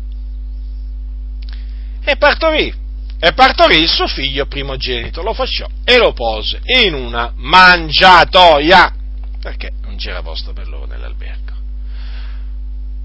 E 2.04 2.16
partorì. 2.16 2.81
E 3.24 3.34
partorì 3.34 3.80
il 3.80 3.88
suo 3.88 4.08
figlio 4.08 4.46
primogenito, 4.46 5.22
lo 5.22 5.32
fasciò 5.32 5.68
e 5.84 5.96
lo 5.96 6.12
pose 6.12 6.60
in 6.64 6.94
una 6.94 7.32
mangiatoia, 7.36 8.92
perché 9.40 9.70
non 9.82 9.94
c'era 9.96 10.22
posto 10.22 10.52
per 10.52 10.66
loro 10.66 10.86
nell'albergo. 10.86 11.52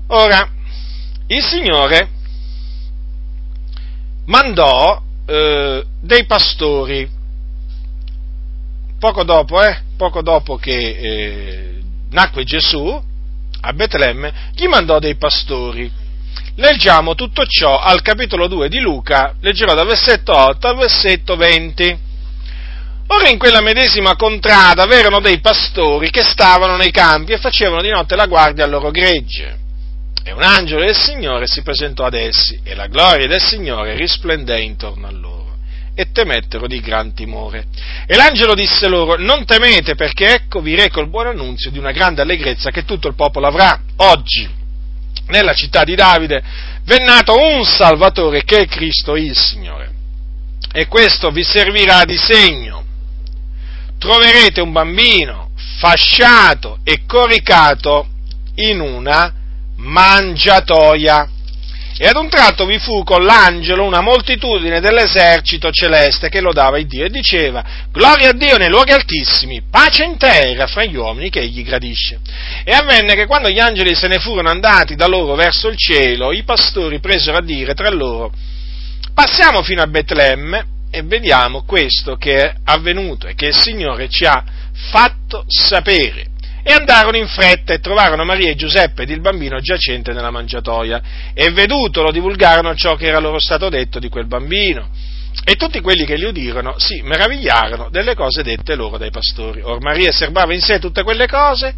Ora, 0.08 0.50
il 1.28 1.44
Signore 1.44 2.10
mandò 4.26 5.00
eh, 5.28 5.86
dei 6.02 6.26
pastori 6.26 7.08
poco 8.98 9.24
dopo, 9.24 9.62
eh, 9.62 9.84
poco 9.98 10.24
dopo 10.24 10.56
che 10.56 10.80
eh, 10.80 11.82
nacque 12.10 12.44
Gesù 12.44 13.04
a 13.62 13.72
Betlemme, 13.72 14.34
gli 14.56 14.66
mandò 14.66 14.98
dei 14.98 15.16
pastori. 15.16 15.92
Leggiamo 16.60 17.14
tutto 17.14 17.46
ciò 17.46 17.78
al 17.78 18.02
capitolo 18.02 18.48
2 18.48 18.68
di 18.68 18.80
Luca, 18.80 19.36
leggerò 19.42 19.76
dal 19.76 19.86
versetto 19.86 20.36
8 20.36 20.68
al 20.68 20.76
versetto 20.76 21.36
20. 21.36 22.00
Ora 23.10 23.30
in 23.30 23.38
quella 23.38 23.62
medesima 23.62 24.16
contrada 24.16 24.88
v'erano 24.88 25.20
dei 25.20 25.40
pastori 25.40 26.10
che 26.10 26.24
stavano 26.24 26.76
nei 26.76 26.90
campi 26.90 27.34
e 27.34 27.38
facevano 27.38 27.84
di 27.84 27.90
notte 27.90 28.16
la 28.16 28.26
guardia 28.26 28.64
al 28.64 28.72
loro 28.72 28.90
gregge. 28.90 29.56
E 30.24 30.32
un 30.32 30.42
angelo 30.42 30.82
del 30.82 30.96
Signore 30.96 31.46
si 31.46 31.62
presentò 31.62 32.06
ad 32.06 32.16
essi 32.16 32.60
e 32.64 32.74
la 32.74 32.88
gloria 32.88 33.28
del 33.28 33.42
Signore 33.42 33.96
risplendé 33.96 34.60
intorno 34.60 35.06
a 35.06 35.12
loro 35.12 35.58
e 35.94 36.12
temettero 36.12 36.66
di 36.66 36.80
gran 36.80 37.14
timore. 37.14 37.66
E 38.08 38.16
l'angelo 38.16 38.56
disse 38.56 38.88
loro, 38.88 39.16
non 39.16 39.46
temete 39.46 39.94
perché 39.94 40.34
ecco 40.34 40.62
vi 40.62 40.74
reco 40.74 41.02
il 41.02 41.10
buon 41.10 41.28
annunzio 41.28 41.70
di 41.70 41.78
una 41.78 41.92
grande 41.92 42.24
allegrezza 42.24 42.72
che 42.72 42.84
tutto 42.84 43.08
il 43.08 43.16
popolo 43.16 43.46
avrà 43.46 43.80
oggi. 43.98 44.66
Nella 45.28 45.54
città 45.54 45.84
di 45.84 45.96
Davide 45.96 46.42
v'è 46.84 47.04
nato 47.04 47.38
un 47.38 47.66
Salvatore 47.66 48.44
che 48.44 48.62
è 48.62 48.68
Cristo 48.68 49.16
il 49.16 49.36
Signore. 49.36 49.92
E 50.72 50.88
questo 50.88 51.32
vi 51.32 51.44
servirà 51.44 52.04
di 52.06 52.18
segno. 52.18 52.86
Troverete 53.98 54.62
un 54.62 54.72
bambino 54.72 55.50
fasciato 55.80 56.80
e 56.84 57.06
coricato 57.06 58.08
in 58.56 58.80
una 58.80 59.34
mangiatoia 59.76 61.30
e 62.00 62.06
ad 62.06 62.16
un 62.16 62.30
tratto 62.30 62.66
vi 62.66 62.78
fu 62.78 63.04
con 63.04 63.24
l'angelo 63.24 63.84
una 63.84 64.02
moltitudine 64.02 64.80
dell'esercito 64.80 65.72
celeste 65.72 66.30
che 66.30 66.42
lodava 66.42 66.78
il 66.78 66.86
Dio 66.86 67.06
e 67.06 67.10
diceva, 67.10 67.64
gloria 67.92 68.30
a 68.30 68.34
Dio 68.34 68.58
nei 68.58 68.70
luoghi 68.70 68.92
altissimi, 68.92 69.64
pace 69.70 70.04
in 70.04 70.18
terra 70.18 70.68
fra 70.68 70.84
gli 70.84 70.96
uomini 70.96 71.32
che 71.32 71.40
egli 71.40 71.64
gradisce. 71.64 72.20
E 72.64 72.72
avvenne 72.72 73.16
che 73.16 73.26
quando 73.26 73.50
gli 73.50 73.60
angeli 73.60 73.96
se 73.96 74.08
ne 74.08 74.20
furono 74.20 74.50
andati 74.50 74.96
da 74.96 75.08
loro 75.08 75.34
verso 75.34 75.70
il 75.70 75.78
cielo, 75.78 76.32
i 76.32 76.44
pastori 76.44 77.00
presero 77.00 77.38
a 77.38 77.44
dire 77.44 77.74
tra 77.74 77.90
loro, 77.90 78.32
passiamo 79.14 79.64
fino 79.64 79.82
a 79.82 79.88
Betlemme 79.88 80.66
e 80.92 81.02
vediamo 81.02 81.64
questo 81.64 82.16
che 82.16 82.44
è 82.44 82.54
avvenuto 82.66 83.26
e 83.26 83.34
che 83.34 83.48
il 83.48 83.56
Signore 83.56 84.08
ci 84.08 84.26
ha 84.26 84.44
fatto 84.92 85.46
sapere 85.48 86.36
e 86.68 86.74
andarono 86.74 87.16
in 87.16 87.28
fretta 87.28 87.72
e 87.72 87.80
trovarono 87.80 88.26
Maria 88.26 88.50
e 88.50 88.56
Giuseppe 88.56 89.04
ed 89.04 89.10
il 89.10 89.22
bambino 89.22 89.58
giacente 89.62 90.12
nella 90.12 90.32
mangiatoia 90.32 91.02
e 91.34 91.50
vedutolo 91.52 92.12
divulgarono 92.12 92.76
ciò 92.76 92.96
che 92.96 93.08
era 93.08 93.20
loro 93.20 93.40
stato 93.40 93.70
detto 93.70 94.00
di 94.00 94.10
quel 94.10 94.28
bambino. 94.28 94.90
E 95.46 95.56
tutti 95.56 95.80
quelli 95.80 96.04
che 96.04 96.18
li 96.18 96.26
udirono 96.26 96.78
si 96.78 97.00
meravigliarono 97.04 97.88
delle 97.90 98.16
cose 98.16 98.44
dette 98.44 98.76
loro 98.76 98.98
dai 98.98 99.12
pastori. 99.12 99.62
Or 99.62 99.80
Maria 99.80 100.12
serbava 100.12 100.54
in 100.54 100.60
sé 100.60 100.78
tutte 100.78 101.04
quelle 101.04 101.26
cose, 101.26 101.74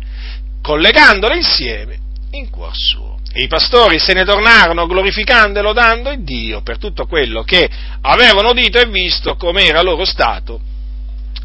collegandole 0.59 1.35
insieme 1.35 1.99
in 2.31 2.49
cuor 2.49 2.71
suo. 2.73 3.19
E 3.31 3.43
i 3.43 3.47
pastori 3.47 3.99
se 3.99 4.13
ne 4.13 4.25
tornarono 4.25 4.87
glorificando 4.87 5.59
e 5.59 5.61
lodando 5.61 6.09
il 6.09 6.23
Dio 6.23 6.63
per 6.63 6.79
tutto 6.79 7.05
quello 7.05 7.43
che 7.43 7.69
avevano 8.01 8.49
udito 8.49 8.79
e 8.79 8.87
visto 8.87 9.35
come 9.35 9.65
era 9.65 9.83
loro 9.83 10.03
stato 10.03 10.59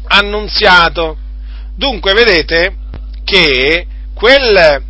annunziato. 0.07 1.17
Dunque, 1.75 2.13
vedete, 2.13 2.77
che 3.25 3.85
quel, 4.13 4.81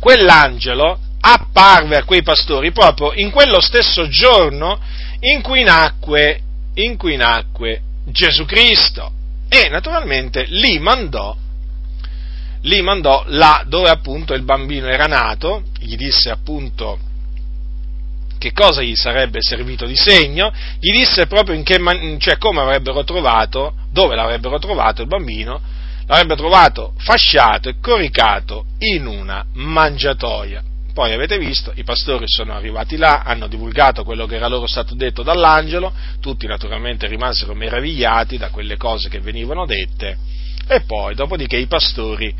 quell'angelo 0.00 0.98
apparve 1.20 1.96
a 1.96 2.04
quei 2.04 2.22
pastori 2.22 2.72
proprio 2.72 3.12
in 3.12 3.30
quello 3.30 3.60
stesso 3.60 4.08
giorno 4.08 4.80
in 5.20 5.42
cui 5.42 5.64
nacque, 5.64 6.40
in 6.74 6.96
cui 6.96 7.16
nacque 7.16 7.82
Gesù 8.06 8.46
Cristo. 8.46 9.12
E 9.48 9.68
naturalmente 9.68 10.44
li 10.48 10.78
mandò, 10.78 11.36
li 12.62 12.80
mandò 12.82 13.24
là 13.26 13.64
dove 13.66 13.88
appunto 13.88 14.34
il 14.34 14.42
bambino 14.42 14.86
era 14.88 15.06
nato, 15.06 15.64
gli 15.78 15.96
disse 15.96 16.30
appunto 16.30 16.98
che 18.38 18.52
cosa 18.52 18.82
gli 18.82 18.94
sarebbe 18.94 19.38
servito 19.42 19.84
di 19.84 19.96
segno, 19.96 20.52
gli 20.78 20.92
disse 20.92 21.26
proprio 21.26 21.56
in 21.56 21.64
che 21.64 21.78
man- 21.78 22.18
cioè 22.20 22.38
come 22.38 22.60
avrebbero 22.60 23.02
trovato, 23.02 23.74
dove 23.90 24.14
l'avrebbero 24.14 24.58
trovato 24.58 25.02
il 25.02 25.08
bambino, 25.08 25.60
l'avrebbe 26.08 26.36
trovato 26.36 26.94
fasciato 26.98 27.68
e 27.68 27.76
coricato 27.80 28.64
in 28.78 29.06
una 29.06 29.44
mangiatoia. 29.52 30.62
Poi 30.92 31.12
avete 31.12 31.38
visto, 31.38 31.70
i 31.76 31.84
pastori 31.84 32.24
sono 32.26 32.54
arrivati 32.54 32.96
là, 32.96 33.22
hanno 33.22 33.46
divulgato 33.46 34.02
quello 34.02 34.26
che 34.26 34.34
era 34.34 34.48
loro 34.48 34.66
stato 34.66 34.96
detto 34.96 35.22
dall'angelo, 35.22 35.92
tutti 36.20 36.46
naturalmente 36.48 37.06
rimasero 37.06 37.54
meravigliati 37.54 38.36
da 38.36 38.48
quelle 38.48 38.76
cose 38.76 39.08
che 39.08 39.20
venivano 39.20 39.64
dette, 39.64 40.18
e 40.66 40.80
poi, 40.80 41.14
dopodiché, 41.14 41.56
i 41.56 41.66
pastori 41.66 42.34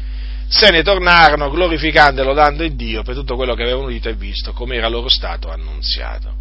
se 0.48 0.70
ne 0.70 0.82
tornarono 0.82 1.50
glorificando 1.50 2.22
e 2.22 2.24
lodando 2.24 2.64
il 2.64 2.74
Dio 2.74 3.02
per 3.02 3.14
tutto 3.14 3.36
quello 3.36 3.54
che 3.54 3.62
avevano 3.62 3.86
udito 3.86 4.08
e 4.08 4.14
visto, 4.14 4.52
come 4.52 4.76
era 4.76 4.88
loro 4.88 5.08
stato 5.08 5.50
annunziato. 5.50 6.34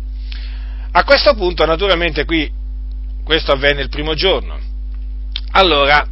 A 0.92 1.04
questo 1.04 1.36
punto, 1.36 1.66
naturalmente, 1.66 2.26
qui 2.26 2.50
questo 3.24 3.52
avvenne 3.52 3.82
il 3.82 3.90
primo 3.90 4.16
giorno. 4.16 4.58
Allora, 5.52 6.08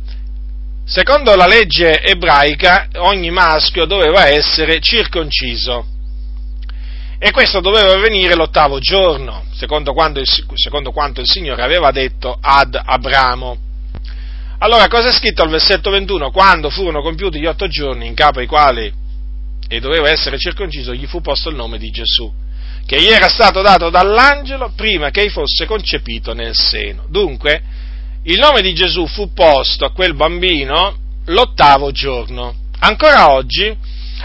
secondo 0.85 1.35
la 1.35 1.47
legge 1.47 2.01
ebraica 2.01 2.87
ogni 2.97 3.31
maschio 3.31 3.85
doveva 3.85 4.27
essere 4.27 4.79
circonciso 4.79 5.87
e 7.17 7.31
questo 7.31 7.59
doveva 7.59 7.93
avvenire 7.93 8.35
l'ottavo 8.35 8.77
giorno, 8.79 9.45
secondo 9.53 9.93
quanto, 9.93 10.19
il, 10.19 10.27
secondo 10.27 10.91
quanto 10.91 11.21
il 11.21 11.27
Signore 11.27 11.63
aveva 11.63 11.91
detto 11.91 12.37
ad 12.39 12.79
Abramo. 12.79 13.57
Allora, 14.59 14.87
cosa 14.87 15.09
è 15.09 15.13
scritto 15.13 15.41
al 15.41 15.49
versetto 15.49 15.89
21? 15.89 16.29
Quando 16.29 16.69
furono 16.69 17.01
compiuti 17.01 17.39
gli 17.39 17.45
otto 17.45 17.67
giorni 17.67 18.05
in 18.05 18.13
capo 18.13 18.39
ai 18.39 18.47
quali 18.47 18.93
e 19.67 19.79
doveva 19.79 20.09
essere 20.09 20.37
circonciso, 20.37 20.93
gli 20.93 21.07
fu 21.07 21.21
posto 21.21 21.49
il 21.49 21.55
nome 21.55 21.77
di 21.79 21.89
Gesù, 21.89 22.31
che 22.85 23.01
gli 23.01 23.07
era 23.07 23.27
stato 23.27 23.61
dato 23.61 23.89
dall'angelo 23.89 24.73
prima 24.75 25.09
che 25.09 25.27
fosse 25.29 25.65
concepito 25.65 26.33
nel 26.33 26.53
seno. 26.55 27.05
Dunque, 27.09 27.63
il 28.25 28.37
nome 28.39 28.61
di 28.61 28.73
Gesù 28.73 29.07
fu 29.07 29.33
posto 29.33 29.85
a 29.85 29.91
quel 29.91 30.15
bambino 30.15 30.95
l'ottavo 31.25 31.91
giorno. 31.91 32.55
Ancora 32.79 33.31
oggi, 33.31 33.75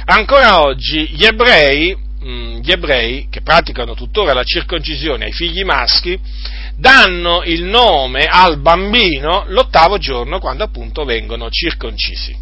ancora 0.05 0.63
oggi 0.63 1.09
gli 1.09 1.25
ebrei 1.25 1.97
Mm, 2.23 2.59
gli 2.59 2.71
ebrei, 2.71 3.29
che 3.31 3.41
praticano 3.41 3.95
tuttora 3.95 4.35
la 4.35 4.45
circoncisione 4.45 5.25
ai 5.25 5.33
figli 5.33 5.65
maschi, 5.65 6.21
danno 6.77 7.43
il 7.45 7.65
nome 7.65 8.27
al 8.27 8.61
bambino 8.61 9.45
l'ottavo 9.47 9.97
giorno 9.97 10.39
quando 10.39 10.65
appunto 10.65 11.05
vengono 11.05 11.49
circoncisi. 11.49 12.37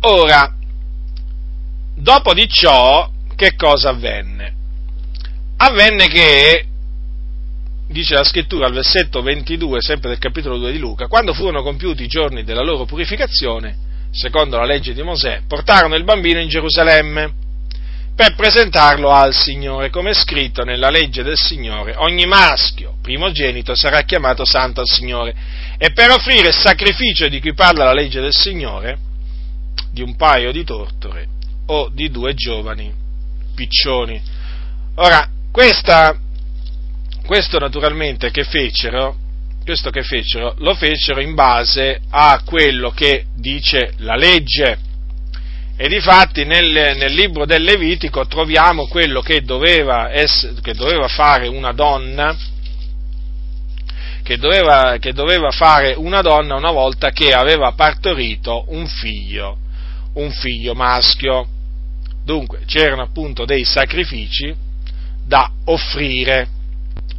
Ora, 0.00 0.54
dopo 1.94 2.34
di 2.34 2.46
ciò, 2.48 3.10
che 3.34 3.54
cosa 3.56 3.88
avvenne? 3.88 4.54
Avvenne 5.56 6.06
che, 6.08 6.66
dice 7.88 8.14
la 8.14 8.24
scrittura 8.24 8.66
al 8.66 8.72
versetto 8.72 9.22
22, 9.22 9.80
sempre 9.80 10.08
del 10.08 10.18
capitolo 10.18 10.58
2 10.58 10.72
di 10.72 10.78
Luca, 10.78 11.06
quando 11.06 11.32
furono 11.32 11.62
compiuti 11.62 12.04
i 12.04 12.08
giorni 12.08 12.44
della 12.44 12.62
loro 12.62 12.84
purificazione, 12.84 13.76
secondo 14.10 14.56
la 14.56 14.64
legge 14.64 14.94
di 14.94 15.02
Mosè, 15.02 15.42
portarono 15.46 15.94
il 15.94 16.04
bambino 16.04 16.40
in 16.40 16.48
Gerusalemme 16.48 17.42
per 18.14 18.36
presentarlo 18.36 19.10
al 19.10 19.34
Signore, 19.34 19.90
come 19.90 20.10
è 20.10 20.14
scritto 20.14 20.62
nella 20.62 20.88
legge 20.88 21.22
del 21.22 21.36
Signore, 21.36 21.94
ogni 21.96 22.26
maschio 22.26 22.94
primogenito 23.02 23.74
sarà 23.74 24.02
chiamato 24.02 24.44
santo 24.44 24.80
al 24.80 24.88
Signore 24.88 25.34
e 25.76 25.92
per 25.92 26.10
offrire 26.10 26.52
sacrificio 26.52 27.28
di 27.28 27.40
cui 27.40 27.54
parla 27.54 27.84
la 27.84 27.92
legge 27.92 28.20
del 28.20 28.32
Signore, 28.32 28.98
di 29.90 30.00
un 30.00 30.16
paio 30.16 30.52
di 30.52 30.64
tortore 30.64 31.26
o 31.66 31.90
di 31.92 32.10
due 32.10 32.34
giovani 32.34 32.92
piccioni. 33.54 34.20
Ora, 34.96 35.28
questa, 35.50 36.16
questo 37.26 37.58
naturalmente 37.58 38.30
che 38.30 38.44
fecero 38.44 39.16
questo 39.64 39.88
che 39.88 40.02
fecero? 40.02 40.54
Lo 40.58 40.74
fecero 40.74 41.20
in 41.20 41.34
base 41.34 42.02
a 42.10 42.42
quello 42.44 42.90
che 42.90 43.24
dice 43.34 43.94
la 43.98 44.14
legge. 44.14 44.78
E 45.76 45.88
difatti 45.88 46.44
nel, 46.44 46.96
nel 46.96 47.12
libro 47.12 47.46
del 47.46 47.62
Levitico 47.62 48.26
troviamo 48.26 48.86
quello 48.86 49.22
che 49.22 49.42
doveva, 49.42 50.12
essere, 50.12 50.54
che 50.60 50.74
doveva 50.74 51.08
fare 51.08 51.48
una 51.48 51.72
donna, 51.72 52.36
che 54.22 54.36
doveva, 54.36 54.98
che 55.00 55.12
doveva 55.12 55.50
fare 55.50 55.94
una 55.96 56.20
donna 56.20 56.56
una 56.56 56.70
volta 56.70 57.10
che 57.10 57.32
aveva 57.32 57.72
partorito 57.72 58.66
un 58.68 58.86
figlio, 58.86 59.56
un 60.14 60.30
figlio 60.30 60.74
maschio. 60.74 61.48
Dunque 62.22 62.60
c'erano 62.66 63.02
appunto 63.02 63.44
dei 63.44 63.64
sacrifici 63.64 64.54
da 65.26 65.50
offrire, 65.64 66.48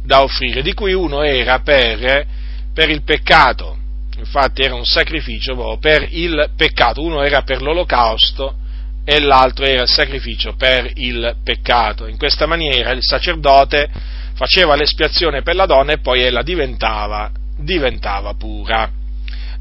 da 0.06 0.22
offrire, 0.22 0.62
di 0.62 0.72
cui 0.72 0.94
uno 0.94 1.22
era 1.22 1.58
per 1.60 2.44
per 2.76 2.90
il 2.90 3.04
peccato, 3.04 3.74
infatti 4.18 4.60
era 4.60 4.74
un 4.74 4.84
sacrificio 4.84 5.78
per 5.80 6.06
il 6.10 6.50
peccato, 6.54 7.02
uno 7.02 7.22
era 7.22 7.40
per 7.40 7.62
l'olocausto 7.62 8.54
e 9.02 9.18
l'altro 9.18 9.64
era 9.64 9.80
il 9.80 9.88
sacrificio 9.88 10.56
per 10.56 10.90
il 10.96 11.36
peccato. 11.42 12.06
In 12.06 12.18
questa 12.18 12.44
maniera 12.44 12.90
il 12.90 13.02
sacerdote 13.02 13.88
faceva 14.34 14.76
l'espiazione 14.76 15.40
per 15.40 15.54
la 15.54 15.64
donna 15.64 15.92
e 15.92 16.00
poi 16.00 16.20
ella 16.20 16.42
diventava, 16.42 17.30
diventava 17.56 18.34
pura. 18.34 18.90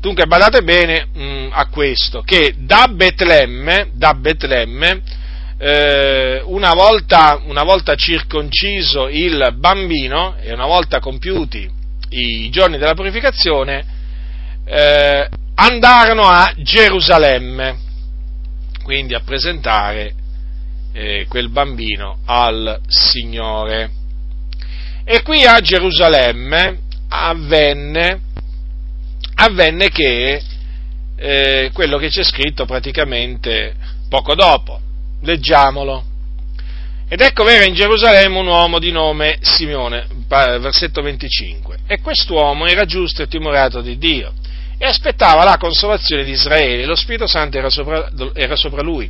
Dunque 0.01 0.25
badate 0.25 0.61
bene 0.61 1.07
mh, 1.13 1.23
mm, 1.23 1.47
a 1.53 1.67
questo, 1.67 2.21
che 2.21 2.55
da 2.57 2.89
Betlemme, 2.89 3.91
da 3.93 4.13
Betlemme 4.13 5.01
eh, 5.57 6.41
una, 6.45 6.73
volta, 6.73 7.41
una 7.45 7.63
volta 7.63 7.95
circonciso 7.95 9.07
il 9.07 9.55
bambino 9.57 10.35
e 10.37 10.53
una 10.53 10.65
volta 10.65 10.99
compiuti 10.99 11.69
i 12.09 12.49
giorni 12.49 12.77
della 12.77 12.93
purificazione, 12.93 13.85
eh, 14.65 15.29
andarono 15.55 16.23
a 16.23 16.53
Gerusalemme, 16.55 17.77
quindi 18.83 19.13
a 19.13 19.21
presentare 19.21 20.13
eh, 20.93 21.25
quel 21.27 21.49
bambino 21.49 22.19
al 22.25 22.79
Signore. 22.87 23.91
E 25.03 25.21
qui 25.21 25.45
a 25.45 25.59
Gerusalemme 25.59 26.79
avvenne, 27.09 28.19
avvenne 29.35 29.89
che 29.89 30.41
eh, 31.17 31.69
quello 31.73 31.97
che 31.97 32.09
c'è 32.09 32.23
scritto 32.23 32.65
praticamente 32.65 33.75
poco 34.09 34.35
dopo, 34.35 34.79
leggiamolo. 35.26 36.03
Ed 37.07 37.21
ecco 37.21 37.43
vera 37.43 37.65
in 37.65 37.73
Gerusalemme 37.73 38.39
un 38.39 38.47
uomo 38.47 38.80
di 38.80 38.91
nome 38.91 39.38
Simeone, 39.41 40.07
versetto 40.28 41.01
25. 41.01 41.80
E 41.88 41.99
quest'uomo 42.01 42.65
era 42.65 42.86
giusto 42.86 43.21
e 43.21 43.28
timorato 43.28 43.82
di 43.82 43.97
Dio 43.97 44.34
e 44.78 44.86
aspettava 44.86 45.43
la 45.43 45.57
consolazione 45.57 46.23
di 46.23 46.32
Israele, 46.32 46.86
lo 46.86 46.95
Spirito 46.95 47.28
Santo 47.28 47.57
era 47.57 47.69
sopra, 47.69 48.09
era 48.34 48.55
sopra, 48.55 48.82
lui. 48.82 49.09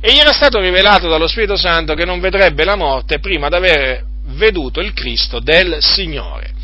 E 0.00 0.12
gli 0.12 0.18
era 0.18 0.32
stato 0.32 0.60
rivelato 0.60 1.08
dallo 1.08 1.26
Spirito 1.26 1.56
Santo 1.56 1.94
che 1.94 2.04
non 2.04 2.20
vedrebbe 2.20 2.64
la 2.64 2.76
morte 2.76 3.18
prima 3.18 3.48
di 3.48 3.54
aver 3.54 4.04
veduto 4.26 4.80
il 4.80 4.92
Cristo 4.92 5.40
del 5.40 5.78
Signore. 5.80 6.56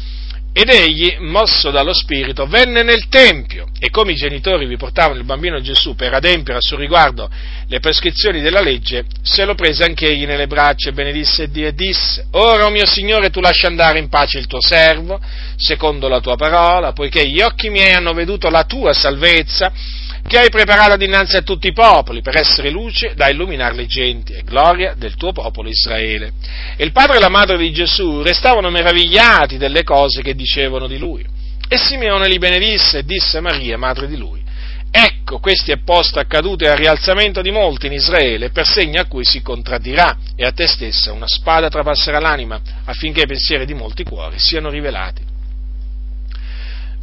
Ed 0.56 0.68
egli, 0.68 1.16
mosso 1.18 1.72
dallo 1.72 1.92
Spirito, 1.92 2.46
venne 2.46 2.84
nel 2.84 3.08
Tempio 3.08 3.66
e 3.80 3.90
come 3.90 4.12
i 4.12 4.14
genitori 4.14 4.66
vi 4.66 4.76
portavano 4.76 5.18
il 5.18 5.24
bambino 5.24 5.60
Gesù 5.60 5.96
per 5.96 6.14
adempiere 6.14 6.60
a 6.60 6.62
suo 6.62 6.76
riguardo 6.76 7.28
le 7.66 7.80
prescrizioni 7.80 8.40
della 8.40 8.60
legge, 8.60 9.04
se 9.20 9.44
lo 9.44 9.56
prese 9.56 9.82
anche 9.82 10.06
egli 10.06 10.26
nelle 10.26 10.46
braccia 10.46 10.90
e 10.90 10.92
benedisse 10.92 11.50
Dio 11.50 11.66
e 11.66 11.74
disse, 11.74 12.28
Ora, 12.30 12.66
o 12.66 12.70
mio 12.70 12.86
Signore, 12.86 13.30
tu 13.30 13.40
lascia 13.40 13.66
andare 13.66 13.98
in 13.98 14.08
pace 14.08 14.38
il 14.38 14.46
tuo 14.46 14.60
servo, 14.60 15.20
secondo 15.56 16.06
la 16.06 16.20
tua 16.20 16.36
parola, 16.36 16.92
poiché 16.92 17.28
gli 17.28 17.40
occhi 17.40 17.68
miei 17.68 17.92
hanno 17.92 18.12
veduto 18.12 18.48
la 18.48 18.62
tua 18.62 18.92
salvezza, 18.92 19.72
che 20.26 20.38
hai 20.38 20.48
preparato 20.48 20.96
dinanzi 20.96 21.36
a 21.36 21.42
tutti 21.42 21.68
i 21.68 21.72
popoli 21.72 22.22
per 22.22 22.36
essere 22.36 22.70
luce 22.70 23.14
da 23.14 23.28
illuminare 23.28 23.74
le 23.74 23.86
genti 23.86 24.32
e 24.32 24.42
gloria 24.42 24.94
del 24.96 25.16
tuo 25.16 25.32
popolo 25.32 25.68
Israele. 25.68 26.32
E 26.76 26.84
il 26.84 26.92
padre 26.92 27.16
e 27.16 27.20
la 27.20 27.28
madre 27.28 27.56
di 27.58 27.72
Gesù 27.72 28.22
restavano 28.22 28.70
meravigliati 28.70 29.58
delle 29.58 29.82
cose 29.82 30.22
che 30.22 30.34
dicevano 30.34 30.86
di 30.86 30.98
lui. 30.98 31.24
E 31.68 31.76
Simeone 31.76 32.28
li 32.28 32.38
benedisse 32.38 32.98
e 32.98 33.04
disse 33.04 33.38
a 33.38 33.40
Maria, 33.40 33.78
madre 33.78 34.06
di 34.06 34.16
lui, 34.16 34.42
Ecco, 34.96 35.40
questo 35.40 35.72
è 35.72 35.78
posto 35.78 36.20
accaduto 36.20 36.64
al 36.70 36.76
rialzamento 36.76 37.42
di 37.42 37.50
molti 37.50 37.86
in 37.86 37.94
Israele, 37.94 38.50
per 38.50 38.64
segno 38.64 39.00
a 39.00 39.06
cui 39.06 39.24
si 39.24 39.42
contraddirà, 39.42 40.16
e 40.36 40.46
a 40.46 40.52
te 40.52 40.68
stessa 40.68 41.10
una 41.10 41.26
spada 41.26 41.68
trapasserà 41.68 42.20
l'anima, 42.20 42.60
affinché 42.84 43.22
i 43.22 43.26
pensieri 43.26 43.66
di 43.66 43.74
molti 43.74 44.04
cuori 44.04 44.38
siano 44.38 44.70
rivelati. 44.70 45.33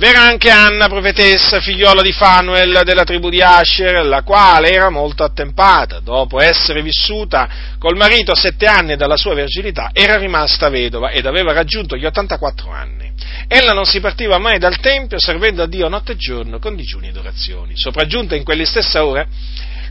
V'era 0.01 0.21
anche 0.21 0.49
Anna, 0.49 0.87
profetessa, 0.87 1.59
figliola 1.59 2.01
di 2.01 2.11
Fanuel 2.11 2.81
della 2.83 3.03
tribù 3.03 3.29
di 3.29 3.39
Asher, 3.39 4.03
la 4.03 4.23
quale 4.23 4.71
era 4.71 4.89
molto 4.89 5.23
attempata. 5.23 5.99
Dopo 5.99 6.41
essere 6.41 6.81
vissuta 6.81 7.47
col 7.77 7.95
marito 7.95 8.33
sette 8.33 8.65
anni 8.65 8.95
dalla 8.95 9.15
sua 9.15 9.35
verginità, 9.35 9.91
era 9.93 10.17
rimasta 10.17 10.69
vedova 10.69 11.11
ed 11.11 11.27
aveva 11.27 11.53
raggiunto 11.53 11.95
gli 11.95 12.05
84 12.05 12.71
anni. 12.71 13.11
Ella 13.47 13.73
non 13.73 13.85
si 13.85 13.99
partiva 13.99 14.39
mai 14.39 14.57
dal 14.57 14.79
Tempio, 14.79 15.19
servendo 15.19 15.61
a 15.61 15.67
Dio 15.67 15.87
notte 15.87 16.13
e 16.13 16.15
giorno 16.15 16.57
con 16.57 16.75
digiuni 16.75 17.09
ed 17.09 17.17
orazioni. 17.17 17.77
Sopraggiunta 17.77 18.35
in 18.35 18.43
quelle 18.43 18.65
stesse 18.65 18.97
ore, 18.97 19.27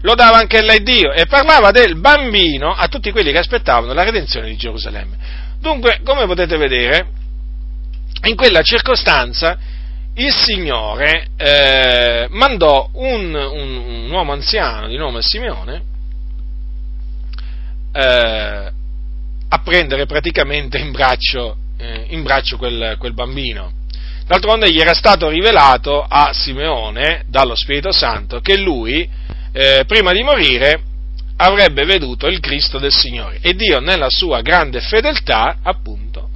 lodava 0.01 0.39
anche 0.39 0.59
e 0.59 0.83
Dio 0.83 1.13
e 1.13 1.27
parlava 1.27 1.71
del 1.71 1.95
bambino 2.01 2.75
a 2.75 2.89
tutti 2.89 3.13
quelli 3.13 3.31
che 3.31 3.39
aspettavano 3.39 3.93
la 3.93 4.03
redenzione 4.03 4.49
di 4.49 4.57
Gerusalemme. 4.57 5.17
Dunque, 5.61 6.01
come 6.03 6.27
potete 6.27 6.57
vedere, 6.57 7.07
in 8.25 8.35
quella 8.35 8.63
circostanza 8.63 9.79
il 10.15 10.33
Signore 10.33 11.29
eh, 11.37 12.27
mandò 12.31 12.89
un, 12.93 13.35
un, 13.35 13.77
un, 13.77 14.11
uomo 14.11 14.33
anziano 14.33 14.89
di 14.89 14.97
nome 14.97 15.23
Simeone 15.23 15.83
eh, 17.93 18.73
a 19.53 19.59
prendere 19.65 20.07
praticamente 20.07 20.79
in 20.79 20.91
braccio, 20.93 21.57
eh, 21.79 22.07
in 22.09 22.23
braccio 22.23 22.57
quel, 22.57 22.97
quel, 22.99 23.15
bambino. 23.15 23.73
D'altronde 24.27 24.71
gli 24.71 24.81
era 24.81 24.95
stato 24.95 25.29
rivelato 25.29 26.05
a 26.09 26.33
Simeone 26.33 27.25
dallo 27.27 27.55
Spirito 27.55 27.91
Santo 27.91 28.41
che 28.41 28.57
lui, 28.57 29.09
eh, 29.53 29.85
prima 29.87 30.13
di 30.13 30.23
morire, 30.23 30.83
avrebbe 31.37 31.85
veduto 31.85 32.27
il 32.27 32.39
Cristo 32.39 32.79
del 32.79 32.93
Signore 32.93 33.39
e 33.41 33.55
Dio 33.55 33.81
nella 33.81 34.11
sua 34.11 34.41
grande 34.43 34.81
fedeltà, 34.81 35.59
appunto, 35.63 36.30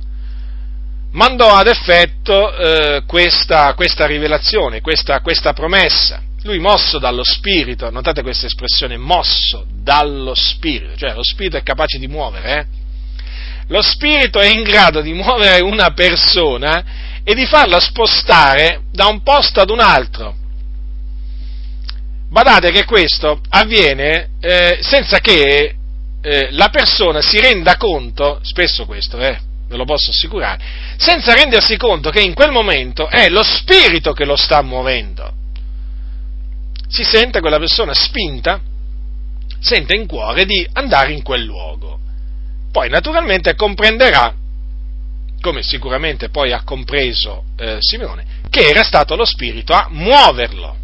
mandò 1.15 1.55
ad 1.55 1.67
effetto 1.67 2.55
eh, 2.57 3.03
questa, 3.07 3.75
questa, 3.75 4.07
rivelazione, 4.07 4.81
questa, 4.81 5.21
questa 5.21 5.53
promessa. 5.53 6.23
Lui 6.43 6.59
mosso 6.59 6.99
dallo 6.99 7.25
Spirito, 7.25 7.91
notate 7.91 8.23
questa 8.23 8.47
espressione, 8.47 8.99
mosso 8.99 9.67
dallo 9.71 10.35
Spirito, 10.35 10.95
cioè 10.97 11.15
lo 11.15 11.25
Spirito 11.25 11.57
è 11.57 11.63
capace 11.63 11.99
di 11.99 12.07
muovere, 12.07 12.59
eh? 12.59 12.67
lo 13.69 13.81
Spirito 13.81 14.41
è 14.41 14.47
in 14.47 14.63
grado 14.63 15.01
di 15.01 15.15
muovere 15.15 15.63
una 15.63 15.93
persona 15.93 16.85
e 17.25 17.35
di 17.35 17.47
farla 17.47 17.81
spostare 17.81 18.83
da 18.93 19.07
un 19.07 19.23
posto 19.23 19.61
ad 19.61 19.71
un 19.71 19.81
altro. 19.81 20.37
Badate 22.29 22.73
che 22.73 22.85
questo 22.85 23.41
avviene 23.51 24.33
eh, 24.41 24.79
senza 24.83 25.21
che 25.21 25.77
eh, 26.21 26.49
la 26.51 26.69
persona 26.69 27.23
si 27.23 27.41
renda 27.41 27.77
conto, 27.77 28.41
spesso 28.43 28.85
questo, 28.85 29.19
eh, 29.19 29.39
ve 29.67 29.77
lo 29.77 29.85
posso 29.85 30.11
assicurare, 30.11 30.63
senza 30.97 31.35
rendersi 31.35 31.77
conto 31.77 32.11
che 32.11 32.21
in 32.21 32.35
quel 32.35 32.51
momento 32.51 33.09
è 33.09 33.29
lo 33.29 33.43
spirito 33.43 34.13
che 34.13 34.25
lo 34.25 34.37
sta 34.37 34.63
muovendo. 34.63 35.33
Si 36.89 37.03
sente 37.03 37.41
quella 37.41 37.59
persona 37.59 37.93
spinta, 37.95 38.61
sente 39.59 39.97
in 39.97 40.07
cuore 40.07 40.45
di 40.45 40.67
andare 40.75 41.13
in 41.13 41.23
quel 41.23 41.43
luogo. 41.43 41.99
Poi 42.71 42.89
naturalmente 42.89 43.55
comprenderà, 43.55 44.35
come 45.41 45.63
sicuramente 45.63 46.29
poi 46.29 46.53
ha 46.53 46.63
compreso 46.63 47.45
eh, 47.57 47.79
Simeone, 47.81 48.43
che 48.51 48.69
era 48.69 48.83
stato 48.83 49.17
lo 49.17 49.25
spirito 49.25 49.73
a 49.73 49.89
muoverlo. 49.91 50.77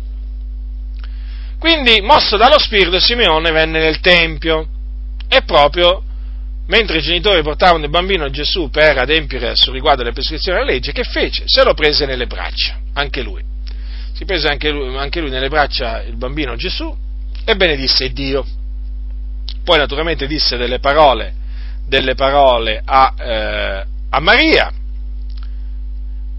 Quindi, 1.59 2.01
mosso 2.01 2.37
dallo 2.37 2.59
spirito, 2.59 2.99
Simeone 2.99 3.51
venne 3.51 3.81
nel 3.81 4.01
Tempio 4.01 4.67
e 5.29 5.43
proprio 5.43 6.03
mentre 6.71 6.99
i 6.99 7.03
genitori 7.03 7.43
portavano 7.43 7.85
il 7.85 7.91
bambino 7.91 8.25
a 8.25 8.31
Gesù 8.31 8.71
per 8.71 8.97
adempiere 8.97 9.57
sul 9.57 9.75
riguardo 9.75 10.03
alle 10.03 10.13
prescrizioni 10.13 10.59
della 10.59 10.71
legge, 10.71 10.93
che 10.93 11.03
fece? 11.03 11.43
Se 11.47 11.65
lo 11.65 11.75
prese 11.75 12.07
nelle 12.07 12.27
braccia, 12.27 12.79
anche 12.95 13.23
lui. 13.23 13.43
Si 14.15 14.25
prese 14.25 14.49
anche 14.49 14.71
lui, 14.71 14.97
anche 14.97 15.21
lui 15.21 15.31
nelle 15.31 15.49
braccia 15.49 16.03
il 16.03 16.17
bambino 16.17 16.55
Gesù 16.55 16.97
e 17.45 17.57
benedisse 17.57 18.13
Dio. 18.13 18.47
Poi 19.65 19.79
naturalmente 19.79 20.29
disse 20.29 20.57
delle 20.57 20.79
parole, 20.79 21.35
delle 21.87 22.15
parole 22.15 22.81
a, 22.85 23.15
eh, 23.19 23.85
a 24.11 24.21
Maria, 24.21 24.73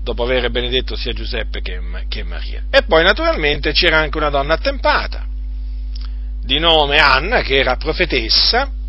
dopo 0.02 0.24
aver 0.24 0.50
benedetto 0.50 0.96
sia 0.96 1.12
Giuseppe 1.12 1.62
che, 1.62 1.78
che 2.08 2.24
Maria. 2.24 2.64
E 2.72 2.84
poi 2.84 3.04
naturalmente 3.04 3.74
c'era 3.74 3.98
anche 3.98 4.18
una 4.18 4.30
donna 4.30 4.54
attempata, 4.54 5.26
di 6.42 6.58
nome 6.58 7.00
Anna, 7.00 7.42
che 7.42 7.58
era 7.58 7.76
profetessa, 7.76 8.80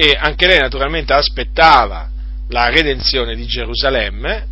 e 0.00 0.16
anche 0.18 0.46
lei 0.46 0.58
naturalmente 0.58 1.12
aspettava 1.12 2.08
la 2.48 2.70
redenzione 2.70 3.36
di 3.36 3.44
Gerusalemme, 3.44 4.46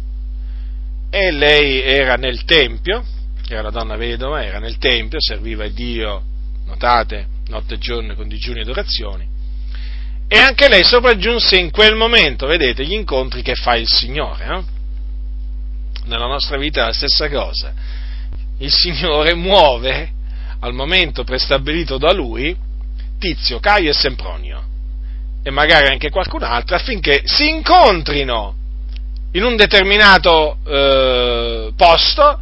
e 1.09 1.31
lei 1.31 1.81
era 1.81 2.17
nel 2.17 2.45
Tempio, 2.45 3.03
era 3.49 3.61
una 3.61 3.71
donna 3.71 3.97
vedova, 3.97 4.45
era 4.45 4.59
nel 4.59 4.77
Tempio, 4.77 5.17
serviva 5.19 5.67
Dio, 5.69 6.23
notate, 6.67 7.29
notte 7.47 7.77
e 7.77 7.79
giorno 7.79 8.15
con 8.15 8.29
digiuni 8.29 8.61
ed 8.61 8.69
orazioni, 8.69 9.27
e 10.29 10.37
anche 10.37 10.69
lei 10.69 10.85
sopraggiunse 10.85 11.57
in 11.57 11.71
quel 11.71 11.95
momento, 11.95 12.47
vedete, 12.47 12.85
gli 12.85 12.93
incontri 12.93 13.41
che 13.41 13.55
fa 13.55 13.75
il 13.75 13.89
Signore, 13.89 14.45
eh? 14.45 14.63
nella 16.09 16.27
nostra 16.27 16.59
vita 16.59 16.83
è 16.83 16.85
la 16.85 16.93
stessa 16.93 17.27
cosa. 17.31 17.73
Il 18.59 18.71
Signore 18.71 19.33
muove 19.33 20.11
al 20.61 20.75
momento 20.75 21.25
prestabilito 21.25 21.97
da 21.97 22.13
Lui 22.13 22.55
Tizio, 23.19 23.61
Caio 23.61 23.91
e 23.91 23.95
Sempronio 23.95 24.68
e 25.43 25.51
magari 25.51 25.87
anche 25.87 26.11
qualcun 26.11 26.43
altro 26.43 26.77
affinché 26.77 27.23
si 27.25 27.49
incontrino 27.49 28.55
in 29.33 29.45
un 29.45 29.57
determinato 29.57 30.59
eh, 30.67 31.73
posto, 31.77 32.41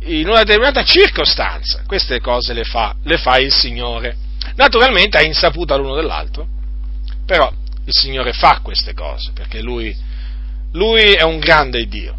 in 0.00 0.28
una 0.28 0.42
determinata 0.42 0.84
circostanza. 0.84 1.82
Queste 1.86 2.20
cose 2.20 2.52
le 2.52 2.64
fa, 2.64 2.94
le 3.04 3.16
fa 3.16 3.38
il 3.38 3.52
Signore. 3.52 4.16
Naturalmente 4.54 5.18
ha 5.18 5.22
insaputa 5.22 5.76
l'uno 5.76 5.94
dell'altro, 5.94 6.46
però 7.24 7.52
il 7.84 7.92
Signore 7.92 8.32
fa 8.32 8.60
queste 8.62 8.94
cose 8.94 9.32
perché 9.32 9.60
Lui, 9.60 9.94
lui 10.72 11.12
è 11.12 11.22
un 11.22 11.38
grande 11.38 11.86
Dio. 11.86 12.14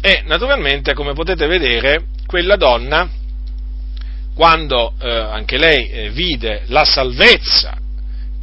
E 0.00 0.22
naturalmente, 0.26 0.94
come 0.94 1.12
potete 1.12 1.46
vedere, 1.46 2.04
quella 2.26 2.56
donna, 2.56 3.08
quando 4.34 4.94
eh, 5.00 5.10
anche 5.10 5.58
lei 5.58 5.88
eh, 5.88 6.10
vide 6.10 6.62
la 6.66 6.84
salvezza 6.84 7.86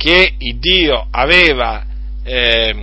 che 0.05 0.35
Dio 0.59 1.07
aveva 1.09 1.83
eh, 2.23 2.75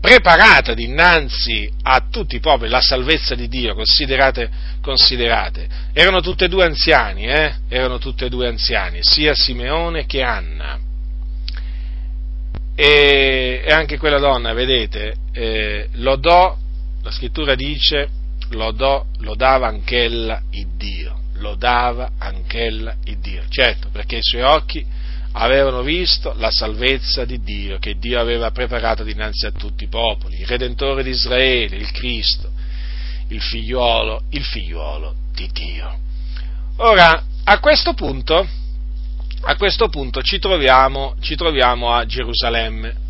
preparata 0.00 0.72
dinanzi 0.72 1.70
a 1.82 2.06
tutti 2.10 2.36
i 2.36 2.40
popoli, 2.40 2.70
la 2.70 2.80
salvezza 2.80 3.34
di 3.34 3.48
Dio, 3.48 3.74
considerate, 3.74 4.50
considerate. 4.80 5.68
erano 5.92 6.22
tutte 6.22 6.46
e 6.46 6.48
due 6.48 6.64
anziani, 6.64 7.26
eh? 7.26 7.54
erano 7.68 7.98
tutte 7.98 8.24
e 8.24 8.28
due 8.30 8.48
anziani, 8.48 9.00
sia 9.02 9.34
Simeone 9.34 10.06
che 10.06 10.22
Anna. 10.22 10.78
E, 12.74 13.62
e 13.62 13.70
anche 13.70 13.98
quella 13.98 14.18
donna, 14.18 14.54
vedete, 14.54 15.16
eh, 15.32 15.88
lodò 15.96 16.56
la 17.02 17.10
scrittura 17.10 17.54
dice, 17.54 18.08
lodò, 18.52 19.04
lodava 19.18 19.66
anch'ella 19.66 20.40
il 20.52 20.68
Dio, 20.78 21.24
lodava 21.34 22.12
anch'ella 22.16 22.96
il 23.04 23.18
Dio, 23.18 23.42
certo, 23.50 23.90
perché 23.92 24.16
i 24.16 24.22
suoi 24.22 24.42
occhi 24.42 25.02
avevano 25.36 25.82
visto 25.82 26.32
la 26.36 26.50
salvezza 26.50 27.24
di 27.24 27.42
Dio, 27.42 27.78
che 27.78 27.96
Dio 27.98 28.20
aveva 28.20 28.50
preparato 28.50 29.02
dinanzi 29.02 29.46
a 29.46 29.50
tutti 29.50 29.84
i 29.84 29.88
popoli, 29.88 30.40
il 30.40 30.46
Redentore 30.46 31.02
di 31.02 31.10
Israele, 31.10 31.76
il 31.76 31.90
Cristo, 31.90 32.50
il 33.28 33.40
figliuolo, 33.40 34.22
il 34.30 34.44
figliuolo 34.44 35.14
di 35.32 35.48
Dio. 35.52 35.98
Ora, 36.76 37.24
a 37.42 37.58
questo 37.58 37.94
punto, 37.94 38.46
a 39.42 39.56
questo 39.56 39.88
punto 39.88 40.22
ci, 40.22 40.38
troviamo, 40.38 41.16
ci 41.20 41.34
troviamo 41.34 41.92
a 41.92 42.06
Gerusalemme. 42.06 43.02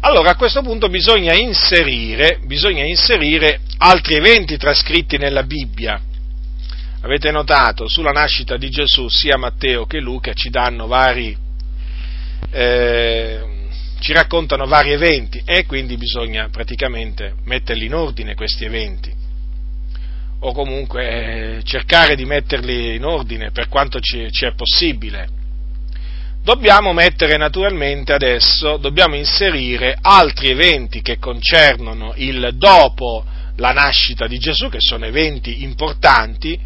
Allora 0.00 0.32
a 0.32 0.36
questo 0.36 0.60
punto 0.60 0.88
bisogna 0.88 1.34
inserire, 1.34 2.38
bisogna 2.44 2.84
inserire 2.84 3.60
altri 3.78 4.16
eventi 4.16 4.58
trascritti 4.58 5.16
nella 5.16 5.42
Bibbia. 5.42 5.98
Avete 7.00 7.30
notato, 7.30 7.88
sulla 7.88 8.10
nascita 8.10 8.58
di 8.58 8.68
Gesù 8.68 9.08
sia 9.08 9.38
Matteo 9.38 9.86
che 9.86 10.00
Luca 10.00 10.34
ci 10.34 10.50
danno 10.50 10.86
vari, 10.86 11.44
eh, 12.50 13.40
ci 14.00 14.12
raccontano 14.12 14.66
vari 14.66 14.92
eventi 14.92 15.42
e 15.44 15.66
quindi 15.66 15.96
bisogna 15.96 16.48
praticamente 16.50 17.34
metterli 17.44 17.86
in 17.86 17.94
ordine 17.94 18.34
questi 18.34 18.64
eventi. 18.64 19.12
O 20.40 20.52
comunque 20.52 21.08
eh, 21.56 21.62
cercare 21.64 22.14
di 22.14 22.24
metterli 22.24 22.94
in 22.94 23.04
ordine 23.04 23.50
per 23.50 23.68
quanto 23.68 24.00
ci, 24.00 24.30
ci 24.30 24.44
è 24.44 24.54
possibile. 24.54 25.28
Dobbiamo 26.42 26.92
mettere 26.92 27.36
naturalmente 27.36 28.12
adesso, 28.12 28.76
dobbiamo 28.76 29.16
inserire 29.16 29.98
altri 30.00 30.50
eventi 30.50 31.02
che 31.02 31.18
concernono 31.18 32.12
il 32.16 32.50
dopo 32.54 33.24
la 33.56 33.72
nascita 33.72 34.26
di 34.26 34.38
Gesù, 34.38 34.68
che 34.68 34.78
sono 34.78 35.06
eventi 35.06 35.62
importanti, 35.62 36.56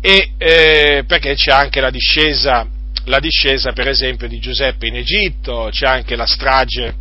e 0.00 0.32
eh, 0.36 1.04
perché 1.06 1.34
c'è 1.34 1.50
anche 1.50 1.80
la 1.80 1.90
discesa, 1.90 2.66
la 3.06 3.20
discesa, 3.20 3.72
per 3.72 3.88
esempio, 3.88 4.28
di 4.28 4.38
Giuseppe 4.38 4.86
in 4.86 4.96
Egitto, 4.96 5.68
c'è 5.70 5.86
anche 5.86 6.16
la 6.16 6.26
strage, 6.26 6.94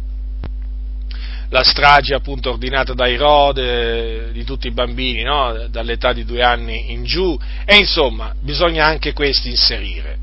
la 1.50 1.64
strage 1.64 2.14
appunto 2.14 2.52
ordinata 2.52 2.94
da 2.94 3.08
Erode 3.08 4.32
di 4.32 4.44
tutti 4.44 4.68
i 4.68 4.72
bambini, 4.72 5.24
no? 5.24 5.68
dall'età 5.70 6.14
di 6.14 6.26
due 6.26 6.44
anni 6.44 6.92
in 6.92 7.04
giù, 7.04 7.38
e 7.66 7.76
insomma 7.76 8.34
bisogna 8.40 8.86
anche 8.86 9.14
questi 9.14 9.50
inserire. 9.50 10.18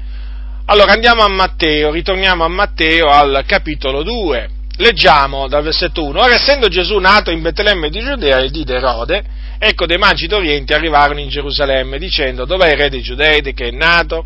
Allora 0.66 0.92
andiamo 0.92 1.22
a 1.22 1.28
Matteo, 1.28 1.90
ritorniamo 1.90 2.44
a 2.44 2.48
Matteo 2.48 3.08
al 3.08 3.42
capitolo 3.46 4.02
2. 4.02 4.50
Leggiamo 4.76 5.48
dal 5.48 5.62
versetto 5.62 6.04
1. 6.04 6.20
Ora 6.20 6.34
essendo 6.34 6.68
Gesù 6.68 6.98
nato 6.98 7.30
in 7.30 7.42
Betlemme 7.42 7.90
di 7.90 8.00
Giudea 8.00 8.38
e 8.38 8.50
di 8.50 8.64
Erode, 8.66 9.22
ecco 9.58 9.84
dei 9.84 9.98
magi 9.98 10.26
d'Oriente 10.26 10.74
arrivarono 10.74 11.20
in 11.20 11.28
Gerusalemme 11.28 11.98
dicendo 11.98 12.46
dov'è 12.46 12.70
il 12.70 12.76
re 12.76 12.88
dei 12.88 13.02
Giudei 13.02 13.42
che 13.52 13.66
è 13.66 13.70
nato? 13.70 14.24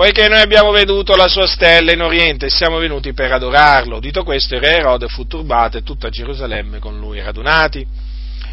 Poiché 0.00 0.28
noi 0.28 0.40
abbiamo 0.40 0.70
veduto 0.70 1.14
la 1.14 1.28
sua 1.28 1.46
stella 1.46 1.92
in 1.92 2.00
Oriente 2.00 2.46
e 2.46 2.48
siamo 2.50 2.78
venuti 2.78 3.12
per 3.12 3.30
adorarlo. 3.32 4.00
Dito 4.00 4.24
questo 4.24 4.54
il 4.54 4.62
re 4.62 4.78
Erode 4.78 5.08
fu 5.08 5.26
turbato 5.26 5.76
e 5.76 5.82
tutta 5.82 6.08
Gerusalemme 6.08 6.78
con 6.78 6.98
lui 6.98 7.20
radunati 7.20 7.86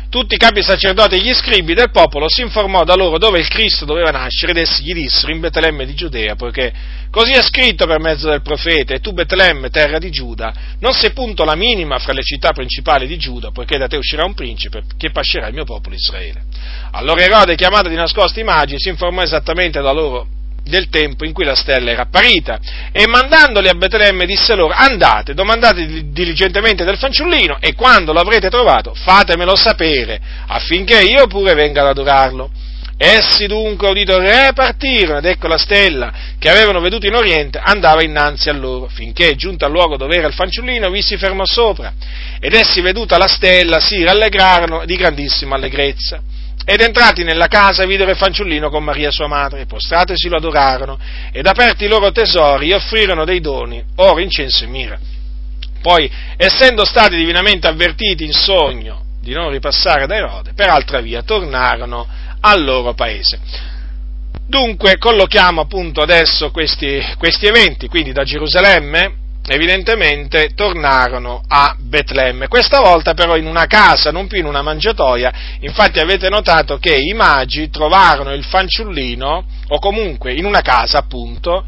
tutti 0.09 0.35
i 0.35 0.37
capi 0.37 0.61
sacerdoti 0.61 1.15
e 1.15 1.21
gli 1.21 1.33
scribi 1.33 1.73
del 1.73 1.91
popolo 1.91 2.27
si 2.29 2.41
informò 2.41 2.83
da 2.83 2.95
loro 2.95 3.17
dove 3.17 3.39
il 3.39 3.47
Cristo 3.47 3.83
doveva 3.83 4.09
nascere 4.09 4.51
ed 4.51 4.57
essi 4.57 4.83
gli 4.83 4.93
dissero 4.93 5.33
in 5.33 5.39
Betlemme 5.39 5.85
di 5.85 5.93
Giudea, 5.93 6.35
poiché 6.35 6.73
così 7.11 7.31
è 7.33 7.41
scritto 7.41 7.85
per 7.85 7.99
mezzo 7.99 8.29
del 8.29 8.41
profeta, 8.41 8.93
e 8.93 8.99
tu 8.99 9.11
Betlemme, 9.11 9.69
terra 9.69 9.99
di 9.99 10.09
Giuda, 10.09 10.53
non 10.79 10.93
sei 10.93 11.11
punto 11.11 11.43
la 11.43 11.55
minima 11.55 11.99
fra 11.99 12.13
le 12.13 12.23
città 12.23 12.51
principali 12.51 13.05
di 13.05 13.17
Giuda, 13.17 13.51
poiché 13.51 13.77
da 13.77 13.87
te 13.87 13.97
uscirà 13.97 14.23
un 14.23 14.33
principe 14.33 14.83
che 14.97 15.11
pascerà 15.11 15.47
il 15.47 15.53
mio 15.53 15.65
popolo 15.65 15.95
Israele. 15.95 16.43
Allora 16.91 17.21
Erode, 17.21 17.55
chiamato 17.55 17.89
di 17.89 17.95
nascosto 17.95 18.39
i 18.39 18.43
magi, 18.43 18.75
si 18.77 18.87
informò 18.87 19.21
esattamente 19.21 19.81
da 19.81 19.91
loro 19.91 20.35
del 20.67 20.89
tempo 20.89 21.25
in 21.25 21.33
cui 21.33 21.45
la 21.45 21.55
stella 21.55 21.91
era 21.91 22.03
apparita. 22.03 22.59
E 22.91 23.07
mandandoli 23.07 23.69
a 23.69 23.73
Betlemme 23.73 24.25
disse 24.25 24.55
loro, 24.55 24.73
andate, 24.73 25.33
domandate 25.33 26.11
diligentemente 26.11 26.83
del 26.83 26.97
fanciullino 26.97 27.57
e 27.59 27.73
quando 27.73 28.13
lo 28.13 28.19
avrete 28.19 28.49
trovato 28.49 28.93
fatemelo 28.93 29.55
sapere 29.55 30.19
affinché 30.47 31.01
io 31.01 31.27
pure 31.27 31.53
venga 31.53 31.81
ad 31.81 31.87
adorarlo. 31.87 32.51
Essi 32.99 33.45
dunque, 33.45 33.89
udito 33.89 34.15
il 34.17 34.27
re, 34.27 34.51
partirono 34.55 35.19
ed 35.19 35.25
ecco 35.25 35.45
la 35.45 35.59
stella 35.59 36.11
che 36.39 36.49
avevano 36.49 36.79
veduto 36.79 37.05
in 37.05 37.13
oriente 37.13 37.59
andava 37.63 38.01
innanzi 38.01 38.49
a 38.49 38.53
loro, 38.53 38.87
finché 38.87 39.35
giunto 39.35 39.65
al 39.65 39.71
luogo 39.71 39.97
dove 39.97 40.15
era 40.15 40.25
il 40.25 40.33
fanciullino 40.33 40.89
vi 40.89 41.03
si 41.03 41.15
fermò 41.15 41.45
sopra. 41.45 41.93
Ed 42.39 42.53
essi 42.55 42.81
veduta 42.81 43.19
la 43.19 43.27
stella 43.27 43.79
si 43.79 44.03
rallegrarono 44.03 44.83
di 44.85 44.95
grandissima 44.95 45.55
allegrezza. 45.55 46.21
Ed 46.69 46.81
entrati 46.81 47.23
nella 47.23 47.47
casa 47.47 47.85
videro 47.85 48.11
il 48.11 48.17
fanciullino 48.17 48.69
con 48.69 48.83
Maria 48.83 49.09
sua 49.09 49.27
madre, 49.27 49.65
postratesi 49.65 50.27
lo 50.27 50.35
adorarono, 50.35 50.99
ed 51.31 51.47
aperti 51.47 51.85
i 51.85 51.87
loro 51.87 52.11
tesori 52.11 52.73
offrirono 52.73 53.23
dei 53.23 53.39
doni, 53.39 53.81
oro, 53.95 54.19
incenso 54.19 54.65
e 54.65 54.67
mira. 54.67 54.99
Poi, 55.81 56.11
essendo 56.35 56.83
stati 56.83 57.15
divinamente 57.15 57.67
avvertiti 57.67 58.25
in 58.25 58.33
sogno 58.33 59.01
di 59.21 59.31
non 59.31 59.49
ripassare 59.49 60.07
da 60.07 60.15
Erode, 60.17 60.51
per 60.55 60.67
altra 60.67 60.99
via 60.99 61.21
tornarono 61.21 62.05
al 62.41 62.61
loro 62.61 62.93
paese. 62.93 63.39
Dunque 64.45 64.97
collochiamo 64.97 65.61
appunto 65.61 66.01
adesso 66.01 66.51
questi, 66.51 67.01
questi 67.17 67.45
eventi, 67.45 67.87
quindi 67.87 68.11
da 68.11 68.25
Gerusalemme 68.25 69.26
evidentemente 69.47 70.51
tornarono 70.53 71.41
a 71.47 71.75
Betlemme, 71.79 72.47
questa 72.47 72.79
volta 72.79 73.13
però 73.13 73.37
in 73.37 73.47
una 73.47 73.65
casa, 73.65 74.11
non 74.11 74.27
più 74.27 74.39
in 74.39 74.45
una 74.45 74.61
mangiatoia, 74.61 75.31
infatti 75.61 75.99
avete 75.99 76.29
notato 76.29 76.77
che 76.77 76.95
i 76.95 77.13
magi 77.13 77.69
trovarono 77.69 78.33
il 78.33 78.43
fanciullino, 78.43 79.45
o 79.69 79.79
comunque 79.79 80.33
in 80.33 80.45
una 80.45 80.61
casa 80.61 80.97
appunto, 80.97 81.63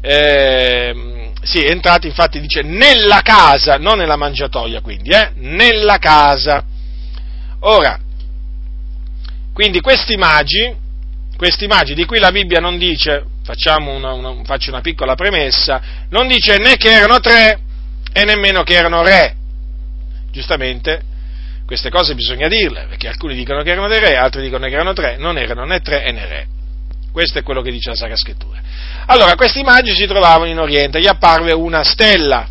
eh, 0.00 1.30
sì, 1.42 1.64
entrati 1.64 2.06
infatti 2.06 2.40
dice 2.40 2.62
nella 2.62 3.20
casa, 3.22 3.76
non 3.76 3.98
nella 3.98 4.16
mangiatoia 4.16 4.80
quindi, 4.80 5.10
eh, 5.10 5.30
nella 5.36 5.98
casa. 5.98 6.64
Ora, 7.60 7.98
quindi 9.52 9.80
questi 9.80 10.16
magi, 10.16 10.74
questi 11.36 11.66
magi 11.66 11.94
di 11.94 12.04
cui 12.04 12.18
la 12.18 12.30
Bibbia 12.30 12.60
non 12.60 12.78
dice 12.78 13.24
una, 13.78 14.12
una, 14.12 14.44
faccio 14.44 14.70
una 14.70 14.80
piccola 14.80 15.14
premessa, 15.14 15.82
non 16.10 16.28
dice 16.28 16.56
né 16.58 16.76
che 16.76 16.90
erano 16.90 17.20
tre 17.20 17.58
e 18.12 18.24
nemmeno 18.24 18.62
che 18.62 18.74
erano 18.74 19.02
re. 19.02 19.36
Giustamente, 20.30 21.02
queste 21.66 21.90
cose 21.90 22.14
bisogna 22.14 22.48
dirle, 22.48 22.86
perché 22.88 23.08
alcuni 23.08 23.34
dicono 23.34 23.62
che 23.62 23.70
erano 23.70 23.88
dei 23.88 24.00
re, 24.00 24.16
altri 24.16 24.42
dicono 24.42 24.66
che 24.66 24.72
erano 24.72 24.92
tre, 24.92 25.16
non 25.16 25.38
erano 25.38 25.64
né 25.64 25.80
tre 25.80 26.10
né 26.12 26.26
re. 26.26 26.46
Questo 27.12 27.38
è 27.38 27.42
quello 27.42 27.60
che 27.60 27.70
dice 27.70 27.90
la 27.90 27.96
Sacra 27.96 28.16
Scrittura. 28.16 28.60
Allora, 29.06 29.34
questi 29.34 29.62
magi 29.62 29.94
si 29.94 30.06
trovavano 30.06 30.50
in 30.50 30.58
Oriente, 30.58 31.00
gli 31.00 31.06
apparve 31.06 31.52
una 31.52 31.82
stella, 31.82 32.48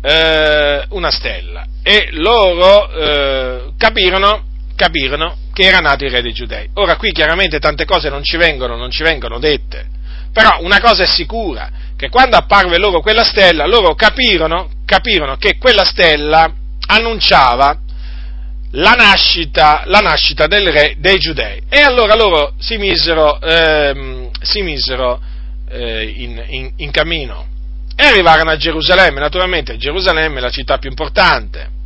eh, 0.00 0.84
una 0.88 1.10
stella, 1.10 1.64
e 1.82 2.08
loro 2.12 2.90
eh, 2.90 3.72
capirono, 3.76 4.44
capirono 4.74 5.36
che 5.58 5.64
era 5.64 5.80
nato 5.80 6.04
il 6.04 6.12
re 6.12 6.22
dei 6.22 6.32
giudei. 6.32 6.70
Ora 6.74 6.94
qui 6.94 7.10
chiaramente 7.10 7.58
tante 7.58 7.84
cose 7.84 8.08
non 8.10 8.22
ci 8.22 8.36
vengono, 8.36 8.76
non 8.76 8.92
ci 8.92 9.02
vengono 9.02 9.40
dette, 9.40 9.88
però 10.32 10.58
una 10.60 10.80
cosa 10.80 11.02
è 11.02 11.06
sicura, 11.06 11.68
che 11.96 12.10
quando 12.10 12.36
apparve 12.36 12.78
loro 12.78 13.00
quella 13.00 13.24
stella, 13.24 13.66
loro 13.66 13.96
capirono, 13.96 14.70
capirono 14.84 15.36
che 15.36 15.58
quella 15.58 15.84
stella 15.84 16.48
annunciava 16.86 17.76
la 18.72 18.92
nascita, 18.92 19.82
la 19.86 19.98
nascita, 19.98 20.46
del 20.46 20.70
re 20.70 20.94
dei 20.98 21.18
giudei. 21.18 21.60
E 21.68 21.80
allora 21.80 22.14
loro 22.14 22.54
si 22.60 22.76
misero, 22.76 23.40
ehm, 23.40 24.30
si 24.40 24.62
misero 24.62 25.20
eh, 25.70 26.04
in, 26.04 26.40
in, 26.46 26.72
in 26.76 26.90
cammino 26.92 27.46
e 27.96 28.06
arrivarono 28.06 28.50
a 28.50 28.56
Gerusalemme, 28.56 29.18
naturalmente 29.18 29.76
Gerusalemme 29.76 30.38
è 30.38 30.40
la 30.40 30.50
città 30.50 30.78
più 30.78 30.88
importante 30.88 31.77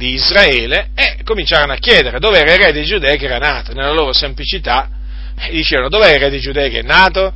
di 0.00 0.14
Israele 0.14 0.88
e 0.94 1.18
cominciarono 1.24 1.74
a 1.74 1.76
chiedere 1.76 2.18
dove 2.18 2.38
era 2.38 2.54
il 2.54 2.58
re 2.58 2.72
dei 2.72 2.86
giudei 2.86 3.18
che 3.18 3.26
era 3.26 3.36
nato, 3.36 3.74
nella 3.74 3.92
loro 3.92 4.14
semplicità, 4.14 4.88
e 5.36 5.50
dicevano 5.50 5.90
dov'è 5.90 6.14
il 6.14 6.18
re 6.18 6.30
dei 6.30 6.40
giudei 6.40 6.70
che 6.70 6.78
è 6.78 6.82
nato? 6.82 7.34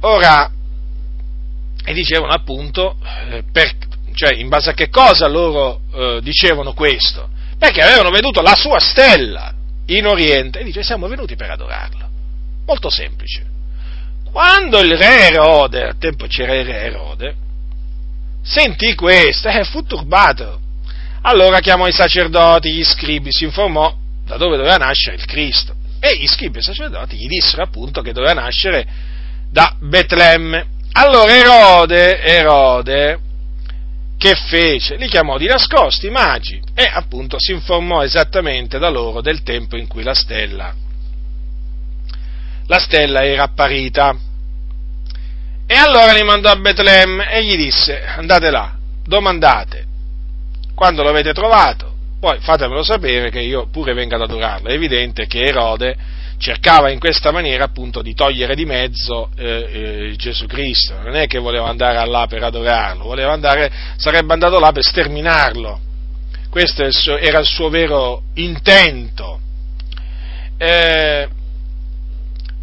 Ora, 0.00 0.50
e 1.84 1.92
dicevano 1.92 2.32
appunto, 2.32 2.96
eh, 3.30 3.44
per, 3.52 3.72
cioè 4.14 4.34
in 4.34 4.48
base 4.48 4.70
a 4.70 4.74
che 4.74 4.88
cosa 4.88 5.28
loro 5.28 5.82
eh, 5.94 6.18
dicevano 6.22 6.72
questo? 6.72 7.28
Perché 7.56 7.80
avevano 7.80 8.10
veduto 8.10 8.42
la 8.42 8.56
sua 8.56 8.80
stella 8.80 9.54
in 9.86 10.06
Oriente 10.06 10.58
e 10.58 10.64
dice 10.64 10.82
siamo 10.82 11.06
venuti 11.06 11.36
per 11.36 11.50
adorarlo. 11.50 12.08
Molto 12.66 12.90
semplice. 12.90 13.44
Quando 14.32 14.80
il 14.80 14.96
re 14.96 15.28
Erode, 15.28 15.84
al 15.84 15.98
tempo 15.98 16.26
c'era 16.26 16.54
il 16.56 16.66
re 16.66 16.80
Erode, 16.80 17.36
sentì 18.46 18.94
questo 18.94 19.48
e 19.48 19.58
eh, 19.58 19.64
fu 19.64 19.82
turbato. 19.82 20.60
Allora 21.22 21.58
chiamò 21.58 21.88
i 21.88 21.92
sacerdoti, 21.92 22.72
gli 22.72 22.84
scribi, 22.84 23.32
si 23.32 23.44
informò 23.44 23.92
da 24.24 24.36
dove 24.36 24.56
doveva 24.56 24.76
nascere 24.76 25.16
il 25.16 25.24
Cristo. 25.24 25.74
E 25.98 26.16
gli 26.16 26.26
scribi 26.26 26.58
e 26.58 26.60
i 26.60 26.64
sacerdoti 26.64 27.16
gli 27.16 27.26
dissero 27.26 27.62
appunto 27.62 28.00
che 28.00 28.12
doveva 28.12 28.34
nascere 28.34 28.86
da 29.50 29.74
Betlemme. 29.80 30.74
Allora 30.92 31.34
Erode, 31.34 32.20
Erode, 32.20 33.18
che 34.16 34.34
fece? 34.34 34.96
Li 34.96 35.08
chiamò 35.08 35.36
di 35.36 35.46
nascosti 35.46 36.06
i 36.06 36.10
magi 36.10 36.60
e 36.74 36.88
appunto 36.90 37.38
si 37.38 37.52
informò 37.52 38.02
esattamente 38.02 38.78
da 38.78 38.88
loro 38.88 39.20
del 39.20 39.42
tempo 39.42 39.76
in 39.76 39.88
cui 39.88 40.02
la 40.02 40.14
stella, 40.14 40.74
la 42.66 42.78
stella 42.78 43.24
era 43.24 43.44
apparita. 43.44 44.16
E 45.66 45.74
allora 45.74 46.12
li 46.12 46.22
mandò 46.22 46.50
a 46.50 46.56
Betlemme 46.56 47.30
e 47.30 47.44
gli 47.44 47.56
disse, 47.56 48.04
andate 48.04 48.50
là, 48.50 48.72
domandate, 49.04 49.84
quando 50.74 51.02
lo 51.02 51.08
avete 51.08 51.32
trovato, 51.32 51.94
poi 52.20 52.38
fatemelo 52.40 52.82
sapere 52.82 53.30
che 53.30 53.40
io 53.40 53.66
pure 53.70 53.92
venga 53.92 54.16
ad 54.16 54.22
adorarlo. 54.22 54.68
È 54.68 54.72
evidente 54.72 55.26
che 55.26 55.40
Erode 55.40 55.96
cercava 56.38 56.90
in 56.90 56.98
questa 56.98 57.32
maniera 57.32 57.64
appunto 57.64 58.02
di 58.02 58.14
togliere 58.14 58.54
di 58.54 58.64
mezzo 58.64 59.30
eh, 59.36 60.10
eh, 60.10 60.16
Gesù 60.16 60.46
Cristo, 60.46 61.00
non 61.02 61.14
è 61.14 61.26
che 61.26 61.38
voleva 61.38 61.68
andare 61.68 62.06
là 62.06 62.26
per 62.28 62.42
adorarlo, 62.42 63.10
andare, 63.28 63.70
sarebbe 63.96 64.32
andato 64.32 64.58
là 64.58 64.70
per 64.70 64.84
sterminarlo. 64.84 65.80
Questo 66.50 66.84
era 67.18 67.38
il 67.38 67.46
suo 67.46 67.68
vero 67.68 68.22
intento. 68.34 69.40
Eh, 70.58 71.28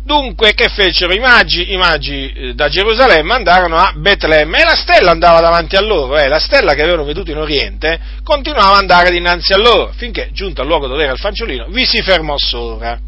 Dunque, 0.06 0.54
che 0.54 0.68
fecero 0.68 1.14
i 1.14 1.20
magi? 1.20 1.72
I 1.72 1.78
magi 1.78 2.34
eh, 2.34 2.54
da 2.54 2.68
Gerusalemme 2.68 3.34
andarono 3.34 3.78
a 3.78 3.94
Betlemme 3.96 4.60
e 4.60 4.64
la 4.66 4.76
stella 4.76 5.12
andava 5.12 5.40
davanti 5.40 5.78
a 5.78 5.82
loro, 5.82 6.18
eh, 6.18 6.28
la 6.28 6.40
stella 6.40 6.74
che 6.74 6.82
avevano 6.82 7.06
veduto 7.06 7.32
in 7.32 7.38
Oriente 7.38 7.98
continuava 8.22 8.74
ad 8.74 8.80
andare 8.80 9.12
dinanzi 9.12 9.54
a 9.54 9.58
loro, 9.58 9.94
finché, 9.96 10.30
giunto 10.34 10.62
al 10.62 10.68
luogo 10.68 10.88
dove 10.88 11.04
era 11.04 11.14
il 11.14 11.20
fanciullino, 11.20 11.68
vi 11.70 11.86
si 11.86 12.02
fermò 12.02 12.36
sopra. 12.38 13.00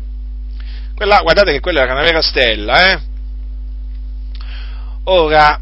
Quella, 0.96 1.20
guardate 1.20 1.52
che 1.52 1.60
quella 1.60 1.82
era 1.82 1.92
una 1.92 2.02
vera 2.02 2.22
stella, 2.22 2.92
eh? 2.92 3.00
Ora, 5.04 5.60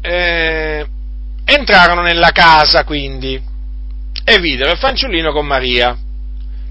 eh, 0.00 0.86
entrarono 1.44 2.00
nella 2.00 2.30
casa 2.30 2.84
quindi 2.84 3.40
e 4.24 4.38
videro 4.38 4.70
il 4.70 4.78
fanciullino 4.78 5.32
con 5.32 5.44
Maria 5.44 5.96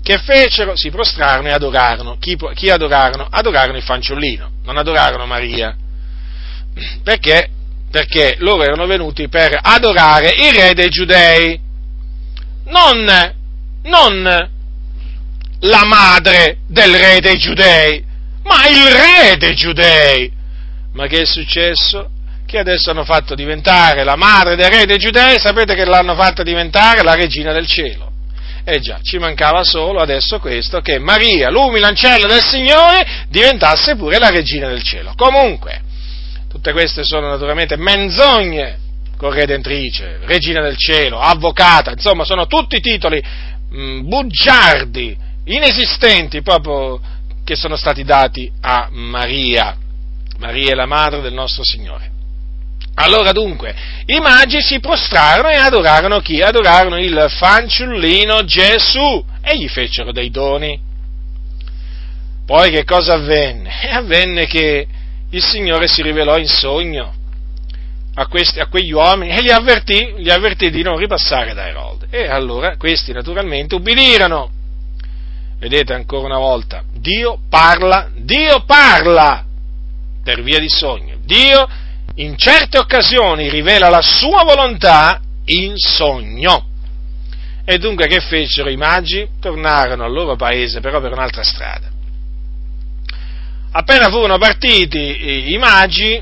che 0.04 0.18
fecero, 0.18 0.76
si 0.76 0.90
prostrarono 0.90 1.48
e 1.48 1.52
adorarono. 1.52 2.18
Chi, 2.18 2.38
chi 2.56 2.70
adorarono? 2.70 3.28
Adorarono 3.30 3.78
il 3.78 3.84
fanciullino, 3.84 4.52
non 4.64 4.78
adorarono 4.78 5.26
Maria. 5.26 5.76
Perché? 7.04 7.50
Perché 7.92 8.36
loro 8.40 8.64
erano 8.64 8.86
venuti 8.88 9.28
per 9.28 9.58
adorare 9.62 10.34
il 10.38 10.54
re 10.54 10.74
dei 10.74 10.90
giudei, 10.90 11.60
non, 12.66 13.34
non 13.84 14.50
la 15.60 15.86
madre 15.86 16.60
del 16.68 16.96
re 16.96 17.20
dei 17.20 17.38
giudei, 17.38 18.04
ma 18.44 18.68
il 18.68 18.86
re 18.86 19.38
dei 19.38 19.56
giudei. 19.56 20.32
Ma 20.94 21.08
che 21.08 21.22
è 21.22 21.26
successo? 21.26 22.10
Che 22.46 22.58
adesso 22.58 22.90
hanno 22.90 23.06
fatto 23.06 23.36
diventare 23.36 24.04
la 24.04 24.16
madre 24.16 24.56
del 24.56 24.70
re 24.70 24.86
dei 24.86 24.98
giudei, 24.98 25.38
sapete 25.40 25.76
che 25.76 25.86
l'hanno 25.86 26.16
fatta 26.16 26.44
diventare 26.44 27.04
la 27.04 27.14
regina 27.14 27.54
del 27.54 27.68
cielo. 27.68 28.11
Eh 28.64 28.80
già, 28.80 29.00
ci 29.02 29.18
mancava 29.18 29.64
solo 29.64 30.00
adesso 30.02 30.40
questo, 30.40 30.82
che 30.82 31.00
Maria, 31.00 31.50
l'umile 31.50 31.88
ancella 31.88 32.28
del 32.28 32.44
Signore, 32.44 33.26
diventasse 33.30 33.96
pure 33.96 34.20
la 34.20 34.30
regina 34.30 34.68
del 34.68 34.84
cielo. 34.84 35.14
Comunque, 35.16 35.82
tutte 36.48 36.72
queste 36.72 37.04
sono 37.04 37.28
naturalmente 37.30 37.76
menzogne, 37.76 38.78
corredentrice, 39.18 40.20
regina 40.26 40.62
del 40.62 40.78
cielo, 40.78 41.20
avvocata, 41.20 41.92
insomma, 41.92 42.24
sono 42.24 42.46
tutti 42.48 42.80
titoli 42.80 43.22
mh, 43.70 43.82
mm, 43.82 44.08
bugiardi, 44.08 45.18
inesistenti 45.46 46.42
proprio 46.42 47.00
che 47.44 47.56
sono 47.56 47.76
stati 47.76 48.04
dati 48.04 48.52
a 48.62 48.90
Maria. 48.92 49.76
Maria 50.38 50.72
è 50.72 50.76
la 50.76 50.86
madre 50.86 51.22
del 51.22 51.34
nostro 51.34 51.64
Signore. 51.64 52.10
Allora 52.96 53.32
dunque, 53.32 53.74
i 54.06 54.20
magi 54.20 54.62
si 54.62 54.80
prostrarono 54.80 55.50
e 55.50 55.56
adorarono 55.56 56.20
chi? 56.20 56.42
Adorarono 56.42 57.00
il 57.00 57.26
fanciullino 57.30 58.44
Gesù 58.44 59.24
e 59.42 59.58
gli 59.58 59.68
fecero 59.68 60.12
dei 60.12 60.30
doni. 60.30 60.80
Poi 62.46 62.70
che 62.70 62.84
cosa 62.84 63.14
avvenne? 63.14 63.72
Avvenne 63.92 64.46
che 64.46 64.88
il 65.30 65.44
Signore 65.44 65.88
si 65.88 66.02
rivelò 66.02 66.38
in 66.38 66.48
sogno 66.48 67.14
a, 68.16 68.28
questi, 68.28 68.60
a 68.60 68.68
quegli 68.68 68.92
uomini 68.92 69.32
e 69.32 69.42
li 69.42 69.52
avvertì, 69.52 70.16
li 70.18 70.30
avvertì 70.30 70.70
di 70.70 70.84
non 70.84 70.98
ripassare 70.98 71.54
da 71.54 71.68
Erode. 71.68 72.08
E 72.10 72.28
allora 72.28 72.76
questi 72.76 73.14
naturalmente 73.14 73.76
ubbidirono. 73.76 74.52
Vedete 75.60 75.94
ancora 75.94 76.26
una 76.26 76.40
volta, 76.40 76.84
Dio 76.92 77.40
parla, 77.48 78.10
Dio 78.16 78.64
parla 78.66 79.46
per 80.24 80.42
via 80.42 80.60
di 80.60 80.70
sogno. 80.70 81.18
Dio 81.24 81.68
in 82.16 82.38
certe 82.38 82.78
occasioni 82.78 83.50
rivela 83.50 83.90
la 83.90 84.02
sua 84.02 84.44
volontà 84.44 85.22
in 85.46 85.78
sogno. 85.78 86.68
E 87.64 87.78
dunque 87.78 88.08
che 88.08 88.20
fecero 88.20 88.70
i 88.70 88.76
magi? 88.76 89.28
Tornarono 89.40 90.04
al 90.04 90.12
loro 90.12 90.36
paese, 90.36 90.80
però 90.80 91.00
per 91.00 91.12
un'altra 91.12 91.44
strada. 91.44 91.90
Appena 93.74 94.10
furono 94.10 94.38
partiti 94.38 95.52
i 95.54 95.58
magi, 95.58 96.22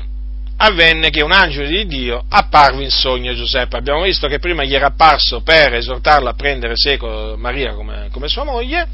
avvenne 0.58 1.10
che 1.10 1.22
un 1.22 1.32
angelo 1.32 1.66
di 1.66 1.86
Dio 1.86 2.24
apparve 2.28 2.84
in 2.84 2.90
sogno 2.90 3.32
a 3.32 3.34
Giuseppe. 3.34 3.76
Abbiamo 3.76 4.02
visto 4.02 4.28
che 4.28 4.38
prima 4.38 4.62
gli 4.62 4.74
era 4.74 4.86
apparso 4.88 5.40
per 5.40 5.74
esortarlo 5.74 6.28
a 6.28 6.34
prendere 6.34 6.74
seco 6.76 7.34
Maria 7.36 7.74
come, 7.74 8.08
come 8.12 8.28
sua 8.28 8.44
moglie, 8.44 8.86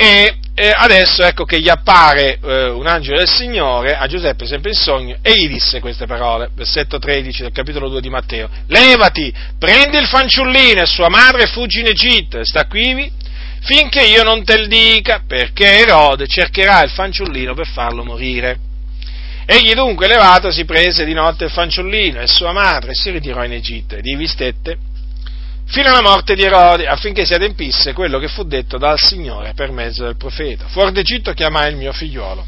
e 0.00 0.38
eh, 0.54 0.72
adesso 0.76 1.24
ecco 1.24 1.44
che 1.44 1.58
gli 1.58 1.68
appare 1.68 2.38
eh, 2.40 2.68
un 2.68 2.86
angelo 2.86 3.18
del 3.18 3.26
Signore 3.26 3.96
a 3.96 4.06
Giuseppe 4.06 4.46
sempre 4.46 4.70
in 4.70 4.76
sogno 4.76 5.16
e 5.22 5.32
gli 5.32 5.48
disse 5.48 5.80
queste 5.80 6.06
parole, 6.06 6.50
versetto 6.54 7.00
13 7.00 7.42
del 7.42 7.50
capitolo 7.50 7.88
2 7.88 8.00
di 8.00 8.08
Matteo, 8.08 8.48
levati, 8.68 9.34
prendi 9.58 9.96
il 9.96 10.06
fanciullino 10.06 10.82
e 10.82 10.86
sua 10.86 11.08
madre 11.08 11.42
e 11.42 11.46
fuggi 11.46 11.80
in 11.80 11.88
Egitto 11.88 12.38
e 12.38 12.44
sta 12.44 12.66
qui 12.66 13.10
finché 13.60 14.02
io 14.02 14.22
non 14.22 14.44
te 14.44 14.52
il 14.52 14.68
dica, 14.68 15.24
perché 15.26 15.80
Erode 15.80 16.28
cercherà 16.28 16.84
il 16.84 16.90
fanciullino 16.90 17.54
per 17.54 17.66
farlo 17.66 18.04
morire. 18.04 18.56
Egli 19.46 19.72
dunque 19.72 20.06
levato 20.06 20.52
si 20.52 20.64
prese 20.64 21.04
di 21.04 21.12
notte 21.12 21.46
il 21.46 21.50
fanciullino 21.50 22.20
e 22.20 22.28
sua 22.28 22.52
madre 22.52 22.92
e 22.92 22.94
si 22.94 23.10
ritirò 23.10 23.42
in 23.42 23.52
Egitto 23.54 23.96
ed 23.96 24.06
ivi 24.06 24.28
stette 24.28 24.78
fino 25.68 25.88
alla 25.90 26.02
morte 26.02 26.34
di 26.34 26.42
Erode, 26.42 26.86
affinché 26.86 27.24
si 27.24 27.34
adempisse 27.34 27.92
quello 27.92 28.18
che 28.18 28.28
fu 28.28 28.42
detto 28.44 28.78
dal 28.78 28.98
Signore 28.98 29.52
per 29.54 29.70
mezzo 29.70 30.04
del 30.04 30.16
profeta. 30.16 30.66
Fuori 30.68 30.92
d'Egitto 30.92 31.32
chiamai 31.32 31.70
il 31.70 31.76
mio 31.76 31.92
figliuolo. 31.92 32.44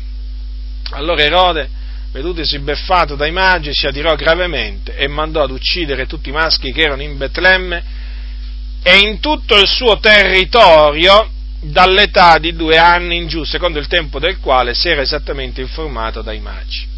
Allora 0.93 1.23
Erode, 1.23 1.69
vedutesi 2.13 2.59
beffato 2.59 3.17
dai 3.17 3.31
magi, 3.31 3.73
si 3.75 3.87
adirò 3.87 4.15
gravemente 4.15 4.97
e 4.97 5.07
mandò 5.07 5.43
ad 5.43 5.51
uccidere 5.51 6.07
tutti 6.07 6.31
i 6.31 6.33
maschi 6.33 6.73
che 6.73 6.83
erano 6.83 7.03
in 7.03 7.17
Betlemme 7.17 7.83
e 8.83 8.99
in 8.99 9.21
tutto 9.21 9.57
il 9.59 9.69
suo 9.69 9.99
territorio 9.99 11.31
dall'età 11.61 12.39
di 12.39 12.55
due 12.55 12.79
anni 12.79 13.17
in 13.17 13.29
giù, 13.29 13.45
secondo 13.45 13.79
il 13.79 13.87
tempo 13.87 14.19
del 14.19 14.39
quale 14.39 14.75
si 14.75 14.89
era 14.89 15.03
esattamente 15.03 15.61
informato 15.61 16.23
dai 16.23 16.41
magi. 16.41 16.90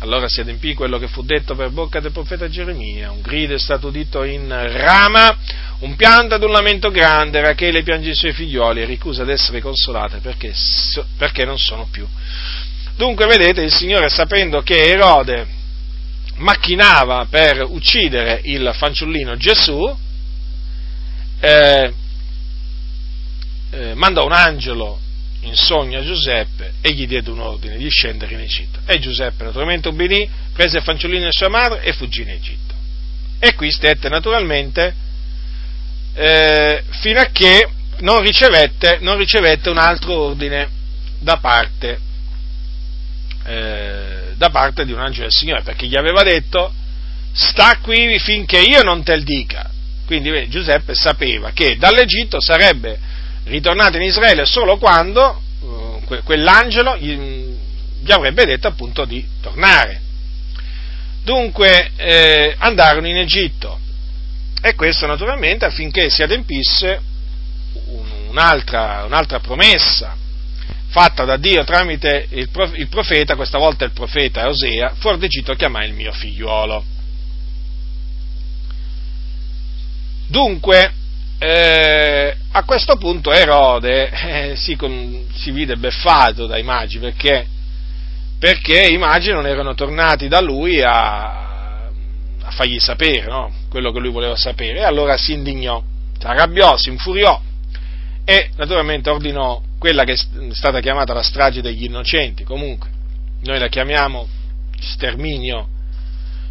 Allora 0.00 0.28
si 0.28 0.40
adempì 0.40 0.74
quello 0.74 0.98
che 0.98 1.08
fu 1.08 1.22
detto 1.22 1.54
per 1.54 1.70
bocca 1.70 2.00
del 2.00 2.12
profeta 2.12 2.48
Geremia, 2.48 3.10
un 3.10 3.20
grido 3.20 3.54
è 3.54 3.58
stato 3.58 3.88
udito 3.88 4.22
in 4.24 4.48
Rama, 4.48 5.36
un 5.78 5.94
pianto 5.96 6.34
ed 6.34 6.42
un 6.42 6.50
lamento 6.50 6.90
grande, 6.90 7.40
Rachele 7.40 7.82
piange 7.82 8.10
i 8.10 8.14
suoi 8.14 8.32
figlioli 8.32 8.82
e 8.82 8.84
ricusa 8.84 9.24
di 9.24 9.30
essere 9.30 9.60
consolata 9.60 10.18
perché, 10.18 10.52
perché 11.16 11.44
non 11.44 11.58
sono 11.58 11.86
più. 11.90 12.06
Dunque 12.96 13.26
vedete, 13.26 13.62
il 13.62 13.72
Signore 13.72 14.08
sapendo 14.08 14.62
che 14.62 14.84
Erode 14.84 15.46
macchinava 16.36 17.26
per 17.30 17.64
uccidere 17.64 18.40
il 18.44 18.70
fanciullino 18.74 19.36
Gesù, 19.36 19.96
eh, 21.40 21.92
eh, 23.70 23.94
mandò 23.94 24.24
un 24.24 24.32
angelo 24.32 25.00
in 25.44 25.54
sogno 25.54 25.98
a 25.98 26.04
Giuseppe 26.04 26.74
e 26.80 26.92
gli 26.92 27.06
diede 27.06 27.30
un 27.30 27.40
ordine 27.40 27.76
di 27.76 27.88
scendere 27.88 28.34
in 28.34 28.40
Egitto. 28.40 28.80
E 28.86 28.98
Giuseppe 28.98 29.44
naturalmente 29.44 29.88
obbedì, 29.88 30.28
prese 30.52 30.78
il 30.78 30.82
fanciullino 30.82 31.26
e 31.26 31.32
sua 31.32 31.48
madre 31.48 31.82
e 31.82 31.92
fuggì 31.92 32.22
in 32.22 32.30
Egitto. 32.30 32.74
E 33.38 33.54
qui 33.54 33.70
stette 33.70 34.08
naturalmente 34.08 34.94
eh, 36.14 36.82
fino 36.90 37.20
a 37.20 37.26
che 37.26 37.68
non 37.98 38.20
ricevette, 38.20 38.98
non 39.00 39.16
ricevette 39.16 39.70
un 39.70 39.78
altro 39.78 40.14
ordine 40.14 40.68
da 41.18 41.36
parte, 41.38 41.98
eh, 43.44 44.32
da 44.36 44.50
parte 44.50 44.84
di 44.84 44.92
un 44.92 45.00
angelo 45.00 45.24
del 45.24 45.32
Signore, 45.32 45.62
perché 45.62 45.86
gli 45.86 45.96
aveva 45.96 46.22
detto 46.22 46.72
sta 47.32 47.78
qui 47.82 48.18
finché 48.18 48.60
io 48.60 48.82
non 48.82 49.02
te 49.02 49.12
il 49.12 49.24
dica. 49.24 49.70
Quindi 50.06 50.48
Giuseppe 50.48 50.94
sapeva 50.94 51.50
che 51.52 51.76
dall'Egitto 51.78 52.40
sarebbe 52.40 52.98
ritornato 53.44 53.96
in 53.96 54.02
Israele 54.02 54.46
solo 54.46 54.78
quando 54.78 55.42
uh, 55.60 56.22
quell'angelo 56.24 56.96
gli, 56.96 58.10
avrebbe 58.10 58.44
detto 58.44 58.68
appunto 58.68 59.04
di 59.04 59.26
tornare. 59.40 60.00
Dunque 61.22 61.90
eh, 61.96 62.54
andarono 62.58 63.06
in 63.06 63.16
Egitto 63.16 63.78
e 64.60 64.74
questo 64.74 65.06
naturalmente 65.06 65.64
affinché 65.64 66.10
si 66.10 66.22
adempisse 66.22 67.00
un'altra, 68.28 69.04
un'altra 69.04 69.40
promessa 69.40 70.16
fatta 70.94 71.24
da 71.24 71.36
Dio 71.36 71.64
tramite 71.64 72.28
il, 72.30 72.48
profeta, 72.88 73.34
questa 73.34 73.58
volta 73.58 73.84
il 73.84 73.90
profeta 73.90 74.46
Osea, 74.46 74.94
fuori 74.96 75.18
d'Egitto 75.18 75.54
chiamai 75.54 75.88
il 75.88 75.94
mio 75.94 76.12
figliuolo. 76.12 76.84
Dunque, 80.28 80.92
eh, 81.46 82.36
a 82.52 82.62
questo 82.64 82.96
punto 82.96 83.30
Erode 83.30 84.08
eh, 84.08 84.56
si, 84.56 84.76
con, 84.76 85.26
si, 85.34 85.50
vide 85.50 85.76
beffato 85.76 86.46
dai 86.46 86.62
magi 86.62 86.98
perché, 86.98 87.46
perché, 88.38 88.86
i 88.86 88.96
magi 88.96 89.30
non 89.30 89.46
erano 89.46 89.74
tornati 89.74 90.26
da 90.26 90.40
lui 90.40 90.80
a, 90.80 91.88
a 91.88 92.50
fargli 92.50 92.78
sapere 92.78 93.26
no? 93.26 93.52
quello 93.68 93.92
che 93.92 93.98
lui 93.98 94.10
voleva 94.10 94.36
sapere, 94.36 94.78
e 94.78 94.84
allora 94.84 95.18
si 95.18 95.34
indignò, 95.34 95.82
si 96.18 96.26
arrabbiò, 96.26 96.78
si 96.78 96.88
infuriò 96.88 97.38
e 98.24 98.48
naturalmente 98.56 99.10
ordinò 99.10 99.60
quella 99.78 100.04
che 100.04 100.12
è 100.12 100.16
stata 100.52 100.80
chiamata 100.80 101.12
la 101.12 101.22
strage 101.22 101.60
degli 101.60 101.84
innocenti, 101.84 102.42
comunque 102.42 102.88
noi 103.42 103.58
la 103.58 103.68
chiamiamo 103.68 104.26
sterminio, 104.80 105.68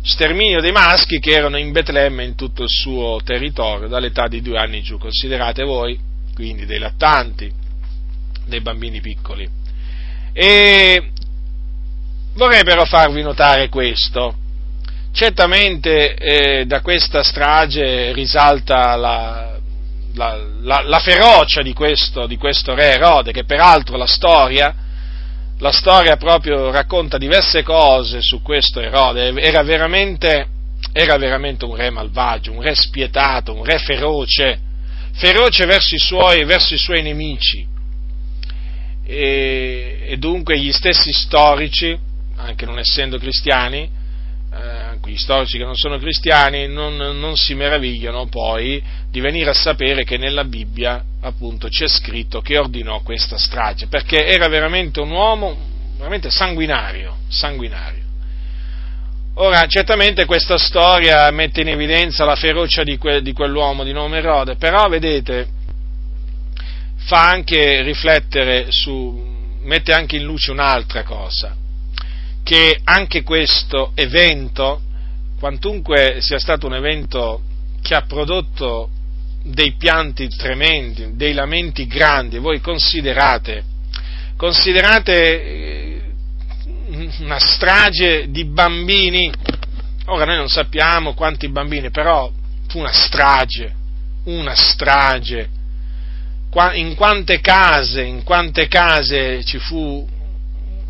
sterminio 0.03 0.61
dei 0.61 0.71
maschi 0.71 1.19
che 1.19 1.31
erano 1.31 1.57
in 1.57 1.71
Betlemme 1.71 2.23
in 2.23 2.35
tutto 2.35 2.63
il 2.63 2.69
suo 2.69 3.19
territorio 3.23 3.87
dall'età 3.87 4.27
di 4.27 4.41
due 4.41 4.59
anni 4.59 4.81
giù, 4.81 4.97
considerate 4.97 5.63
voi, 5.63 5.97
quindi 6.35 6.65
dei 6.65 6.79
lattanti, 6.79 7.51
dei 8.45 8.61
bambini 8.61 9.01
piccoli. 9.01 9.49
E 10.33 11.11
vorrei 12.33 12.63
però 12.63 12.83
farvi 12.85 13.21
notare 13.21 13.69
questo, 13.69 14.37
Certamente 15.13 16.15
eh, 16.15 16.65
da 16.65 16.81
questa 16.81 17.21
strage 17.21 18.11
risalta 18.13 18.95
la, 18.95 19.59
la, 20.15 20.37
la, 20.59 20.81
la 20.83 20.99
ferocia 20.99 21.61
di 21.61 21.71
questo, 21.71 22.25
di 22.25 22.35
questo, 22.35 22.73
re 22.73 22.93
Erode, 22.93 23.31
che 23.31 23.43
peraltro 23.43 23.95
la 23.95 24.07
storia, 24.07 24.73
la 25.59 25.71
storia 25.71 26.17
proprio 26.17 26.71
racconta 26.71 27.17
diverse 27.17 27.63
cose 27.63 28.21
su 28.21 28.41
questo 28.41 28.79
Erode, 28.79 29.33
era 29.39 29.63
veramente, 29.63 30.47
era 30.91 31.17
veramente 31.17 31.65
un 31.65 31.75
re 31.75 31.89
malvagio, 31.89 32.51
un 32.51 32.61
re 32.61 32.75
spietato, 32.75 33.53
un 33.53 33.63
re 33.63 33.77
feroce, 33.79 34.59
feroce 35.13 35.65
verso 35.65 35.95
i 35.95 35.99
suoi, 35.99 36.43
verso 36.43 36.73
i 36.73 36.77
suoi 36.77 37.01
nemici. 37.01 37.65
E, 39.05 40.05
e 40.07 40.17
dunque 40.17 40.57
gli 40.57 40.71
stessi 40.71 41.11
storici, 41.11 41.97
anche 42.35 42.65
non 42.65 42.79
essendo 42.79 43.17
cristiani, 43.17 43.81
eh, 43.81 44.82
gli 45.05 45.17
storici 45.17 45.57
che 45.57 45.65
non 45.65 45.75
sono 45.75 45.97
cristiani 45.97 46.67
non, 46.67 46.95
non, 46.95 47.35
si 47.35 47.53
meravigliano 47.53 48.27
poi 48.27 48.81
di 49.09 49.19
venire 49.19 49.49
a 49.49 49.53
sapere 49.53 50.03
che 50.03 50.17
nella 50.17 50.45
Bibbia 50.45 51.03
appunto 51.21 51.67
c'è 51.67 51.87
scritto 51.87 52.41
che 52.41 52.57
ordinò 52.57 53.01
questa 53.01 53.37
strage, 53.37 53.87
perché 53.87 54.25
era 54.25 54.47
veramente 54.47 55.01
un 55.01 55.11
uomo 55.11 55.71
veramente 55.97 56.29
sanguinario, 56.29 57.17
sanguinario. 57.29 58.01
Ora, 59.35 59.65
certamente 59.65 60.25
questa 60.25 60.57
storia 60.57 61.29
mette 61.31 61.61
in 61.61 61.69
evidenza 61.69 62.23
la 62.23 62.35
ferocia 62.35 62.83
di, 62.83 62.97
que, 62.97 63.21
di 63.21 63.33
quell'uomo 63.33 63.83
di 63.83 63.91
nome 63.91 64.17
Erode, 64.17 64.57
però 64.57 64.87
vedete, 64.89 65.47
fa 66.97 67.29
anche 67.29 67.81
riflettere 67.81 68.67
su, 68.69 69.57
mette 69.61 69.91
anche 69.91 70.17
in 70.17 70.23
luce 70.23 70.51
un'altra 70.51 71.03
cosa, 71.03 71.55
che 72.43 72.79
anche 72.83 73.23
questo 73.23 73.91
evento, 73.95 74.81
quantunque 75.43 76.21
sia 76.21 76.39
stato 76.39 76.67
un 76.67 76.73
evento 76.73 77.41
che 77.81 77.95
ha 77.95 78.03
prodotto 78.03 78.89
dei 79.43 79.73
pianti 79.73 80.29
tremendi, 80.29 81.17
dei 81.17 81.33
lamenti 81.33 81.85
grandi, 81.85 82.37
voi 82.37 82.61
considerate, 82.61 83.61
considerate 84.37 85.43
eh, 85.43 86.01
una 87.19 87.39
strage 87.39 88.31
di 88.31 88.45
bambini, 88.45 89.29
ora 90.05 90.23
noi 90.23 90.37
non 90.37 90.47
sappiamo 90.47 91.13
quanti 91.13 91.49
bambini, 91.49 91.91
però 91.91 92.31
fu 92.69 92.79
una 92.79 92.93
strage, 92.93 93.75
una 94.23 94.55
strage. 94.55 95.49
In 96.75 96.95
quante 96.95 97.41
case, 97.41 98.01
in 98.01 98.23
quante 98.23 98.69
case 98.69 99.43
ci 99.43 99.57
fu 99.57 100.07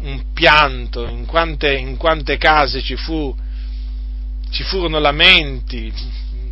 un 0.02 0.24
pianto, 0.32 1.08
in 1.08 1.26
quante, 1.26 1.74
in 1.74 1.98
quante 1.98 2.38
case 2.38 2.84
ci, 2.84 2.96
fu, 2.96 3.36
ci 4.54 4.62
furono 4.62 5.00
lamenti, 5.00 5.92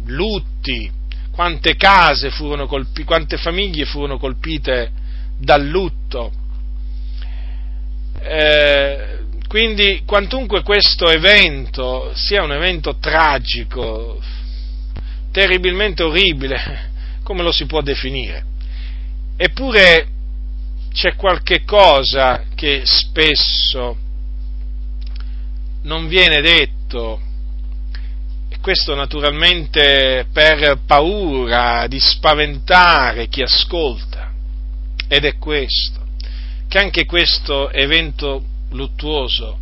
lutti, 0.06 0.92
quante 1.30 1.76
case 1.76 2.32
furono 2.32 2.66
colpite, 2.66 3.04
quante 3.04 3.38
famiglie 3.38 3.86
furono 3.86 4.18
colpite 4.18 4.92
dal 5.38 5.64
lutto. 5.64 6.32
Eh, 8.20 9.20
quindi, 9.48 10.02
quantunque 10.04 10.64
questo 10.64 11.12
evento 11.12 12.12
sia 12.16 12.42
un 12.42 12.54
evento 12.54 12.98
tragico, 12.98 14.20
terribilmente 15.32 16.02
orribile, 16.02 16.90
come 17.22 17.44
lo 17.44 17.52
si 17.52 17.68
può 17.68 17.82
definire? 17.82 18.46
Eppure 19.38 20.08
c'è 20.92 21.16
qualche 21.16 21.64
cosa 21.66 22.46
che 22.56 22.82
spesso 22.84 23.96
non 25.84 26.08
viene 26.08 26.42
detto, 26.42 27.30
questo 28.62 28.96
naturalmente 28.96 30.28
per 30.32 30.80
paura 30.86 31.88
di 31.88 32.00
spaventare 32.00 33.28
chi 33.28 33.42
ascolta, 33.42 34.32
ed 35.08 35.26
è 35.26 35.38
questo, 35.38 36.00
che 36.68 36.78
anche 36.80 37.06
questo 37.06 37.70
evento 37.72 38.46
luttuoso 38.70 39.58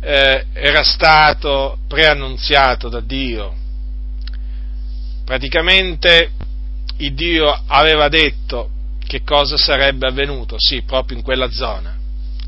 eh, 0.00 0.46
era 0.52 0.82
stato 0.82 1.78
preannunziato 1.88 2.88
da 2.88 3.00
Dio. 3.00 3.54
Praticamente 5.24 6.30
il 6.98 7.14
Dio 7.14 7.62
aveva 7.66 8.08
detto 8.08 8.70
che 9.06 9.22
cosa 9.22 9.56
sarebbe 9.56 10.06
avvenuto, 10.06 10.56
sì, 10.58 10.82
proprio 10.82 11.16
in 11.16 11.22
quella 11.22 11.50
zona. 11.50 11.96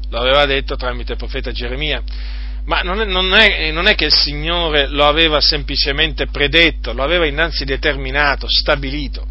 Lo 0.08 0.18
aveva 0.18 0.46
detto 0.46 0.76
tramite 0.76 1.12
il 1.12 1.18
profeta 1.18 1.50
Geremia. 1.50 2.02
Ma 2.66 2.80
non 2.82 3.00
è, 3.00 3.04
non, 3.04 3.32
è, 3.32 3.70
non 3.70 3.86
è, 3.86 3.94
che 3.94 4.06
il 4.06 4.12
Signore 4.12 4.88
lo 4.88 5.06
aveva 5.06 5.40
semplicemente 5.40 6.26
predetto, 6.26 6.92
lo 6.92 7.04
aveva 7.04 7.26
innanzi 7.26 7.64
determinato, 7.64 8.46
stabilito. 8.48 9.26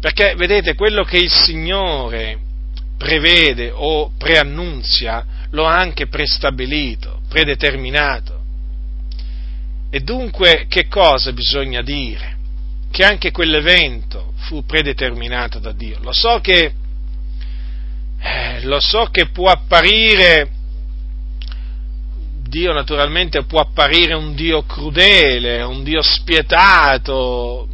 Perché, 0.00 0.34
vedete, 0.36 0.74
quello 0.74 1.04
che 1.04 1.16
il 1.16 1.30
Signore 1.30 2.38
prevede 2.98 3.70
o 3.72 4.12
preannunzia, 4.18 5.24
lo 5.50 5.66
ha 5.66 5.78
anche 5.78 6.08
prestabilito, 6.08 7.20
predeterminato. 7.28 8.42
E 9.90 10.00
dunque 10.00 10.66
che 10.68 10.88
cosa 10.88 11.32
bisogna 11.32 11.80
dire? 11.80 12.36
Che 12.90 13.04
anche 13.04 13.30
quell'evento 13.30 14.32
fu 14.38 14.64
predeterminato 14.64 15.60
da 15.60 15.70
Dio. 15.70 15.98
Lo 16.02 16.12
so 16.12 16.40
che, 16.40 16.72
eh, 18.18 18.62
lo 18.62 18.80
so 18.80 19.06
che 19.12 19.26
può 19.26 19.48
apparire, 19.48 20.48
Dio 22.54 22.72
naturalmente 22.72 23.42
può 23.42 23.58
apparire 23.58 24.14
un 24.14 24.36
Dio 24.36 24.62
crudele, 24.62 25.60
un 25.62 25.82
Dio 25.82 26.00
spietato, 26.02 27.66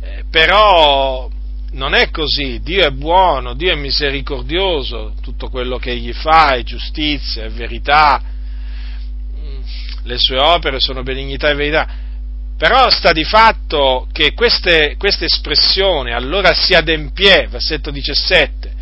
eh, 0.00 0.22
però 0.30 1.28
non 1.72 1.94
è 1.94 2.10
così, 2.10 2.60
Dio 2.62 2.86
è 2.86 2.90
buono, 2.90 3.54
Dio 3.54 3.72
è 3.72 3.74
misericordioso, 3.74 5.14
tutto 5.20 5.48
quello 5.48 5.76
che 5.76 5.90
egli 5.90 6.12
fa 6.12 6.54
è 6.54 6.62
giustizia, 6.62 7.42
è 7.42 7.50
verità, 7.50 8.22
le 10.04 10.18
sue 10.18 10.38
opere 10.38 10.78
sono 10.78 11.02
benignità 11.02 11.50
e 11.50 11.54
verità. 11.56 11.88
Però 12.56 12.88
sta 12.90 13.10
di 13.10 13.24
fatto 13.24 14.06
che 14.12 14.34
queste, 14.34 14.94
questa 14.96 15.24
espressione 15.24 16.12
allora 16.12 16.54
si 16.54 16.74
adempie, 16.74 17.48
versetto 17.50 17.90
17, 17.90 18.72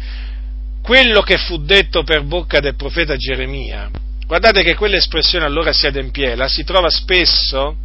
quello 0.83 1.23
che 1.23 1.39
fu 1.39 1.65
detto 1.65 2.03
per 2.03 2.25
bocca 2.25 2.61
del 2.61 2.77
profeta 2.77 3.17
Geremia, 3.17 3.91
guardate 4.27 4.63
che 4.63 4.75
quell'espressione 4.75 5.45
allora 5.45 5.73
si 5.73 5.87
adempie, 5.87 6.35
la 6.35 6.49
si 6.49 6.65
trova 6.65 6.91
spesso 6.91 7.77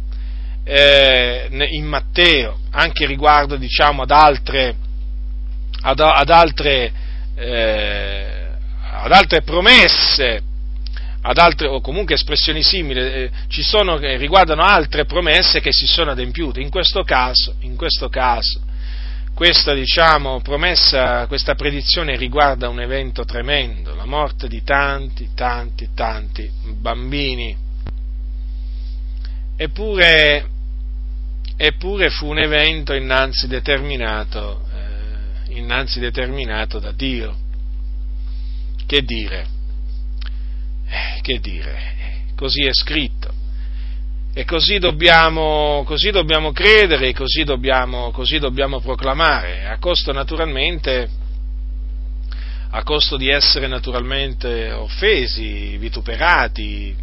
eh, 0.64 1.48
in 1.70 1.86
Matteo, 1.86 2.60
anche 2.70 3.06
riguardo 3.06 3.56
diciamo 3.56 4.02
ad 4.02 4.10
altre 4.10 4.76
ad, 5.82 6.00
ad, 6.00 6.30
altre, 6.30 6.92
eh, 7.36 8.48
ad 8.92 9.12
altre, 9.12 9.42
promesse, 9.42 10.42
ad 11.22 11.38
altre, 11.38 11.68
o 11.68 11.80
comunque 11.80 12.14
espressioni 12.14 12.62
simili, 12.62 13.00
eh, 13.00 13.30
ci 13.48 13.62
sono, 13.62 13.96
che 13.96 14.16
riguardano 14.16 14.62
altre 14.62 15.04
promesse 15.04 15.60
che 15.60 15.72
si 15.72 15.86
sono 15.86 16.10
adempiute. 16.10 16.60
In 16.60 16.70
questo 16.70 17.02
caso, 17.02 17.54
in 17.60 17.76
questo 17.76 18.08
caso 18.08 18.68
questa 19.40 19.72
diciamo, 19.72 20.42
promessa, 20.42 21.26
questa 21.26 21.54
predizione 21.54 22.14
riguarda 22.14 22.68
un 22.68 22.78
evento 22.78 23.24
tremendo, 23.24 23.94
la 23.94 24.04
morte 24.04 24.48
di 24.48 24.62
tanti, 24.62 25.30
tanti, 25.34 25.88
tanti 25.94 26.46
bambini. 26.76 27.56
Eppure, 29.56 30.46
eppure 31.56 32.10
fu 32.10 32.26
un 32.26 32.38
evento 32.38 32.92
innanzi 32.92 33.46
determinato 33.46 34.68
innanzi 35.48 36.00
determinato 36.00 36.78
da 36.78 36.92
Dio. 36.92 37.34
Che 38.84 39.02
dire? 39.02 39.46
Eh, 40.86 41.20
che 41.22 41.40
dire? 41.40 42.24
Così 42.36 42.66
è 42.66 42.74
scritto. 42.74 43.39
E 44.40 44.46
così 44.46 44.78
dobbiamo, 44.78 45.82
così 45.84 46.10
dobbiamo 46.10 46.50
credere, 46.50 47.12
così 47.12 47.44
dobbiamo, 47.44 48.10
così 48.10 48.38
dobbiamo 48.38 48.80
proclamare, 48.80 49.66
a 49.66 49.76
costo 49.78 50.12
naturalmente, 50.12 51.06
a 52.70 52.82
costo 52.82 53.18
di 53.18 53.28
essere 53.28 53.66
naturalmente 53.66 54.72
offesi, 54.72 55.76
vituperati, 55.76 56.96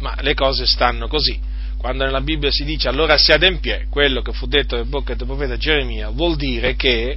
ma 0.00 0.16
le 0.22 0.34
cose 0.34 0.66
stanno 0.66 1.06
così. 1.06 1.38
Quando 1.78 2.04
nella 2.04 2.20
Bibbia 2.20 2.50
si 2.50 2.64
dice 2.64 2.88
allora 2.88 3.16
si 3.16 3.30
adempie 3.30 3.86
quello 3.88 4.20
che 4.20 4.32
fu 4.32 4.46
detto 4.46 4.74
per 4.74 4.86
bocca 4.86 5.14
del 5.14 5.28
profeta 5.28 5.56
Geremia, 5.56 6.08
vuol 6.08 6.34
dire 6.34 6.74
che 6.74 7.16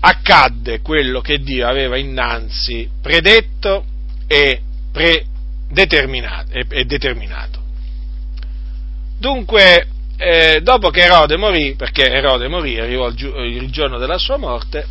accadde 0.00 0.80
quello 0.80 1.20
che 1.20 1.38
Dio 1.38 1.68
aveva 1.68 1.96
innanzi 1.96 2.90
predetto 3.00 3.84
e 4.26 4.60
predeterminato. 4.90 6.50
E, 6.50 6.84
determinato. 6.84 7.55
Dunque, 9.18 9.86
eh, 10.16 10.60
dopo 10.62 10.90
che 10.90 11.00
Erode 11.00 11.36
morì, 11.36 11.74
perché 11.74 12.10
Erode 12.10 12.48
morì, 12.48 12.78
arrivò 12.78 13.08
il, 13.08 13.70
giorno 13.70 13.98
della 13.98 14.18
sua 14.18 14.36
morte, 14.36 14.86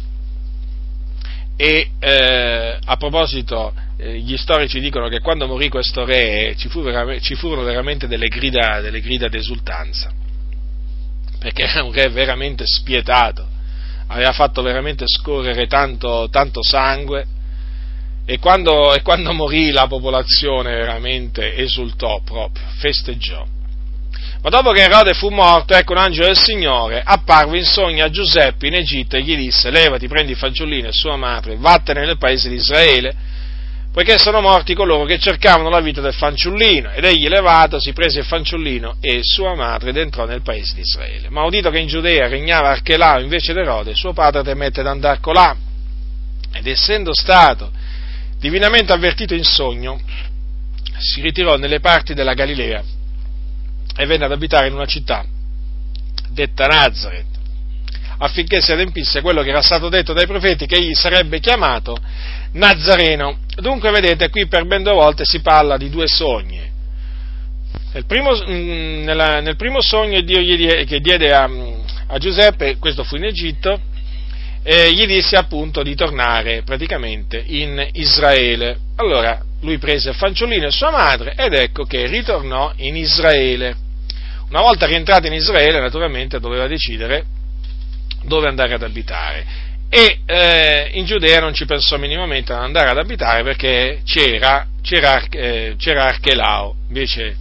e 1.57 1.89
eh, 1.99 2.77
a 2.83 2.97
proposito, 2.97 3.73
eh, 3.97 4.19
gli 4.19 4.35
storici 4.35 4.79
dicono 4.79 5.07
che 5.07 5.21
quando 5.21 5.47
morì 5.47 5.69
questo 5.69 6.03
re 6.03 6.53
ci, 6.57 6.67
fu 6.67 6.83
ci 7.21 7.35
furono 7.35 7.63
veramente 7.63 8.07
delle 8.07 8.27
grida, 8.27 8.81
delle 8.81 8.99
grida 8.99 9.27
d'esultanza, 9.27 10.11
perché 11.39 11.63
era 11.63 11.83
un 11.83 11.93
re 11.93 12.09
veramente 12.09 12.65
spietato, 12.65 13.47
aveva 14.07 14.33
fatto 14.33 14.61
veramente 14.61 15.05
scorrere 15.07 15.67
tanto, 15.67 16.27
tanto 16.29 16.61
sangue 16.61 17.25
e 18.25 18.39
quando, 18.39 18.93
e 18.93 19.01
quando 19.01 19.33
morì 19.33 19.71
la 19.71 19.87
popolazione 19.87 20.75
veramente 20.75 21.55
esultò 21.55 22.21
proprio, 22.21 22.65
festeggiò. 22.79 23.45
Ma 24.45 24.51
dopo 24.51 24.73
che 24.73 24.83
Erode 24.83 25.15
fu 25.15 25.29
morto, 25.29 25.73
ecco 25.73 25.93
un 25.93 25.97
angelo 25.97 26.27
del 26.27 26.37
Signore 26.37 27.01
apparve 27.03 27.57
in 27.57 27.65
sogno 27.65 28.05
a 28.05 28.11
Giuseppe 28.11 28.67
in 28.67 28.75
Egitto 28.75 29.15
e 29.15 29.23
gli 29.23 29.35
disse, 29.35 29.71
levati, 29.71 30.07
prendi 30.07 30.33
il 30.33 30.37
fanciullino 30.37 30.87
e 30.87 30.91
sua 30.91 31.15
madre, 31.15 31.55
vattene 31.57 32.05
nel 32.05 32.19
paese 32.19 32.47
di 32.49 32.53
Israele, 32.53 33.15
poiché 33.91 34.19
sono 34.19 34.41
morti 34.41 34.75
coloro 34.75 35.05
che 35.05 35.17
cercavano 35.17 35.69
la 35.69 35.79
vita 35.79 35.99
del 35.99 36.13
fanciullino. 36.13 36.91
Ed 36.91 37.05
egli 37.05 37.27
levato 37.27 37.79
si 37.79 37.91
prese 37.91 38.19
il 38.19 38.25
fanciullino 38.25 38.97
e 39.01 39.21
sua 39.23 39.55
madre 39.55 39.89
ed 39.89 39.97
entrò 39.97 40.25
nel 40.25 40.43
paese 40.43 40.75
di 40.75 40.81
Israele. 40.81 41.27
Ma 41.31 41.43
udito 41.43 41.71
che 41.71 41.79
in 41.79 41.87
Giudea 41.87 42.27
regnava 42.27 42.69
Archelao 42.69 43.21
invece 43.21 43.51
d'Erode, 43.51 43.95
suo 43.95 44.13
padre 44.13 44.43
temette 44.43 44.83
d'andar 44.83 45.21
colà. 45.21 45.55
Ed 46.53 46.67
essendo 46.67 47.15
stato 47.15 47.71
divinamente 48.37 48.93
avvertito 48.93 49.33
in 49.33 49.43
sogno, 49.43 49.99
si 50.99 51.21
ritirò 51.21 51.57
nelle 51.57 51.79
parti 51.79 52.13
della 52.13 52.35
Galilea 52.35 52.94
e 53.95 54.05
venne 54.05 54.25
ad 54.25 54.31
abitare 54.31 54.67
in 54.67 54.73
una 54.73 54.85
città 54.85 55.25
detta 56.29 56.65
Nazareth 56.65 57.35
affinché 58.17 58.61
si 58.61 58.71
adempisse 58.71 59.21
quello 59.21 59.41
che 59.41 59.49
era 59.49 59.61
stato 59.61 59.89
detto 59.89 60.13
dai 60.13 60.25
profeti 60.25 60.65
che 60.65 60.75
egli 60.75 60.93
sarebbe 60.93 61.39
chiamato 61.39 61.97
Nazareno. 62.53 63.39
Dunque 63.57 63.91
vedete 63.91 64.29
qui 64.29 64.47
per 64.47 64.65
ben 64.65 64.83
due 64.83 64.93
volte 64.93 65.25
si 65.25 65.41
parla 65.41 65.77
di 65.77 65.89
due 65.89 66.07
sogni. 66.07 66.63
Nel 67.93 68.05
primo, 68.05 68.31
mm, 68.31 69.03
nella, 69.03 69.41
nel 69.41 69.55
primo 69.55 69.81
sogno 69.81 70.21
Dio 70.21 70.41
diede, 70.41 70.85
che 70.85 70.99
diede 70.99 71.33
a, 71.33 71.49
a, 72.07 72.17
Giuseppe, 72.17 72.77
questo 72.77 73.03
fu 73.03 73.15
in 73.15 73.25
Egitto, 73.25 73.79
e 74.63 74.93
gli 74.93 75.05
disse 75.05 75.35
appunto 75.35 75.83
di 75.83 75.95
tornare 75.95 76.63
praticamente 76.63 77.43
in 77.45 77.87
Israele. 77.93 78.77
Allora 78.95 79.41
lui 79.61 79.77
prese 79.77 80.09
il 80.09 80.15
fanciullino 80.15 80.67
e 80.67 80.71
sua 80.71 80.91
madre 80.91 81.33
ed 81.37 81.53
ecco 81.53 81.83
che 81.83 82.07
ritornò 82.07 82.71
in 82.77 82.95
Israele. 82.95 83.83
Una 84.49 84.61
volta 84.61 84.85
rientrato 84.85 85.27
in 85.27 85.33
Israele 85.33 85.79
naturalmente 85.79 86.39
doveva 86.39 86.67
decidere 86.67 87.25
dove 88.23 88.47
andare 88.47 88.73
ad 88.73 88.83
abitare. 88.83 89.45
E 89.89 90.19
eh, 90.25 90.89
in 90.93 91.05
Giudea 91.05 91.39
non 91.39 91.53
ci 91.53 91.65
pensò 91.65 91.97
minimamente 91.97 92.51
ad 92.53 92.61
andare 92.61 92.89
ad 92.89 92.97
abitare 92.97 93.43
perché 93.43 94.01
c'era, 94.03 94.67
c'era, 94.81 95.23
eh, 95.29 95.75
c'era 95.77 96.05
Archelao 96.05 96.75
invece, 96.87 97.35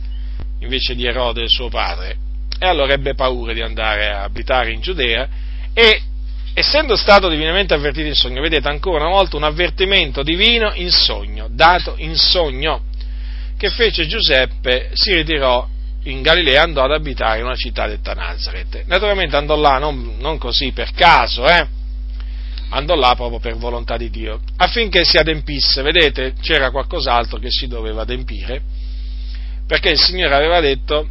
invece 0.61 0.95
di 0.95 1.07
Erode 1.07 1.49
suo 1.49 1.69
padre. 1.69 2.17
E 2.59 2.67
allora 2.67 2.93
ebbe 2.93 3.15
paura 3.15 3.53
di 3.53 3.61
andare 3.61 4.11
a 4.11 4.23
abitare 4.23 4.73
in 4.73 4.81
Giudea 4.81 5.29
e 5.73 6.01
essendo 6.55 6.97
stato 6.97 7.29
divinamente 7.29 7.75
avvertito 7.75 8.07
in 8.07 8.15
sogno, 8.15 8.41
vedete 8.41 8.69
ancora 8.69 9.05
una 9.05 9.15
volta 9.15 9.37
un 9.37 9.43
avvertimento 9.43 10.23
divino 10.23 10.73
in 10.75 10.91
sogno, 10.91 11.49
dato 11.51 11.95
in 11.99 12.15
sogno, 12.15 12.83
che 13.59 13.71
fece 13.71 14.07
Giuseppe, 14.07 14.91
si 14.93 15.13
ritirò 15.13 15.67
in 16.05 16.23
Galilea 16.23 16.63
andò 16.63 16.85
ad 16.85 16.93
abitare 16.93 17.39
in 17.39 17.45
una 17.45 17.57
città 17.57 17.87
detta 17.87 18.13
Nazareth. 18.15 18.85
Naturalmente 18.87 19.37
andò 19.37 19.57
là 19.57 19.79
non, 19.79 20.17
non 20.19 20.39
così 20.39 20.73
per 20.73 20.93
caso, 20.93 21.47
eh? 21.47 21.67
andò 22.71 22.95
là 22.95 23.15
proprio 23.15 23.39
per 23.39 23.57
volontà 23.57 23.97
di 23.97 24.11
Dio, 24.11 24.41
affinché 24.57 25.05
si 25.05 25.17
adempisse, 25.17 25.83
vedete, 25.83 26.35
c'era 26.41 26.71
qualcos'altro 26.71 27.39
che 27.39 27.51
si 27.51 27.69
doveva 27.69 28.03
adempire, 28.03 28.61
perché 29.67 29.91
il 29.91 29.99
Signore 29.99 30.35
aveva 30.35 30.61
detto, 30.61 31.09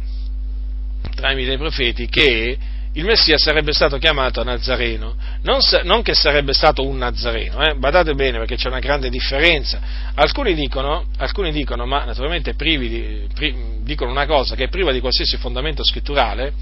tramite 1.14 1.52
i 1.52 1.58
profeti, 1.58 2.06
che 2.08 2.58
il 2.96 3.04
Messia 3.04 3.36
sarebbe 3.38 3.72
stato 3.72 3.98
chiamato 3.98 4.44
Nazareno, 4.44 5.16
non, 5.42 5.58
non 5.82 6.02
che 6.02 6.14
sarebbe 6.14 6.52
stato 6.52 6.86
un 6.86 6.96
Nazareno, 6.96 7.60
eh? 7.64 7.74
badate 7.74 8.14
bene 8.14 8.38
perché 8.38 8.54
c'è 8.54 8.68
una 8.68 8.78
grande 8.78 9.10
differenza. 9.10 9.80
Alcuni 10.14 10.54
dicono, 10.54 11.06
alcuni 11.16 11.50
dicono 11.50 11.86
ma 11.86 12.04
naturalmente 12.04 12.54
di, 12.54 13.26
pri, 13.34 13.54
dicono 13.82 14.12
una 14.12 14.26
cosa 14.26 14.54
che 14.54 14.64
è 14.64 14.68
priva 14.68 14.92
di 14.92 15.00
qualsiasi 15.00 15.36
fondamento 15.38 15.84
scritturale, 15.84 16.52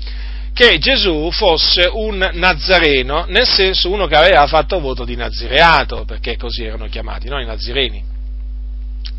che 0.55 0.79
Gesù 0.79 1.31
fosse 1.31 1.89
un 1.93 2.31
Nazareno, 2.33 3.27
nel 3.29 3.47
senso 3.47 3.91
uno 3.91 4.07
che 4.07 4.17
aveva 4.17 4.47
fatto 4.47 4.81
voto 4.81 5.05
di 5.05 5.17
nazireato, 5.17 6.05
perché 6.07 6.37
così 6.39 6.65
erano 6.65 6.87
chiamati, 6.87 7.29
no? 7.29 7.41
I 7.41 7.47
nazireni. 7.47 8.03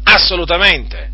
Assolutamente, 0.04 1.12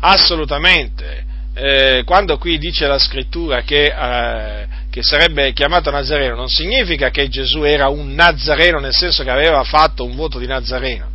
assolutamente. 0.00 1.24
Eh, 1.52 2.02
quando 2.04 2.38
qui 2.38 2.58
dice 2.58 2.86
la 2.86 2.98
scrittura 2.98 3.62
che, 3.62 3.86
eh, 3.86 4.66
che, 4.90 5.02
sarebbe 5.02 5.52
chiamato 5.52 5.90
Nazareno, 5.90 6.34
non 6.34 6.48
significa 6.48 7.10
che 7.10 7.28
Gesù 7.28 7.62
era 7.62 7.88
un 7.88 8.12
Nazareno 8.12 8.80
nel 8.80 8.94
senso 8.94 9.22
che 9.22 9.30
aveva 9.30 9.62
fatto 9.62 10.04
un 10.04 10.16
voto 10.16 10.38
di 10.38 10.46
Nazareno, 10.46 11.08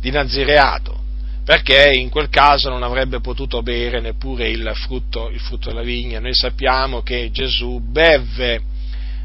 di 0.00 0.10
nazireato, 0.10 1.02
perché 1.44 1.90
in 1.94 2.08
quel 2.08 2.28
caso 2.28 2.68
non 2.68 2.84
avrebbe 2.84 3.20
potuto 3.20 3.60
bere 3.62 4.00
neppure 4.00 4.48
il 4.48 4.70
frutto, 4.74 5.30
il 5.30 5.40
frutto 5.40 5.70
della 5.70 5.82
vigna. 5.82 6.20
Noi 6.20 6.34
sappiamo 6.34 7.02
che 7.02 7.30
Gesù 7.32 7.80
beve, 7.80 8.62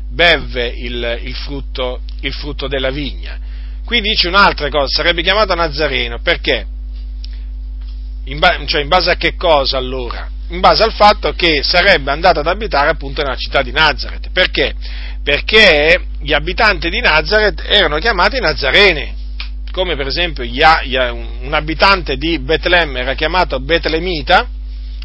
beve 0.09 0.67
il, 0.67 1.19
il, 1.23 1.35
frutto, 1.35 2.01
il 2.21 2.33
frutto 2.33 2.67
della 2.67 2.89
vigna. 2.89 3.37
Qui 3.85 4.01
dice 4.01 4.27
un'altra 4.27 4.69
cosa, 4.69 4.87
sarebbe 4.87 5.21
chiamato 5.21 5.53
Nazareno, 5.53 6.19
perché? 6.19 6.65
In, 8.25 8.39
ba- 8.39 8.59
cioè 8.65 8.81
in 8.81 8.87
base 8.87 9.11
a 9.11 9.15
che 9.17 9.35
cosa 9.35 9.77
allora? 9.77 10.29
In 10.51 10.59
base 10.59 10.83
al 10.83 10.93
fatto 10.93 11.33
che 11.33 11.63
sarebbe 11.63 12.11
andato 12.11 12.39
ad 12.39 12.47
abitare 12.47 12.89
appunto 12.89 13.21
nella 13.21 13.35
città 13.35 13.61
di 13.61 13.71
Nazareth. 13.71 14.29
Perché? 14.31 14.73
Perché 15.23 16.05
gli 16.19 16.33
abitanti 16.33 16.89
di 16.89 16.99
Nazareth 16.99 17.63
erano 17.65 17.97
chiamati 17.97 18.39
Nazareni 18.39 19.19
come 19.71 19.95
per 19.95 20.07
esempio 20.07 20.43
un 20.43 21.49
abitante 21.53 22.17
di 22.17 22.39
Betlemme 22.39 22.99
era 22.99 23.13
chiamato 23.13 23.59
Betlemita, 23.59 24.47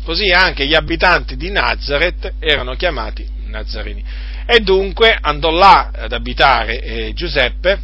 così 0.04 0.30
anche 0.32 0.66
gli 0.66 0.74
abitanti 0.74 1.36
di 1.36 1.50
Nazareth 1.50 2.34
erano 2.38 2.74
chiamati 2.74 3.26
Nazarini. 3.46 4.04
E 4.44 4.60
dunque 4.60 5.16
andò 5.20 5.50
là 5.50 5.90
ad 5.94 6.12
abitare 6.12 6.80
eh, 6.82 7.12
Giuseppe 7.14 7.78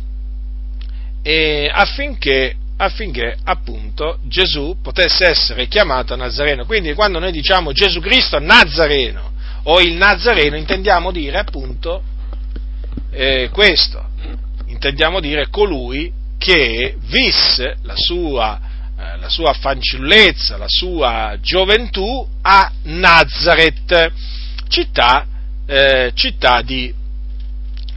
eh, 1.23 1.71
affinché, 1.73 2.57
affinché 2.85 3.37
appunto 3.45 4.19
Gesù 4.25 4.77
potesse 4.83 5.29
essere 5.29 5.69
chiamato 5.69 6.17
Nazareno. 6.17 6.65
Quindi 6.67 6.95
quando 6.95 7.21
noi 7.21 7.31
diciamo 7.31 7.73
Gesù 7.73 8.01
Cristo 8.01 8.41
Nazareno 8.41 9.31
o 9.65 9.81
il 9.81 9.93
Nazareno 9.93 10.57
intendiamo 10.57 11.13
dire 11.13 11.39
appunto 11.39 12.03
eh, 13.13 13.51
questo, 13.53 14.05
intendiamo 14.67 15.21
dire 15.21 15.49
colui 15.49 16.13
che 16.39 16.97
visse 17.03 17.77
la 17.83 17.95
sua, 17.95 18.61
eh, 18.99 19.19
la 19.19 19.29
sua 19.29 19.53
fanciullezza, 19.53 20.57
la 20.57 20.67
sua 20.67 21.37
gioventù 21.41 22.27
a 22.43 22.69
Nazareth, 22.83 24.13
città, 24.67 25.25
eh, 25.67 26.11
città, 26.15 26.63
di, 26.63 26.93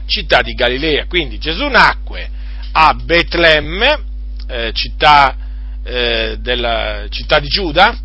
città, 0.06 0.42
di, 0.42 0.54
Galilea. 0.54 1.06
Quindi 1.06 1.38
Gesù 1.38 1.66
nacque 1.66 2.30
a 2.70 2.94
Betlemme, 2.94 4.14
eh, 4.46 4.70
città, 4.72 5.36
eh, 5.82 6.36
della, 6.40 7.06
città 7.10 7.38
di 7.38 7.48
Giuda, 7.48 7.96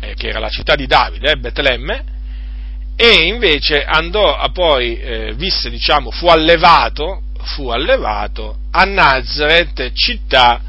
eh, 0.00 0.14
che 0.14 0.28
era 0.28 0.38
la 0.38 0.48
città 0.48 0.74
di 0.74 0.86
Davide, 0.86 1.32
eh, 1.32 1.36
Betlemme, 1.36 2.04
e 2.96 3.26
invece 3.26 3.84
andò 3.84 4.36
a 4.36 4.48
poi, 4.50 4.98
eh, 4.98 5.34
visse, 5.34 5.68
diciamo, 5.68 6.10
fu 6.10 6.28
allevato, 6.28 7.22
fu 7.42 7.68
allevato 7.68 8.58
a 8.70 8.84
Nazareth, 8.84 9.92
città 9.92 10.60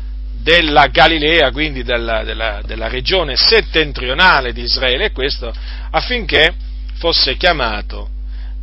della 0.41 0.87
Galilea, 0.87 1.51
quindi 1.51 1.83
della, 1.83 2.23
della, 2.23 2.61
della 2.65 2.87
regione 2.87 3.35
settentrionale 3.35 4.53
di 4.53 4.61
Israele, 4.61 5.11
questo 5.11 5.53
affinché 5.91 6.53
fosse 6.95 7.35
chiamato 7.37 8.09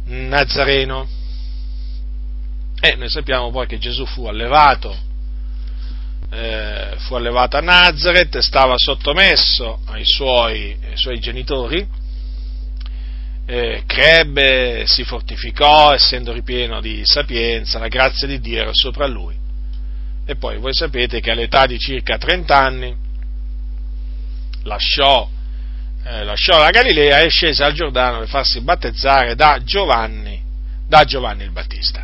Nazareno. 0.06 1.08
E 2.80 2.96
noi 2.96 3.08
sappiamo 3.08 3.50
poi 3.50 3.66
che 3.66 3.78
Gesù 3.78 4.04
fu 4.04 4.26
allevato, 4.26 4.96
eh, 6.30 6.94
fu 6.98 7.14
allevato 7.14 7.56
a 7.56 7.60
Nazareth, 7.60 8.38
stava 8.38 8.74
sottomesso 8.76 9.80
ai 9.86 10.04
suoi, 10.04 10.76
ai 10.88 10.96
suoi 10.96 11.18
genitori, 11.18 11.86
eh, 13.46 13.82
crebbe, 13.86 14.84
si 14.86 15.04
fortificò, 15.04 15.92
essendo 15.92 16.32
ripieno 16.32 16.80
di 16.80 17.02
sapienza, 17.04 17.78
la 17.78 17.88
grazia 17.88 18.26
di 18.26 18.40
Dio 18.40 18.60
era 18.60 18.70
sopra 18.72 19.06
lui. 19.06 19.36
E 20.26 20.36
poi 20.36 20.56
voi 20.56 20.72
sapete 20.72 21.20
che 21.20 21.30
all'età 21.30 21.66
di 21.66 21.78
circa 21.78 22.16
30 22.16 22.56
anni 22.56 22.96
lasciò, 24.62 25.28
eh, 26.04 26.24
lasciò 26.24 26.58
la 26.58 26.70
Galilea 26.70 27.18
e 27.18 27.28
scese 27.28 27.62
al 27.62 27.74
Giordano 27.74 28.20
per 28.20 28.28
farsi 28.28 28.60
battezzare 28.62 29.34
da 29.34 29.60
Giovanni, 29.62 30.40
da 30.88 31.04
Giovanni 31.04 31.44
il 31.44 31.50
Battista. 31.50 32.02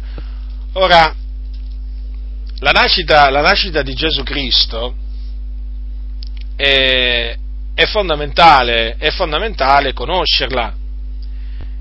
Ora, 0.75 1.15
la 2.61 2.73
nascita, 2.73 3.31
la 3.31 3.41
nascita 3.41 3.82
di 3.82 3.95
Gesù 3.95 4.23
Cristo 4.23 4.95
è, 6.57 7.37
è, 7.74 7.87
fondamentale, 7.87 8.97
è 8.97 9.11
fondamentale 9.11 9.93
conoscerla. 9.93 10.77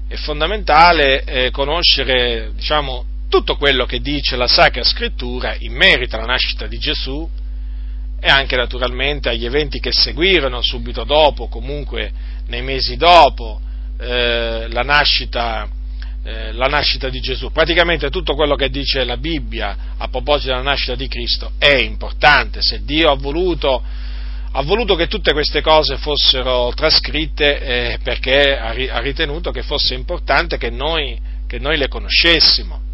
È 0.08 0.16
fondamentale 0.16 1.24
eh, 1.24 1.52
conoscere 1.52 2.52
diciamo, 2.56 3.06
tutto 3.30 3.58
quello 3.58 3.86
che 3.86 4.00
dice 4.00 4.36
la 4.36 4.48
Sacra 4.48 4.84
Scrittura 4.84 5.56
in 5.60 5.74
merito 5.74 6.16
alla 6.16 6.26
nascita 6.26 6.66
di 6.66 6.80
Gesù 6.80 7.30
e 8.22 8.28
anche 8.28 8.56
naturalmente 8.56 9.30
agli 9.30 9.46
eventi 9.46 9.80
che 9.80 9.92
seguirono 9.92 10.62
subito 10.62 11.04
dopo, 11.04 11.48
comunque 11.48 12.12
nei 12.48 12.62
mesi 12.62 12.96
dopo 12.96 13.62
eh, 14.00 14.68
la, 14.70 14.82
nascita, 14.82 15.70
eh, 16.24 16.52
la 16.54 16.68
nascita 16.68 17.10
di 17.10 17.20
Gesù. 17.20 17.52
Praticamente 17.52 18.10
tutto 18.10 18.36
quello 18.36 18.56
che 18.56 18.70
dice 18.70 19.04
la 19.04 19.18
Bibbia 19.18 19.96
a 19.98 20.08
proposito 20.08 20.52
della 20.52 20.62
nascita 20.62 20.96
di 20.96 21.08
Cristo 21.08 21.52
è 21.58 21.76
importante. 21.76 22.62
Se 22.62 22.84
Dio 22.84 23.12
ha 23.12 23.16
voluto 23.16 23.84
ha 24.52 24.64
voluto 24.64 24.96
che 24.96 25.08
tutte 25.08 25.32
queste 25.32 25.62
cose 25.62 25.98
fossero 25.98 26.72
trascritte 26.76 27.60
eh, 27.60 28.00
perché 28.02 28.58
ha 28.58 29.00
ritenuto 29.00 29.52
che 29.52 29.62
fosse 29.62 29.94
importante 29.94 30.58
che 30.58 30.72
noi, 30.72 31.20
che 31.48 31.60
noi 31.60 31.78
le 31.78 31.88
conoscessimo. 31.88 32.88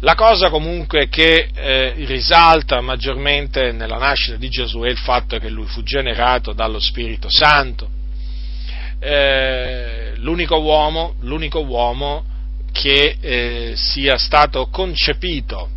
La 0.00 0.14
cosa 0.14 0.50
comunque 0.50 1.08
che 1.08 1.48
eh, 1.54 1.92
risalta 2.06 2.80
maggiormente 2.80 3.70
nella 3.70 3.98
nascita 3.98 4.36
di 4.36 4.48
Gesù 4.48 4.80
è 4.80 4.88
il 4.88 4.98
fatto 4.98 5.38
che 5.38 5.48
lui 5.48 5.66
fu 5.66 5.82
generato 5.82 6.52
dallo 6.52 6.80
Spirito 6.80 7.28
Santo. 7.30 7.88
Eh, 8.98 9.51
l'unico, 10.22 10.60
uomo, 10.60 11.14
l'unico 11.20 11.60
uomo 11.60 12.24
che 12.72 13.16
eh, 13.20 13.72
sia 13.76 14.16
stato 14.16 14.68
concepito 14.68 15.68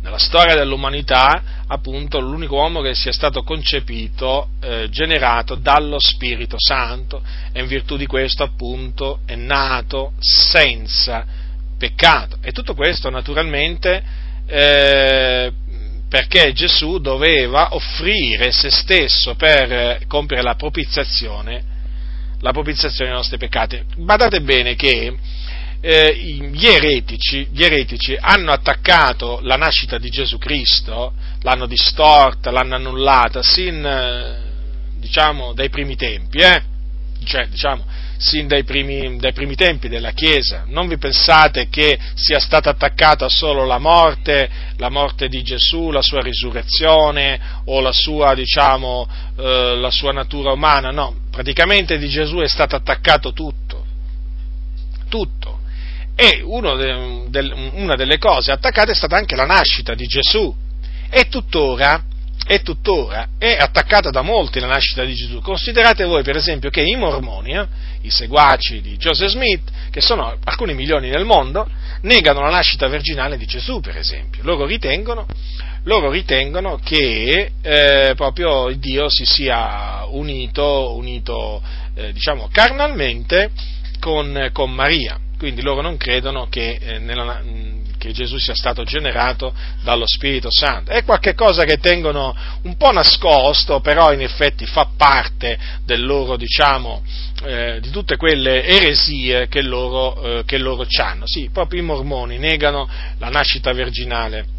nella 0.00 0.18
storia 0.18 0.54
dell'umanità, 0.54 1.42
appunto, 1.66 2.20
l'unico 2.20 2.54
uomo 2.54 2.80
che 2.80 2.94
sia 2.94 3.12
stato 3.12 3.42
concepito, 3.42 4.50
eh, 4.60 4.88
generato 4.90 5.56
dallo 5.56 5.98
Spirito 5.98 6.56
Santo 6.58 7.20
e 7.52 7.60
in 7.60 7.66
virtù 7.66 7.96
di 7.96 8.06
questo, 8.06 8.44
appunto, 8.44 9.20
è 9.26 9.34
nato 9.34 10.12
senza 10.20 11.26
peccato. 11.76 12.38
E 12.40 12.52
tutto 12.52 12.74
questo, 12.74 13.10
naturalmente, 13.10 14.02
eh, 14.46 15.52
perché 16.08 16.52
Gesù 16.52 16.98
doveva 17.00 17.74
offrire 17.74 18.52
se 18.52 18.70
stesso 18.70 19.34
per 19.34 20.06
compiere 20.06 20.42
la 20.42 20.54
propiziazione, 20.54 21.76
la 22.40 22.52
propiziazione 22.52 23.10
dei 23.10 23.18
nostri 23.18 23.38
peccati. 23.38 23.82
Badate 23.96 24.40
bene 24.40 24.74
che 24.74 25.16
eh, 25.80 26.14
gli, 26.14 26.66
eretici, 26.66 27.48
gli, 27.52 27.62
eretici, 27.62 28.16
hanno 28.18 28.52
attaccato 28.52 29.40
la 29.42 29.56
nascita 29.56 29.98
di 29.98 30.08
Gesù 30.10 30.38
Cristo, 30.38 31.12
l'hanno 31.42 31.66
distorta, 31.66 32.50
l'hanno 32.50 32.74
annullata 32.74 33.42
sin 33.42 33.84
eh, 33.84 34.48
diciamo, 34.98 35.52
dai 35.52 35.70
primi 35.70 35.96
tempi, 35.96 36.38
eh? 36.38 36.62
cioè, 37.24 37.46
diciamo, 37.46 37.84
sin 38.18 38.48
dai 38.48 38.64
primi, 38.64 39.16
dai 39.16 39.32
primi, 39.32 39.54
tempi 39.54 39.88
della 39.88 40.10
Chiesa. 40.10 40.64
Non 40.66 40.88
vi 40.88 40.98
pensate 40.98 41.68
che 41.68 41.98
sia 42.14 42.40
stata 42.40 42.70
attaccata 42.70 43.28
solo 43.28 43.64
la 43.64 43.78
morte, 43.78 44.50
la 44.76 44.90
morte 44.90 45.28
di 45.28 45.42
Gesù, 45.42 45.90
la 45.90 46.02
sua 46.02 46.20
risurrezione 46.20 47.40
o 47.64 47.80
la 47.80 47.92
sua, 47.92 48.34
diciamo, 48.34 49.08
eh, 49.38 49.76
la 49.76 49.90
sua 49.90 50.12
natura 50.12 50.52
umana, 50.52 50.90
no, 50.90 51.14
praticamente 51.30 51.96
di 51.96 52.08
Gesù 52.08 52.38
è 52.38 52.48
stato 52.48 52.76
attaccato 52.76 53.32
tutto, 53.32 53.84
tutto. 55.08 55.56
E 56.16 56.42
de, 56.42 57.24
de, 57.28 57.70
una 57.74 57.94
delle 57.94 58.18
cose 58.18 58.50
attaccate 58.50 58.90
è 58.90 58.94
stata 58.94 59.16
anche 59.16 59.36
la 59.36 59.46
nascita 59.46 59.94
di 59.94 60.06
Gesù. 60.06 60.52
E 61.10 61.28
tuttora 61.28 62.02
e 62.50 62.62
tuttora 62.62 63.28
è 63.36 63.58
attaccata 63.58 64.08
da 64.08 64.22
molti 64.22 64.58
la 64.58 64.68
nascita 64.68 65.04
di 65.04 65.12
Gesù. 65.12 65.42
Considerate 65.42 66.04
voi, 66.04 66.22
per 66.22 66.34
esempio, 66.34 66.70
che 66.70 66.80
i 66.80 66.96
mormoni, 66.96 67.52
eh, 67.52 67.66
i 68.00 68.10
seguaci 68.10 68.80
di 68.80 68.96
Joseph 68.96 69.28
Smith, 69.28 69.70
che 69.90 70.00
sono 70.00 70.34
alcuni 70.44 70.72
milioni 70.72 71.10
nel 71.10 71.26
mondo, 71.26 71.68
negano 72.02 72.40
la 72.40 72.48
nascita 72.48 72.88
virginale 72.88 73.36
di 73.36 73.44
Gesù, 73.44 73.80
per 73.80 73.98
esempio. 73.98 74.42
Loro 74.44 74.64
ritengono, 74.64 75.26
loro 75.82 76.10
ritengono 76.10 76.80
che 76.82 77.50
eh, 77.60 78.12
proprio 78.16 78.74
Dio 78.78 79.10
si 79.10 79.26
sia 79.26 80.06
unito, 80.06 80.94
unito 80.96 81.62
eh, 81.96 82.12
diciamo, 82.14 82.48
carnalmente 82.50 83.50
con, 84.00 84.48
con 84.54 84.70
Maria 84.70 85.20
quindi 85.38 85.62
loro 85.62 85.82
non 85.82 85.96
credono 85.96 86.48
che, 86.48 86.78
eh, 86.80 86.98
nella, 86.98 87.40
che, 87.98 88.12
Gesù 88.12 88.38
sia 88.38 88.54
stato 88.54 88.84
generato 88.84 89.52
dallo 89.82 90.06
Spirito 90.06 90.48
Santo. 90.50 90.90
È 90.90 91.04
qualcosa 91.04 91.64
che 91.64 91.78
tengono 91.78 92.34
un 92.62 92.76
po' 92.76 92.92
nascosto, 92.92 93.80
però 93.80 94.12
in 94.12 94.22
effetti 94.22 94.64
fa 94.64 94.88
parte 94.96 95.58
del 95.84 96.04
loro, 96.04 96.36
diciamo, 96.36 97.02
eh, 97.44 97.78
di 97.80 97.90
tutte 97.90 98.16
quelle 98.16 98.64
eresie 98.64 99.48
che 99.48 99.62
loro, 99.62 100.38
eh, 100.38 100.44
che 100.44 100.58
loro 100.58 100.86
hanno. 101.00 101.24
Sì, 101.26 101.50
proprio 101.52 101.80
i 101.80 101.84
mormoni 101.84 102.38
negano 102.38 102.88
la 103.18 103.28
nascita 103.28 103.72
virginale 103.72 104.56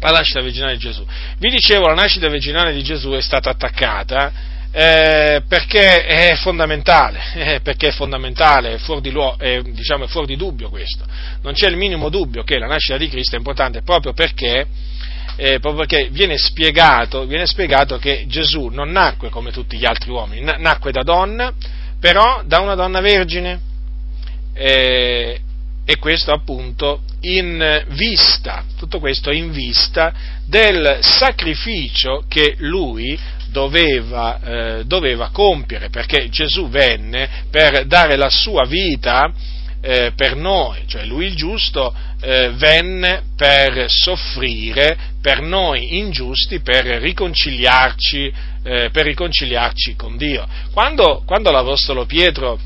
la 0.00 0.10
nascita 0.10 0.40
virginale 0.42 0.74
di 0.74 0.80
Gesù. 0.80 1.02
Vi 1.38 1.48
dicevo, 1.48 1.86
la 1.86 1.94
nascita 1.94 2.28
virginale 2.28 2.74
di 2.74 2.82
Gesù 2.82 3.12
è 3.12 3.22
stata 3.22 3.48
attaccata 3.48 4.32
eh, 4.76 5.42
perché 5.46 6.04
è 6.04 6.34
fondamentale, 6.34 7.20
eh, 7.34 7.60
perché 7.60 7.88
è 7.88 7.92
fondamentale, 7.92 8.74
è 8.74 8.78
fuori, 8.78 9.00
di 9.02 9.12
luogo, 9.12 9.38
è, 9.38 9.62
diciamo, 9.62 10.04
è 10.04 10.08
fuori 10.08 10.26
di 10.26 10.36
dubbio 10.36 10.68
questo. 10.68 11.04
Non 11.42 11.52
c'è 11.52 11.68
il 11.68 11.76
minimo 11.76 12.08
dubbio 12.08 12.42
che 12.42 12.58
la 12.58 12.66
nascita 12.66 12.96
di 12.96 13.08
Cristo 13.08 13.36
è 13.36 13.38
importante 13.38 13.82
proprio 13.82 14.12
perché, 14.14 14.66
eh, 15.36 15.60
proprio 15.60 15.86
perché 15.86 16.08
viene, 16.10 16.36
spiegato, 16.36 17.24
viene, 17.24 17.46
spiegato, 17.46 17.98
che 17.98 18.24
Gesù 18.26 18.66
non 18.66 18.90
nacque 18.90 19.28
come 19.28 19.52
tutti 19.52 19.78
gli 19.78 19.86
altri 19.86 20.10
uomini, 20.10 20.42
nacque 20.58 20.90
da 20.90 21.04
donna, 21.04 21.52
però 22.00 22.42
da 22.44 22.58
una 22.58 22.74
donna 22.74 23.00
vergine. 23.00 23.60
Eh, 24.54 25.40
e 25.86 25.98
questo 25.98 26.32
appunto 26.32 27.02
in 27.20 27.84
vista, 27.88 28.64
tutto 28.78 28.98
questo 28.98 29.30
in 29.30 29.52
vista 29.52 30.14
del 30.46 30.98
sacrificio 31.00 32.24
che 32.26 32.54
lui 32.58 33.18
doveva, 33.54 34.40
eh, 34.40 34.84
doveva 34.84 35.28
compiere, 35.30 35.88
perché 35.88 36.28
Gesù 36.28 36.68
venne 36.68 37.44
per 37.52 37.86
dare 37.86 38.16
la 38.16 38.28
sua 38.28 38.64
vita 38.64 39.32
eh, 39.80 40.10
per 40.16 40.34
noi, 40.34 40.80
cioè 40.86 41.04
lui 41.04 41.26
il 41.26 41.36
giusto 41.36 41.94
eh, 42.20 42.50
venne 42.56 43.22
per 43.36 43.88
soffrire 43.88 44.96
per 45.22 45.40
noi 45.40 45.98
ingiusti, 45.98 46.60
per 46.60 46.84
riconciliarci, 46.84 48.32
eh, 48.64 48.88
per 48.90 49.04
riconciliarci 49.04 49.94
con 49.94 50.16
Dio. 50.16 50.44
Quando, 50.72 51.22
quando, 51.24 51.52
l'Apostolo 51.52 52.06
Pietro, 52.06 52.58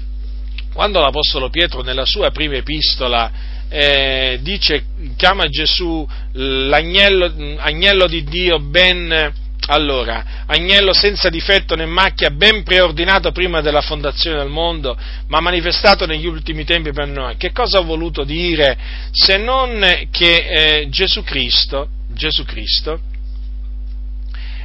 quando, 0.72 1.00
l'Apostolo 1.00 1.50
Pietro, 1.50 1.82
nella 1.82 2.06
sua 2.06 2.30
prima 2.30 2.56
epistola 2.56 3.30
eh, 3.68 4.38
dice, 4.40 4.84
chiama 5.16 5.48
Gesù 5.48 6.06
l'agnello 6.32 7.56
agnello 7.58 8.06
di 8.06 8.24
Dio 8.24 8.58
ben 8.60 9.46
allora, 9.70 10.44
agnello 10.46 10.94
senza 10.94 11.28
difetto 11.28 11.74
né 11.74 11.84
macchia, 11.84 12.30
ben 12.30 12.62
preordinato 12.62 13.32
prima 13.32 13.60
della 13.60 13.82
fondazione 13.82 14.38
del 14.38 14.48
mondo, 14.48 14.96
ma 15.26 15.40
manifestato 15.40 16.06
negli 16.06 16.26
ultimi 16.26 16.64
tempi 16.64 16.90
per 16.92 17.06
noi. 17.06 17.36
Che 17.36 17.52
cosa 17.52 17.78
ha 17.78 17.82
voluto 17.82 18.24
dire 18.24 18.78
se 19.10 19.36
non 19.36 20.08
che 20.10 20.36
eh, 20.36 20.88
Gesù 20.88 21.22
Cristo, 21.22 21.88
Gesù 22.08 22.44
Cristo 22.44 22.98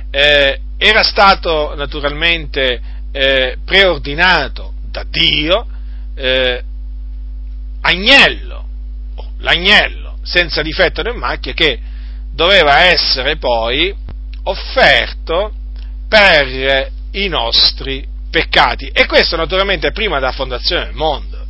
eh, 0.10 0.60
era 0.78 1.04
stato 1.04 1.74
naturalmente 1.76 2.82
eh, 3.12 3.58
preordinato 3.66 4.74
da 4.90 5.04
Dio 5.06 5.68
eh, 6.16 6.64
agnello, 7.82 8.68
l'agnello 9.40 10.18
senza 10.24 10.62
difetto 10.62 11.02
né 11.02 11.12
macchia 11.12 11.52
che 11.52 11.78
doveva 12.32 12.86
essere 12.86 13.36
poi 13.36 13.94
offerto 14.44 15.54
per 16.08 16.92
i 17.12 17.28
nostri 17.28 18.06
peccati. 18.30 18.90
E 18.92 19.06
questo 19.06 19.36
naturalmente 19.36 19.92
prima 19.92 20.20
della 20.20 20.32
fondazione 20.32 20.86
del 20.86 20.96
mondo. 20.96 21.42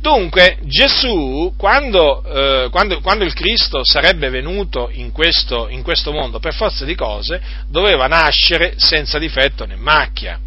Dunque 0.00 0.58
Gesù, 0.62 1.54
quando, 1.56 2.22
eh, 2.22 2.68
quando, 2.70 3.00
quando, 3.00 3.24
il 3.24 3.32
Cristo 3.32 3.82
sarebbe 3.82 4.28
venuto 4.28 4.88
in 4.92 5.10
questo, 5.10 5.68
in 5.68 5.82
questo 5.82 6.12
mondo, 6.12 6.38
per 6.38 6.54
forza 6.54 6.84
di 6.84 6.94
cose, 6.94 7.40
doveva 7.68 8.06
nascere 8.06 8.74
senza 8.76 9.18
difetto 9.18 9.64
né 9.64 9.74
macchia. 9.74 10.38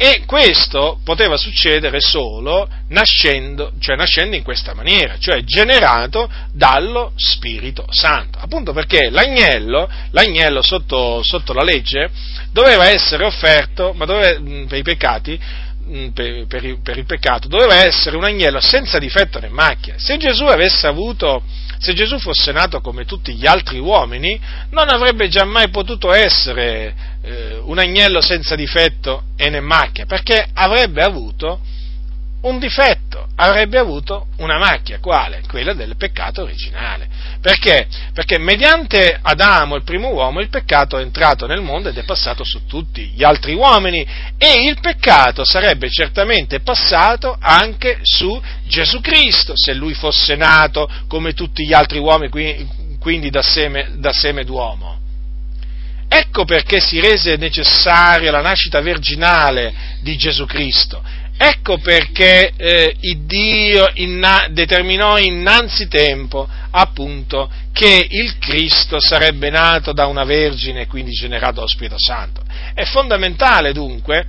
E 0.00 0.22
questo 0.26 1.00
poteva 1.02 1.36
succedere 1.36 1.98
solo 1.98 2.68
nascendo, 2.90 3.72
cioè 3.80 3.96
nascendo 3.96 4.36
in 4.36 4.44
questa 4.44 4.72
maniera, 4.72 5.18
cioè 5.18 5.42
generato 5.42 6.30
dallo 6.52 7.10
Spirito 7.16 7.84
Santo. 7.90 8.38
Appunto 8.40 8.72
perché 8.72 9.10
l'agnello, 9.10 9.90
l'agnello 10.12 10.62
sotto, 10.62 11.24
sotto 11.24 11.52
la 11.52 11.64
legge, 11.64 12.10
doveva 12.52 12.88
essere 12.88 13.24
offerto, 13.24 13.92
ma 13.92 14.04
doveva, 14.04 14.66
per 14.68 14.78
i 14.78 14.82
peccati, 14.82 15.36
per, 16.12 16.46
per, 16.46 16.64
il, 16.64 16.80
per 16.82 16.98
il 16.98 17.04
peccato, 17.04 17.48
doveva 17.48 17.74
essere 17.84 18.16
un 18.16 18.24
agnello 18.24 18.60
senza 18.60 18.98
difetto 18.98 19.38
né 19.38 19.48
macchia. 19.48 19.94
Se 19.98 20.16
Gesù 20.16 20.44
avesse 20.44 20.86
avuto 20.86 21.42
se 21.78 21.94
Gesù 21.94 22.18
fosse 22.18 22.50
nato 22.50 22.80
come 22.80 23.04
tutti 23.04 23.34
gli 23.34 23.46
altri 23.46 23.78
uomini, 23.78 24.38
non 24.70 24.88
avrebbe 24.88 25.28
giammai 25.28 25.68
potuto 25.70 26.12
essere 26.12 26.94
eh, 27.22 27.60
un 27.62 27.78
agnello 27.78 28.20
senza 28.20 28.56
difetto 28.56 29.22
e 29.36 29.48
né 29.48 29.60
macchia, 29.60 30.04
perché 30.04 30.48
avrebbe 30.54 31.02
avuto 31.02 31.60
un 32.40 32.60
difetto, 32.60 33.26
avrebbe 33.34 33.78
avuto 33.78 34.28
una 34.36 34.58
macchia, 34.58 35.00
quale? 35.00 35.42
Quella 35.48 35.72
del 35.72 35.96
peccato 35.96 36.42
originale. 36.42 37.08
Perché? 37.40 37.88
Perché 38.12 38.38
mediante 38.38 39.18
Adamo, 39.20 39.74
il 39.74 39.82
primo 39.82 40.10
uomo, 40.10 40.40
il 40.40 40.48
peccato 40.48 40.98
è 40.98 41.02
entrato 41.02 41.46
nel 41.46 41.60
mondo 41.60 41.88
ed 41.88 41.98
è 41.98 42.04
passato 42.04 42.44
su 42.44 42.64
tutti 42.66 43.06
gli 43.08 43.24
altri 43.24 43.54
uomini 43.54 44.06
e 44.36 44.62
il 44.62 44.78
peccato 44.80 45.44
sarebbe 45.44 45.90
certamente 45.90 46.60
passato 46.60 47.36
anche 47.40 47.98
su 48.02 48.40
Gesù 48.66 49.00
Cristo, 49.00 49.54
se 49.56 49.74
lui 49.74 49.94
fosse 49.94 50.36
nato 50.36 50.88
come 51.08 51.32
tutti 51.32 51.66
gli 51.66 51.72
altri 51.72 51.98
uomini, 51.98 52.98
quindi 53.00 53.30
da 53.30 53.42
seme, 53.42 53.94
da 53.96 54.12
seme 54.12 54.44
d'uomo. 54.44 54.96
Ecco 56.10 56.44
perché 56.44 56.80
si 56.80 57.00
rese 57.00 57.36
necessaria 57.36 58.30
la 58.30 58.40
nascita 58.40 58.80
virginale 58.80 59.74
di 60.00 60.16
Gesù 60.16 60.46
Cristo 60.46 61.02
Ecco 61.40 61.78
perché 61.78 62.52
eh, 62.56 62.96
Dio 63.24 63.88
inna- 63.94 64.48
determinò 64.50 65.18
innanzitempo 65.18 66.48
appunto 66.72 67.48
che 67.72 68.08
il 68.10 68.38
Cristo 68.38 68.98
sarebbe 68.98 69.48
nato 69.48 69.92
da 69.92 70.06
una 70.06 70.24
vergine 70.24 70.82
e 70.82 70.86
quindi 70.88 71.12
generato 71.12 71.54
dallo 71.54 71.68
Spirito 71.68 71.94
Santo. 71.96 72.42
È 72.74 72.82
fondamentale 72.84 73.72
dunque, 73.72 74.26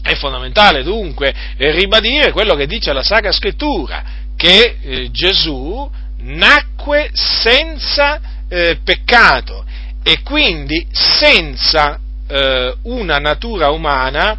è 0.00 0.14
fondamentale 0.14 0.84
dunque 0.84 1.34
ribadire 1.56 2.30
quello 2.30 2.54
che 2.54 2.68
dice 2.68 2.92
la 2.92 3.02
Sacra 3.02 3.32
Scrittura, 3.32 4.04
che 4.36 4.76
eh, 4.80 5.10
Gesù 5.10 5.90
nacque 6.18 7.10
senza 7.14 8.20
eh, 8.48 8.78
peccato 8.84 9.64
e 10.04 10.22
quindi 10.22 10.86
senza 10.92 11.98
eh, 12.28 12.76
una 12.82 13.18
natura 13.18 13.70
umana 13.70 14.38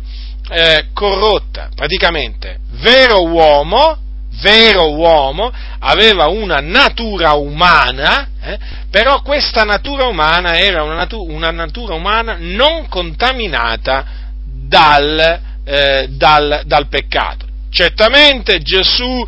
eh, 0.49 0.87
corrotta, 0.93 1.69
praticamente 1.75 2.59
vero 2.81 3.23
uomo, 3.23 3.97
vero 4.41 4.93
uomo, 4.93 5.51
aveva 5.79 6.27
una 6.27 6.57
natura 6.57 7.33
umana, 7.33 8.29
eh, 8.41 8.57
però 8.89 9.21
questa 9.21 9.63
natura 9.63 10.05
umana 10.05 10.57
era 10.57 10.83
una, 10.83 10.95
natu- 10.95 11.29
una 11.29 11.51
natura 11.51 11.95
umana 11.95 12.37
non 12.39 12.87
contaminata 12.87 14.05
dal, 14.43 15.39
eh, 15.63 16.07
dal, 16.09 16.61
dal 16.65 16.87
peccato. 16.87 17.47
Certamente 17.69 18.61
Gesù 18.61 19.25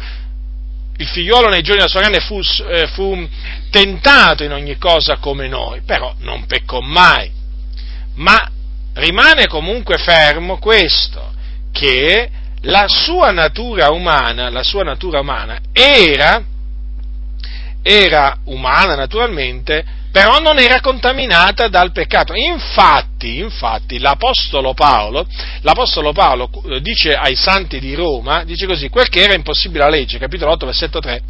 il 0.98 1.07
figliolo 1.07 1.49
nei 1.49 1.64
giorni 1.64 1.77
della 1.80 1.89
sua 1.89 2.02
carne 2.02 2.19
fu, 2.19 2.39
eh, 2.69 2.88
fu 2.88 3.27
tentato 3.72 4.43
in 4.43 4.52
ogni 4.52 4.77
cosa 4.77 5.18
come 5.18 5.48
noi, 5.48 5.81
però 5.81 6.14
non 6.19 6.45
peccò 6.45 6.80
mai. 6.80 7.31
Ma 8.15 8.49
rimane 8.93 9.47
comunque 9.47 9.97
fermo 9.97 10.57
questo, 10.57 11.34
che 11.72 12.30
la 12.61 12.85
sua 12.88 13.31
natura 13.31 13.89
umana, 13.89 14.49
la 14.49 14.63
sua 14.63 14.84
natura 14.84 15.22
umana 15.22 15.59
era, 15.72 16.43
era 17.81 18.38
umana 18.45 18.95
naturalmente, 18.95 19.84
però 20.11 20.39
non 20.39 20.59
era 20.59 20.81
contaminata 20.81 21.69
dal 21.69 21.91
peccato. 21.91 22.34
Infatti, 22.35 23.38
infatti 23.39 23.97
l'Apostolo 23.97 24.73
Paolo, 24.73 25.26
l'Apostolo 25.61 26.11
Paolo 26.11 26.49
eh, 26.69 26.81
dice 26.81 27.13
ai 27.13 27.35
santi 27.35 27.80
di 27.80 27.95
Roma, 27.95 28.43
dice 28.43 28.68
così, 28.68 28.89
quel 28.89 29.09
che 29.09 29.22
era 29.22 29.34
impossibile 29.34 29.85
alla 29.85 29.95
legge, 29.95 30.19
capitolo 30.19 30.51
8, 30.51 30.65
versetto 30.65 30.99
3, 30.99 31.22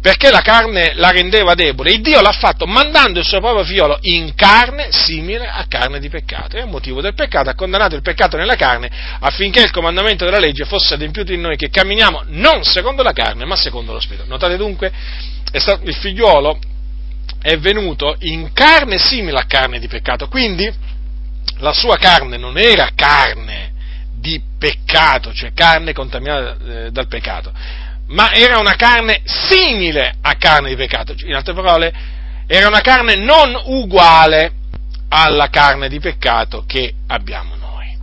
perché 0.00 0.30
la 0.30 0.40
carne 0.40 0.94
la 0.94 1.10
rendeva 1.10 1.54
debole, 1.54 1.92
il 1.92 2.00
Dio 2.00 2.20
l'ha 2.22 2.32
fatto 2.32 2.66
mandando 2.66 3.18
il 3.18 3.26
suo 3.26 3.40
proprio 3.40 3.64
figliolo 3.64 3.98
in 4.02 4.34
carne 4.34 4.88
simile 4.90 5.46
a 5.46 5.66
carne 5.68 6.00
di 6.00 6.08
peccato. 6.08 6.56
È 6.56 6.60
il 6.60 6.68
motivo 6.68 7.02
del 7.02 7.14
peccato, 7.14 7.50
ha 7.50 7.54
condannato 7.54 7.96
il 7.96 8.02
peccato 8.02 8.38
nella 8.38 8.56
carne 8.56 8.90
affinché 9.20 9.60
il 9.60 9.70
comandamento 9.70 10.24
della 10.24 10.38
legge 10.38 10.64
fosse 10.64 10.94
adempiuto 10.94 11.32
in 11.32 11.42
noi 11.42 11.56
che 11.56 11.68
camminiamo 11.68 12.22
non 12.28 12.64
secondo 12.64 13.02
la 13.02 13.12
carne 13.12 13.44
ma 13.44 13.56
secondo 13.56 13.92
lo 13.92 14.00
Spirito. 14.00 14.24
Notate 14.26 14.56
dunque, 14.56 14.90
il 15.52 15.96
figliuolo 15.96 16.58
è 17.42 17.56
venuto 17.58 18.16
in 18.20 18.52
carne 18.52 18.98
simile 18.98 19.38
a 19.38 19.44
carne 19.46 19.78
di 19.78 19.86
peccato, 19.86 20.28
quindi 20.28 20.70
la 21.58 21.72
sua 21.72 21.96
carne 21.96 22.38
non 22.38 22.56
era 22.56 22.90
carne 22.94 23.72
di 24.18 24.40
peccato, 24.58 25.32
cioè 25.32 25.52
carne 25.52 25.92
contaminata 25.92 26.56
eh, 26.86 26.90
dal 26.90 27.06
peccato, 27.06 27.52
ma 28.10 28.32
era 28.32 28.58
una 28.58 28.76
carne 28.76 29.22
simile 29.24 30.14
a 30.20 30.34
carne 30.36 30.68
di 30.68 30.76
peccato, 30.76 31.14
in 31.24 31.34
altre 31.34 31.54
parole, 31.54 31.92
era 32.46 32.68
una 32.68 32.80
carne 32.80 33.16
non 33.16 33.58
uguale 33.64 34.52
alla 35.08 35.48
carne 35.48 35.88
di 35.88 35.98
peccato 35.98 36.64
che 36.66 36.94
abbiamo 37.08 37.56
noi. 37.56 37.96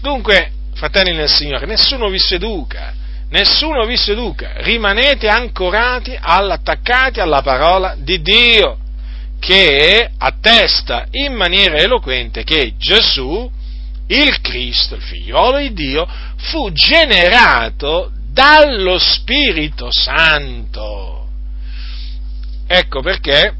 Dunque, 0.00 0.52
fratelli 0.74 1.12
nel 1.12 1.28
Signore, 1.28 1.66
nessuno 1.66 2.08
vi 2.08 2.18
seduca 2.18 2.94
nessuno 3.30 3.84
vi 3.86 3.96
seduca, 3.96 4.52
rimanete 4.56 5.28
ancorati, 5.28 6.16
attaccati 6.20 7.20
alla 7.20 7.42
parola 7.42 7.94
di 7.96 8.20
Dio, 8.20 8.78
che 9.38 10.10
attesta 10.18 11.06
in 11.12 11.34
maniera 11.34 11.76
eloquente 11.78 12.44
che 12.44 12.74
Gesù, 12.76 13.50
il 14.08 14.40
Cristo, 14.40 14.96
il 14.96 15.02
figliolo 15.02 15.58
di 15.58 15.72
Dio, 15.72 16.06
fu 16.36 16.70
generato 16.72 18.12
dallo 18.32 18.98
Spirito 18.98 19.90
Santo. 19.90 21.28
Ecco 22.66 23.02
perché, 23.02 23.54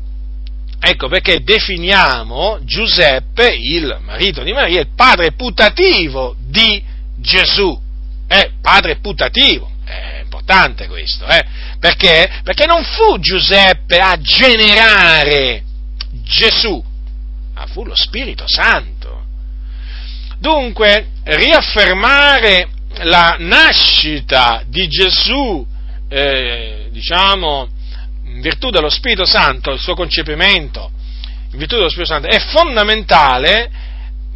ecco 0.78 1.08
perché 1.08 1.42
definiamo 1.42 2.58
Giuseppe, 2.62 3.52
il 3.52 3.98
marito 4.02 4.42
di 4.42 4.52
Maria, 4.52 4.80
il 4.80 4.90
padre 4.94 5.32
putativo 5.32 6.36
di 6.38 6.82
Gesù 7.16 7.78
è 8.26 8.52
padre 8.60 8.96
putativo. 8.96 9.68
È 9.84 10.20
importante 10.22 10.86
questo, 10.86 11.26
eh? 11.26 11.44
Perché? 11.80 12.40
Perché 12.44 12.66
non 12.66 12.84
fu 12.84 13.18
Giuseppe 13.18 13.98
a 13.98 14.16
generare 14.20 15.64
Gesù, 16.22 16.82
ma 17.54 17.66
fu 17.66 17.84
lo 17.84 17.96
Spirito 17.96 18.44
Santo. 18.46 19.24
Dunque, 20.38 21.08
riaffermare 21.24 22.68
la 23.02 23.36
nascita 23.38 24.62
di 24.66 24.88
Gesù, 24.88 25.66
eh, 26.08 26.88
diciamo, 26.90 27.68
in 28.26 28.40
virtù 28.40 28.70
dello 28.70 28.90
Spirito 28.90 29.24
Santo, 29.24 29.70
il 29.72 29.80
suo 29.80 29.94
concepimento, 29.94 30.90
in 31.52 31.58
virtù 31.58 31.76
dello 31.76 31.88
Spirito 31.88 32.12
Santo, 32.12 32.28
è 32.28 32.38
fondamentale 32.38 33.70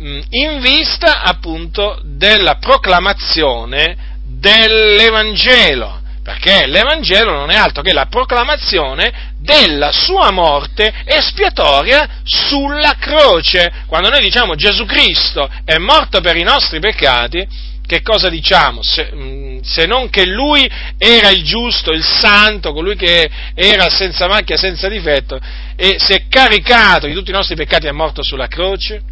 Mm, 0.01 0.21
in 0.31 0.61
vista 0.61 1.23
appunto 1.23 2.01
della 2.03 2.57
proclamazione 2.57 4.19
dell'Evangelo, 4.25 6.01
perché 6.21 6.67
l'Evangelo 6.67 7.31
non 7.31 7.51
è 7.51 7.55
altro 7.55 7.81
che 7.81 7.93
la 7.93 8.07
proclamazione 8.07 9.35
della 9.39 9.93
sua 9.93 10.33
morte 10.33 10.93
espiatoria 11.05 12.23
sulla 12.25 12.97
croce. 12.99 13.85
Quando 13.87 14.09
noi 14.09 14.21
diciamo 14.21 14.57
Gesù 14.57 14.85
Cristo 14.85 15.49
è 15.65 15.77
morto 15.79 16.21
per 16.21 16.37
i 16.39 16.43
nostri 16.43 16.81
peccati, 16.81 17.47
che 17.87 18.03
cosa 18.03 18.29
diciamo? 18.29 18.83
Se, 18.83 19.11
mm, 19.15 19.59
se, 19.61 19.87
non 19.87 20.09
che 20.09 20.27
lui 20.27 20.69
era 20.97 21.31
il 21.31 21.43
giusto, 21.45 21.93
il 21.93 22.05
santo, 22.05 22.73
colui 22.73 22.97
che 22.97 23.31
era 23.55 23.89
senza 23.91 24.27
macchia, 24.27 24.57
senza 24.57 24.89
difetto, 24.89 25.39
e 25.77 25.97
si 25.99 26.13
è 26.13 26.27
caricato 26.29 27.07
di 27.07 27.15
tutti 27.15 27.31
i 27.31 27.35
nostri 27.35 27.57
peccati 27.57 27.87
e 27.87 27.91
è 27.91 27.93
morto 27.93 28.23
sulla 28.23 28.47
croce? 28.47 29.03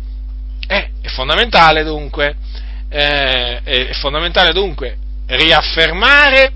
Eh, 0.66 0.90
è 1.02 1.08
fondamentale 1.08 1.84
dunque, 1.84 2.36
eh, 2.88 3.62
è 3.62 3.92
fondamentale 3.92 4.52
dunque 4.52 4.96
riaffermare 5.26 6.52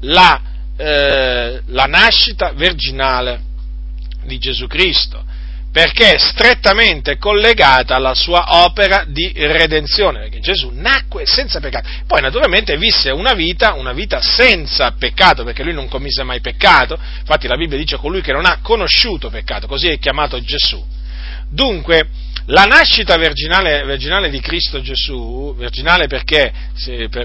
la, 0.00 0.40
eh, 0.76 1.62
la 1.66 1.84
nascita 1.84 2.52
virginale 2.52 3.40
di 4.24 4.38
Gesù 4.38 4.66
Cristo, 4.66 5.24
perché 5.74 6.12
è 6.12 6.18
strettamente 6.18 7.18
collegata 7.18 7.96
alla 7.96 8.14
sua 8.14 8.62
opera 8.64 9.04
di 9.08 9.32
redenzione, 9.34 10.20
perché 10.20 10.38
Gesù 10.38 10.70
nacque 10.72 11.26
senza 11.26 11.58
peccato, 11.58 11.88
poi 12.06 12.20
naturalmente 12.20 12.76
visse 12.76 13.10
una 13.10 13.32
vita, 13.32 13.72
una 13.72 13.92
vita 13.92 14.22
senza 14.22 14.94
peccato, 14.96 15.42
perché 15.42 15.64
lui 15.64 15.72
non 15.72 15.88
commise 15.88 16.22
mai 16.22 16.40
peccato, 16.40 16.96
infatti 17.18 17.48
la 17.48 17.56
Bibbia 17.56 17.76
dice 17.76 17.96
colui 17.96 18.20
che 18.20 18.30
non 18.30 18.46
ha 18.46 18.60
conosciuto 18.62 19.30
peccato, 19.30 19.66
così 19.66 19.88
è 19.88 19.98
chiamato 19.98 20.40
Gesù. 20.40 20.80
Dunque, 21.50 22.06
la 22.46 22.66
nascita 22.66 23.16
virginale, 23.16 23.84
virginale, 23.84 24.30
di 24.30 24.38
Cristo 24.38 24.80
Gesù, 24.80 25.56
virginale 25.58 26.06
perché, 26.06 26.52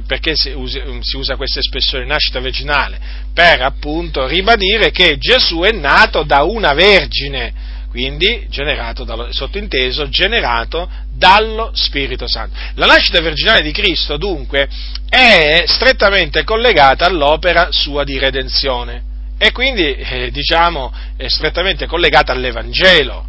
perché 0.08 0.32
si, 0.34 0.50
usa, 0.56 1.36
questa 1.36 1.60
espressione 1.60 2.04
nascita 2.06 2.40
virginale? 2.40 3.00
Per 3.32 3.62
appunto 3.62 4.26
ribadire 4.26 4.90
che 4.90 5.18
Gesù 5.20 5.60
è 5.60 5.72
nato 5.72 6.24
da 6.24 6.42
una 6.42 6.74
vergine, 6.74 7.69
quindi 7.90 8.46
generato 8.50 9.04
dallo, 9.04 9.32
sottinteso, 9.32 10.10
generato 10.10 10.90
dallo 11.12 11.72
Spirito 11.74 12.28
Santo. 12.28 12.56
La 12.76 12.86
nascita 12.86 13.20
virginale 13.20 13.62
di 13.62 13.72
Cristo 13.72 14.18
dunque 14.18 14.70
è 15.10 15.64
strettamente 15.66 16.44
collegata 16.44 17.06
all'opera 17.06 17.72
sua 17.72 18.04
di 18.04 18.18
redenzione 18.18 19.04
e 19.38 19.52
quindi 19.52 19.94
eh, 19.94 20.32
diciamo 20.32 20.94
è 21.18 21.28
strettamente 21.28 21.88
collegata 21.88 22.32
all'Evangelo 22.32 23.28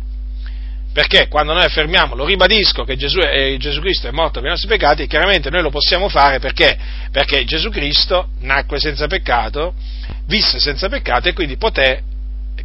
perché 0.92 1.28
quando 1.28 1.52
noi 1.52 1.64
affermiamo, 1.64 2.16
lo 2.16 2.24
ribadisco, 2.24 2.82
che 2.82 2.96
Gesù, 2.96 3.20
è, 3.20 3.56
Gesù, 3.58 3.80
Cristo 3.80 4.08
è 4.08 4.10
morto 4.10 4.40
per 4.40 4.48
i 4.48 4.50
nostri 4.50 4.68
peccati, 4.68 5.06
chiaramente 5.06 5.48
noi 5.48 5.62
lo 5.62 5.70
possiamo 5.70 6.08
fare 6.08 6.40
perché? 6.40 6.76
Perché 7.12 7.44
Gesù 7.44 7.70
Cristo 7.70 8.30
nacque 8.40 8.80
senza 8.80 9.06
peccato, 9.06 9.74
visse 10.26 10.58
senza 10.58 10.88
peccato 10.88 11.28
e 11.28 11.32
quindi 11.32 11.56
poté 11.56 12.02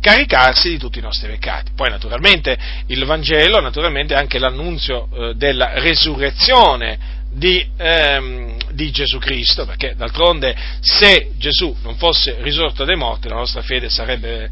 caricarsi 0.05 0.69
di 0.69 0.77
tutti 0.77 0.99
i 0.99 1.01
nostri 1.01 1.27
peccati. 1.27 1.71
Poi 1.75 1.89
naturalmente 1.89 2.55
il 2.87 3.03
Vangelo, 3.05 3.59
naturalmente 3.59 4.13
anche 4.13 4.37
l'annunzio 4.37 5.07
eh, 5.11 5.33
della 5.33 5.79
resurrezione 5.79 7.23
di, 7.31 7.67
ehm, 7.75 8.55
di, 8.69 8.91
Gesù 8.91 9.17
Cristo, 9.17 9.65
perché 9.65 9.95
d'altronde 9.97 10.55
se 10.79 11.31
Gesù 11.37 11.75
non 11.81 11.95
fosse 11.95 12.37
risorto 12.41 12.85
dai 12.85 12.95
morti 12.95 13.27
la 13.27 13.35
nostra 13.35 13.63
fede 13.63 13.89
sarebbe, 13.89 14.47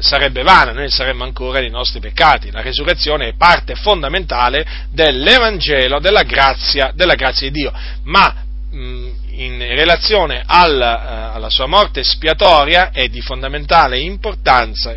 sarebbe 0.00 0.42
vana, 0.42 0.72
noi 0.72 0.90
saremmo 0.90 1.24
ancora 1.24 1.60
nei 1.60 1.70
nostri 1.70 1.98
peccati. 1.98 2.50
La 2.50 2.60
resurrezione 2.60 3.28
è 3.28 3.34
parte 3.38 3.76
fondamentale 3.76 4.66
dell'Evangelo, 4.90 5.98
della 5.98 6.24
grazia, 6.24 6.92
della 6.94 7.14
grazia 7.14 7.48
di 7.48 7.58
Dio, 7.58 7.72
ma 8.02 8.34
mh, 8.70 9.09
in 9.40 9.58
relazione 9.58 10.42
alla, 10.44 11.32
alla, 11.32 11.50
sua 11.50 11.66
morte 11.66 12.00
espiatoria 12.00 12.90
è 12.90 13.08
di 13.08 13.20
fondamentale 13.20 13.98
importanza 13.98 14.94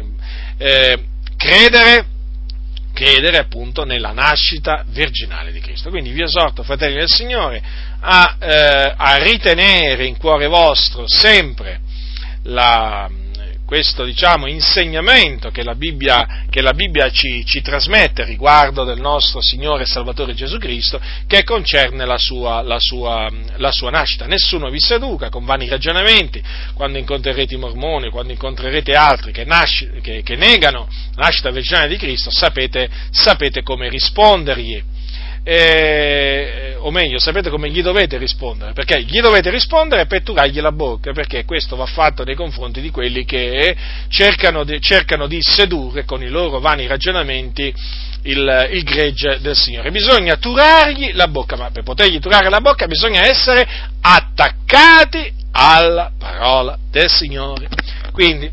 eh, 0.58 1.04
credere 1.38 2.08
credere 2.94 3.40
appunto 3.40 3.86
nella 3.86 4.12
nascita 4.12 4.86
virginale 4.88 5.52
di 5.52 5.60
Cristo. 5.60 5.90
Quindi 5.90 6.12
vi 6.12 6.22
esorto, 6.22 6.62
fratelli 6.62 6.98
del 6.98 7.10
Signore, 7.10 7.62
a, 8.00 8.38
eh, 8.40 8.94
a 8.96 9.16
ritenere 9.18 10.06
in 10.06 10.16
cuore 10.16 10.46
vostro 10.46 11.06
sempre 11.08 11.82
la, 12.44 13.10
questo 13.74 14.04
diciamo, 14.04 14.46
insegnamento 14.46 15.50
che 15.50 15.64
la 15.64 15.74
Bibbia, 15.74 16.46
che 16.48 16.62
la 16.62 16.74
Bibbia 16.74 17.10
ci, 17.10 17.44
ci, 17.44 17.64
trasmette 17.64 18.24
riguardo 18.24 18.84
del 18.84 19.00
nostro 19.00 19.42
Signore 19.42 19.82
e 19.82 19.86
Salvatore 19.88 20.36
Gesù 20.36 20.60
Cristo, 20.60 21.02
che 21.26 21.44
concerne 21.44 22.06
la 22.06 22.20
sua, 22.20 22.62
la, 22.62 22.78
sua, 22.78 23.28
la 23.56 23.72
sua, 23.72 23.90
nascita. 23.90 24.28
Nessuno 24.28 24.70
vi 24.70 24.80
seduca 24.80 25.30
con 25.30 25.44
vani 25.44 25.68
ragionamenti, 25.68 26.40
quando 26.76 27.00
incontrerete 27.00 27.56
i 27.56 27.58
mormoni, 27.58 28.12
quando 28.12 28.32
incontrerete 28.32 28.92
altri 28.92 29.32
che, 29.32 29.44
nasci, 29.44 29.90
che, 30.04 30.22
che 30.22 30.36
negano 30.36 30.88
la 31.16 31.24
nascita 31.24 31.50
virginale 31.50 31.88
di 31.88 31.98
Cristo, 31.98 32.30
sapete, 32.30 32.88
sapete 33.10 33.64
come 33.64 33.90
rispondergli. 33.90 34.84
E, 35.46 36.76
o 36.80 36.90
meglio, 36.90 37.20
sapete 37.20 37.50
come 37.50 37.70
gli 37.70 37.82
dovete 37.82 38.18
rispondere, 38.18 38.72
perché 38.72 39.04
gli 39.04 39.20
dovete 39.20 39.50
rispondere 39.50 40.06
per 40.06 40.24
turargli 40.24 40.62
la 40.62 40.72
bocca, 40.72 41.12
perché 41.12 41.44
questo 41.44 41.76
va 41.76 41.86
fatto 41.86 42.24
nei 42.24 42.36
confronti 42.36 42.80
di 42.80 42.90
quelli 42.92 43.26
che 43.26 43.76
cercano 44.08 44.64
di, 44.64 44.80
cercano 44.80 45.28
di 45.28 45.40
sedurre 45.42 46.06
con 46.06 46.24
i 46.24 46.30
loro 46.30 46.60
vani 46.60 46.88
ragionamenti 46.88 47.74
il, 48.24 48.70
il, 48.72 48.84
gregge 48.84 49.40
del 49.42 49.56
Signore. 49.56 49.92
Bisogna 49.92 50.38
turargli 50.38 51.12
la 51.14 51.28
bocca, 51.28 51.58
ma 51.58 51.72
per 51.72 51.84
potergli 51.84 52.20
turare 52.20 52.50
la 52.50 52.62
bocca 52.62 52.88
bisogna 52.88 53.26
essere 53.26 53.68
attaccati 54.00 55.32
alla 55.52 56.12
parola 56.18 56.78
del 56.90 57.10
Signore. 57.10 57.68
Quindi, 58.14 58.50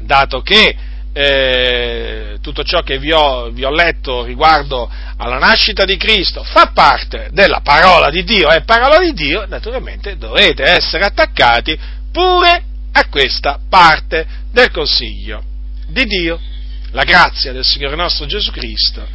dato 0.00 0.42
che 0.42 0.90
eh, 1.12 2.38
tutto 2.40 2.64
ciò 2.64 2.82
che 2.82 2.98
vi 2.98 3.12
ho, 3.12 3.50
vi 3.50 3.64
ho, 3.64 3.70
letto 3.70 4.24
riguardo 4.24 4.90
alla 5.16 5.38
nascita 5.38 5.84
di 5.84 5.96
Cristo 5.96 6.42
fa 6.42 6.70
parte 6.72 7.28
della 7.32 7.60
parola 7.60 8.08
di 8.10 8.24
Dio, 8.24 8.48
è 8.48 8.62
parola 8.62 8.98
di 8.98 9.12
Dio, 9.12 9.46
naturalmente 9.46 10.16
dovete 10.16 10.64
essere 10.64 11.04
attaccati 11.04 11.78
pure 12.10 12.64
a 12.92 13.08
questa 13.08 13.58
parte 13.68 14.26
del 14.50 14.70
consiglio 14.70 15.42
di 15.86 16.04
Dio. 16.06 16.40
La 16.90 17.04
grazia 17.04 17.52
del 17.52 17.64
Signore 17.64 17.96
nostro 17.96 18.26
Gesù 18.26 18.50
Cristo 18.50 19.06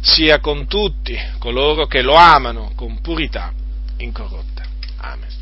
sia 0.00 0.38
con 0.40 0.66
tutti 0.66 1.18
coloro 1.38 1.86
che 1.86 2.00
lo 2.00 2.14
amano 2.14 2.72
con 2.74 3.00
purità 3.00 3.52
incorrotta. 3.98 4.64
Amen. 4.98 5.37